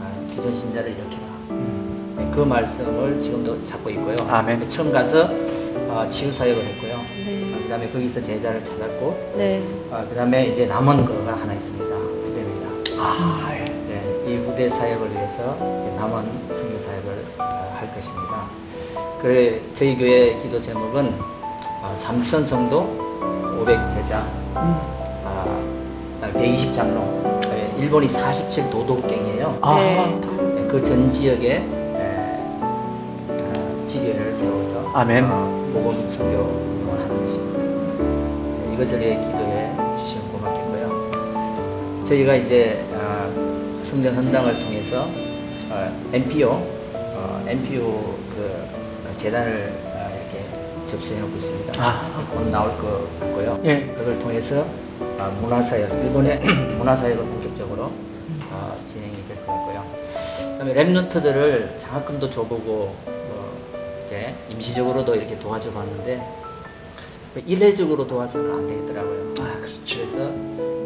아, 0.00 0.26
기존 0.30 0.58
신자를 0.58 0.90
일으켜라. 0.92 1.26
음. 1.50 2.14
네, 2.16 2.30
그 2.34 2.40
말씀을 2.40 3.20
지금도 3.22 3.68
잡고 3.68 3.90
있고요. 3.90 4.16
아멘. 4.26 4.70
처음 4.70 4.90
가서 4.90 5.28
어, 5.88 6.08
치유 6.10 6.32
사역을 6.32 6.62
했고요. 6.62 6.96
네. 7.26 7.62
그 7.62 7.68
다음에 7.68 7.90
거기서 7.90 8.22
제자를 8.22 8.64
찾았고, 8.64 9.34
네. 9.36 9.62
그 10.08 10.14
다음에 10.14 10.46
이제 10.48 10.66
남은 10.66 11.04
거가 11.04 11.36
하나 11.36 11.52
있습니다. 11.52 11.84
부대입니다. 11.84 12.68
아, 12.98 13.50
예. 13.54 13.64
네, 13.64 14.24
이 14.26 14.44
부대 14.46 14.68
사역을 14.70 15.10
위해서 15.10 15.56
남은 15.96 16.24
선교 16.48 16.78
사역을 16.78 17.24
어, 17.38 17.76
할 17.76 17.94
것입니다. 17.94 18.48
그래 19.20 19.60
저희 19.76 19.96
교회 19.96 20.40
기도 20.42 20.60
제목은 20.60 21.14
어, 21.82 22.00
삼천 22.02 22.46
성도 22.46 23.03
500 23.64 23.94
제자 23.94 24.20
음. 24.56 24.76
아, 25.24 26.28
120 26.34 26.74
장로 26.74 27.00
예, 27.50 27.72
일본이 27.78 28.08
47 28.08 28.68
도덕갱이에요. 28.68 29.58
아. 29.62 29.74
네. 29.80 30.20
그전 30.70 31.10
지역에 31.10 31.54
에, 31.54 32.38
지뢰를 33.88 34.36
세워서 34.36 34.90
아멘. 34.92 35.24
어, 35.24 35.70
복음 35.72 36.06
선교를 36.14 37.00
하는 37.00 37.20
것입니다. 37.24 37.58
네, 37.58 38.74
이것을 38.74 39.02
예, 39.02 39.16
기도해 39.16 39.72
주시면 39.98 40.32
고맙겠고요. 40.32 42.04
저희가 42.06 42.34
이제 42.34 42.84
아, 42.92 43.30
성전 43.88 44.14
헌당을 44.14 44.50
통해서 44.62 45.06
어, 45.70 45.90
NPO, 46.12 46.50
어, 46.50 47.42
NPO 47.46 47.80
그 48.36 48.68
재단을 49.22 49.72
아, 49.83 49.83
접수해 50.94 51.20
놓고 51.20 51.36
있습니다. 51.36 51.74
아. 51.76 52.26
곧 52.32 52.48
나올 52.50 52.76
것 52.78 53.08
같고요. 53.20 53.60
예. 53.64 53.80
그걸 53.96 54.18
통해서 54.20 54.66
아, 55.18 55.28
문화사역, 55.40 55.90
일본의 56.04 56.40
문화사역을 56.78 57.24
본격적으로 57.24 57.90
아, 58.52 58.74
진행이 58.92 59.16
될 59.28 59.36
것 59.44 59.52
같고요. 59.52 59.84
그다음에 60.58 60.74
랩런트들을 60.74 61.80
장학금도 61.82 62.30
줘보고 62.30 62.94
뭐 63.06 63.58
이렇게 64.08 64.34
임시적으로도 64.50 65.14
이렇게 65.16 65.38
도와줘 65.38 65.70
봤는데 65.72 66.22
그 67.34 67.42
일회적으로 67.46 68.06
도와서는 68.06 68.54
안 68.54 68.68
되겠더라고요. 68.68 69.34
아, 69.40 69.56
그렇죠. 69.58 69.76
그래서 69.86 70.30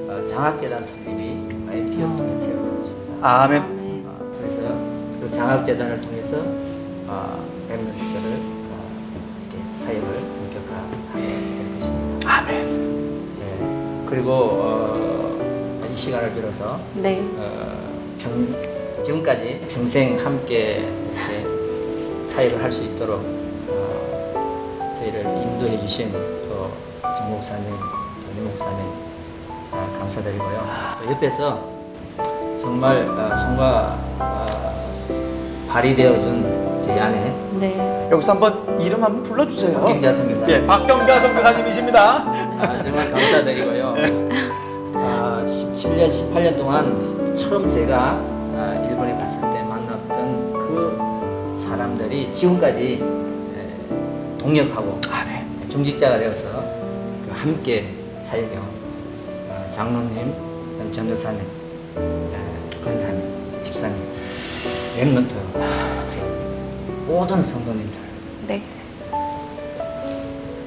어, 0.09 0.27
장학재단 0.31 0.79
설립이 0.87 1.31
NPO 1.71 2.17
통해 2.17 2.47
세워지고 2.47 2.83
있습니다. 2.83 3.29
아멘. 3.29 3.63
아, 4.07 4.19
그래서 4.41 4.75
그 5.21 5.31
장학재단을 5.37 6.01
통해서 6.01 6.43
사역을 9.89 10.03
본격화하게 10.03 10.97
될 11.15 11.79
것입니다. 11.81 12.39
아멘. 12.39 13.39
네. 13.39 14.05
그리고 14.07 14.33
어, 14.33 15.81
이 15.91 15.97
시간을 15.97 16.35
빌어서 16.35 16.79
네. 16.97 17.23
어, 17.39 17.89
평, 18.19 18.55
지금까지 19.03 19.67
평생 19.73 20.23
함께 20.23 20.85
이렇게 21.15 22.35
사역을 22.35 22.63
할 22.63 22.71
수 22.71 22.83
있도록 22.83 23.21
어, 23.69 24.95
저희를 24.99 25.21
인도해 25.25 25.81
주신 25.81 26.13
또 26.13 26.71
정목사님, 27.03 27.71
또 27.71 28.41
유목사님 28.43 28.87
어, 29.73 29.97
감사드리고요. 30.01 30.67
또 31.03 31.11
옆에서 31.13 31.65
정말 32.61 33.09
어, 33.09 33.37
손과 33.39 33.99
어, 34.19 35.67
발이 35.71 35.95
되어준 35.97 36.58
제 36.89 36.99
아내 36.99 37.21
네. 37.61 38.09
여기서 38.11 38.33
한번 38.33 38.81
이름 38.81 39.05
한번 39.05 39.23
불러주세요. 39.25 39.79
박경자 39.79 40.15
선교사님. 40.15 40.49
예, 40.49 40.67
박경자 40.67 41.21
선교사님이십니다. 41.21 42.01
아, 42.01 42.83
정말 42.83 43.11
감사드리고요. 43.13 43.95
아, 44.97 45.45
17년, 45.47 46.11
18년 46.11 46.57
동안 46.57 47.37
처음 47.37 47.69
제가 47.69 48.13
아, 48.57 48.87
일본에 48.89 49.13
갔을 49.13 49.39
때 49.53 49.63
만났던 49.69 50.53
그 50.55 51.67
사람들이 51.69 52.33
지금까지 52.33 53.05
에, 53.05 54.39
동역하고 54.39 54.99
아멘. 55.11 55.69
중직자가 55.71 56.19
되어서 56.19 56.65
그 57.27 57.31
함께 57.35 57.87
사역해온 58.31 58.63
어, 59.51 59.73
장로님, 59.77 60.33
전도사님, 60.95 61.41
에, 61.99 62.83
권사님, 62.83 63.63
집사님, 63.63 63.95
랩런트, 64.97 66.28
모든 67.09 67.43
성도님들 67.43 67.99
네. 68.47 68.63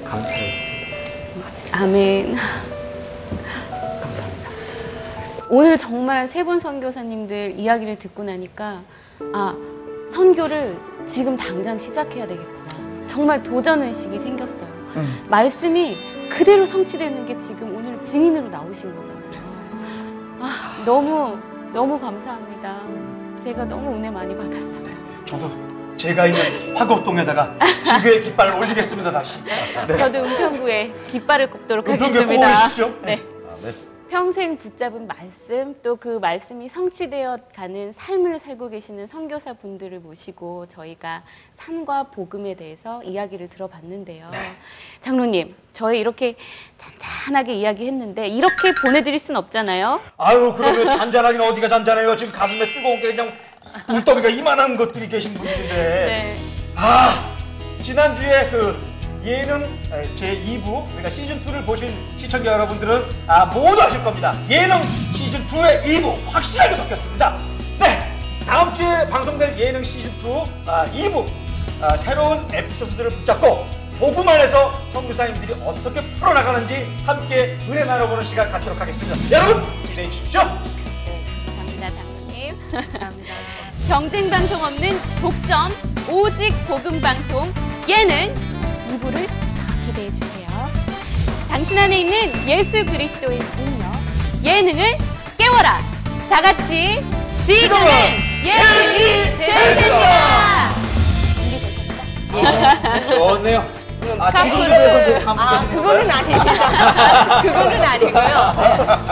감사를 0.04 0.38
드립니다. 0.40 1.78
아멘. 1.78 2.36
감사합니다. 4.02 4.50
오늘 5.50 5.78
정말 5.78 6.30
세 6.30 6.44
분 6.44 6.60
선교사님들 6.60 7.60
이야기를 7.60 8.00
듣고 8.00 8.24
나니까 8.24 8.82
아 9.34 9.56
선교를 10.16 10.78
지금 11.14 11.38
당장 11.38 11.78
시작해야 11.78 12.26
되겠구나. 12.26 13.08
정말 13.08 13.44
도전 13.44 13.84
의식이 13.84 14.20
생겼어요. 14.20 14.68
음. 14.96 15.26
말씀이 15.30 15.96
그대로 16.32 16.66
성취되는 16.66 17.26
게 17.28 17.38
지금 17.48 17.76
오늘 17.76 18.04
증인으로 18.04 18.50
나오신 18.50 18.96
거잖아요. 18.96 19.22
아 20.42 20.84
너무 20.86 21.38
너무 21.72 22.00
감사합니다. 22.00 22.82
제가 23.44 23.66
너무 23.66 23.96
은혜 23.96 24.10
많이 24.10 24.36
받았어요. 24.36 24.92
저도 25.28 25.71
제가 26.02 26.26
있는 26.26 26.76
화곡동에다가 26.76 27.56
지구의 27.98 28.24
깃발을 28.24 28.58
올리겠습니다 28.60 29.12
다시. 29.12 29.44
네. 29.44 29.98
저도 29.98 30.20
은평구에 30.24 30.92
깃발을 31.12 31.50
꼽도록 31.50 31.88
하겠습니다. 31.88 32.64
꼽으십시오. 32.70 32.94
네. 33.04 33.20
아멘. 33.60 33.92
평생 34.10 34.58
붙잡은 34.58 35.08
말씀 35.08 35.74
또 35.82 35.96
그 35.96 36.18
말씀이 36.20 36.68
성취되어 36.70 37.38
가는 37.56 37.94
삶을 37.98 38.40
살고 38.40 38.70
계시는 38.70 39.08
선교사 39.08 39.54
분들을 39.54 40.00
모시고 40.00 40.66
저희가 40.68 41.24
산과 41.58 42.06
복음에 42.12 42.56
대해서 42.56 43.02
이야기를 43.04 43.48
들어봤는데요. 43.50 44.30
장로님, 45.04 45.56
저희 45.72 46.00
이렇게 46.02 46.36
잔잔하게 46.80 47.54
이야기했는데 47.54 48.28
이렇게 48.28 48.74
보내드릴 48.84 49.20
순 49.20 49.38
없잖아요. 49.38 50.02
아유 50.18 50.54
그러면 50.58 50.98
잔잔하긴 50.98 51.40
어디가 51.40 51.70
잔잔해요. 51.70 52.18
지금 52.18 52.34
가슴에 52.34 52.66
뜨거운 52.74 53.00
게 53.00 53.16
그냥 53.16 53.32
물더미가 53.88 54.30
이만한 54.30 54.78
것들이 54.78 55.08
계신 55.08 55.34
분인데. 55.34 55.74
네. 55.74 56.38
아 56.76 57.24
지난주에 57.84 58.50
그 58.50 58.92
예능 59.24 59.62
제 60.18 60.42
2부 60.44 60.86
그러니까 60.88 61.10
시즌 61.12 61.44
2를 61.46 61.66
보신 61.66 61.90
시청자 62.20 62.54
여러분들은 62.54 63.04
아, 63.28 63.46
모두 63.46 63.82
아실 63.82 64.04
겁니다. 64.04 64.34
예능 64.50 64.82
시즌 65.14 65.48
2의 65.50 65.84
2부 65.84 66.26
확실하게 66.26 66.78
바뀌었습니다. 66.78 67.38
네 67.80 68.12
다음 68.46 68.74
주에 68.74 69.08
방송될 69.10 69.58
예능 69.60 69.84
시즌 69.84 70.10
2 70.24 70.44
아, 70.66 70.86
2부 70.86 71.26
아, 71.82 71.98
새로운 71.98 72.44
에피소드들을 72.52 73.10
붙잡고 73.12 73.68
복음 74.00 74.28
안에서 74.28 74.74
선교사님들이 74.94 75.54
어떻게 75.64 76.02
풀어나가는지 76.16 76.88
함께 77.06 77.58
은혜 77.70 77.84
나눠보는 77.84 78.26
시간 78.26 78.52
갖도록 78.52 78.82
하겠습니다. 78.82 79.38
여러분 79.38 79.64
기대해 79.84 80.10
주십시오. 80.10 80.42
감사합니다. 82.72 83.34
경쟁 83.88 84.30
방송 84.30 84.64
없는 84.64 84.98
독점 85.22 85.70
오직 86.10 86.52
복음 86.68 87.02
방송 87.02 87.52
예능 87.88 88.34
2부를 88.88 89.28
더 89.28 89.86
기대해 89.86 90.10
주세요. 90.12 90.48
당신 91.50 91.78
안에 91.78 92.00
있는 92.00 92.48
예수 92.48 92.72
그리스도의 92.86 93.40
능력 93.40 93.92
예능을 94.44 94.98
깨워라. 95.38 95.78
다 96.30 96.42
같이 96.42 97.04
지금은 97.46 97.82
예능이 98.46 99.38
되겠다. 99.38 100.72
준비되셨죠? 102.32 103.22
좋네요. 103.22 103.81
아, 104.20 104.32
그거는, 104.32 105.28
아, 105.28 105.60
그거는 105.68 106.10
아닙니다. 106.12 107.42
그거는 107.42 107.84
아니고요. 107.84 108.52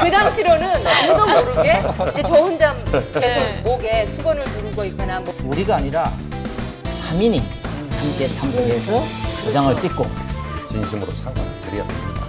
그 0.01 0.11
당시로는 0.11 0.87
아무도 0.87 1.27
모르게 1.27 1.79
이제 2.09 2.21
저 2.21 2.27
혼자 2.27 2.75
계속 2.85 3.11
네. 3.19 3.61
목에 3.63 4.07
수건을 4.17 4.43
두르고 4.45 4.85
있거나 4.85 5.19
뭐 5.19 5.33
우리가 5.43 5.75
아니라 5.77 6.11
3인이 7.11 7.41
함께 7.99 8.27
참석해서 8.27 9.03
도장을 9.45 9.75
찍고 9.81 10.05
진심으로 10.71 11.09
사과를 11.11 11.61
드려야 11.61 11.85
됩니다. 11.87 12.25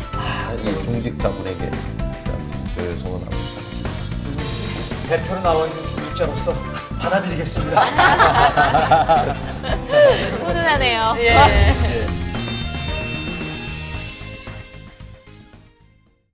이 0.63 0.65
중직자분에게 0.85 1.71
죄송은 2.77 3.21
합니다. 3.21 3.39
대표로 5.09 5.41
나온 5.43 5.69
육자로서 6.11 6.53
받아들이겠습니다. 7.01 7.81
훈훈하네요. 10.41 11.17
예. 11.19 11.35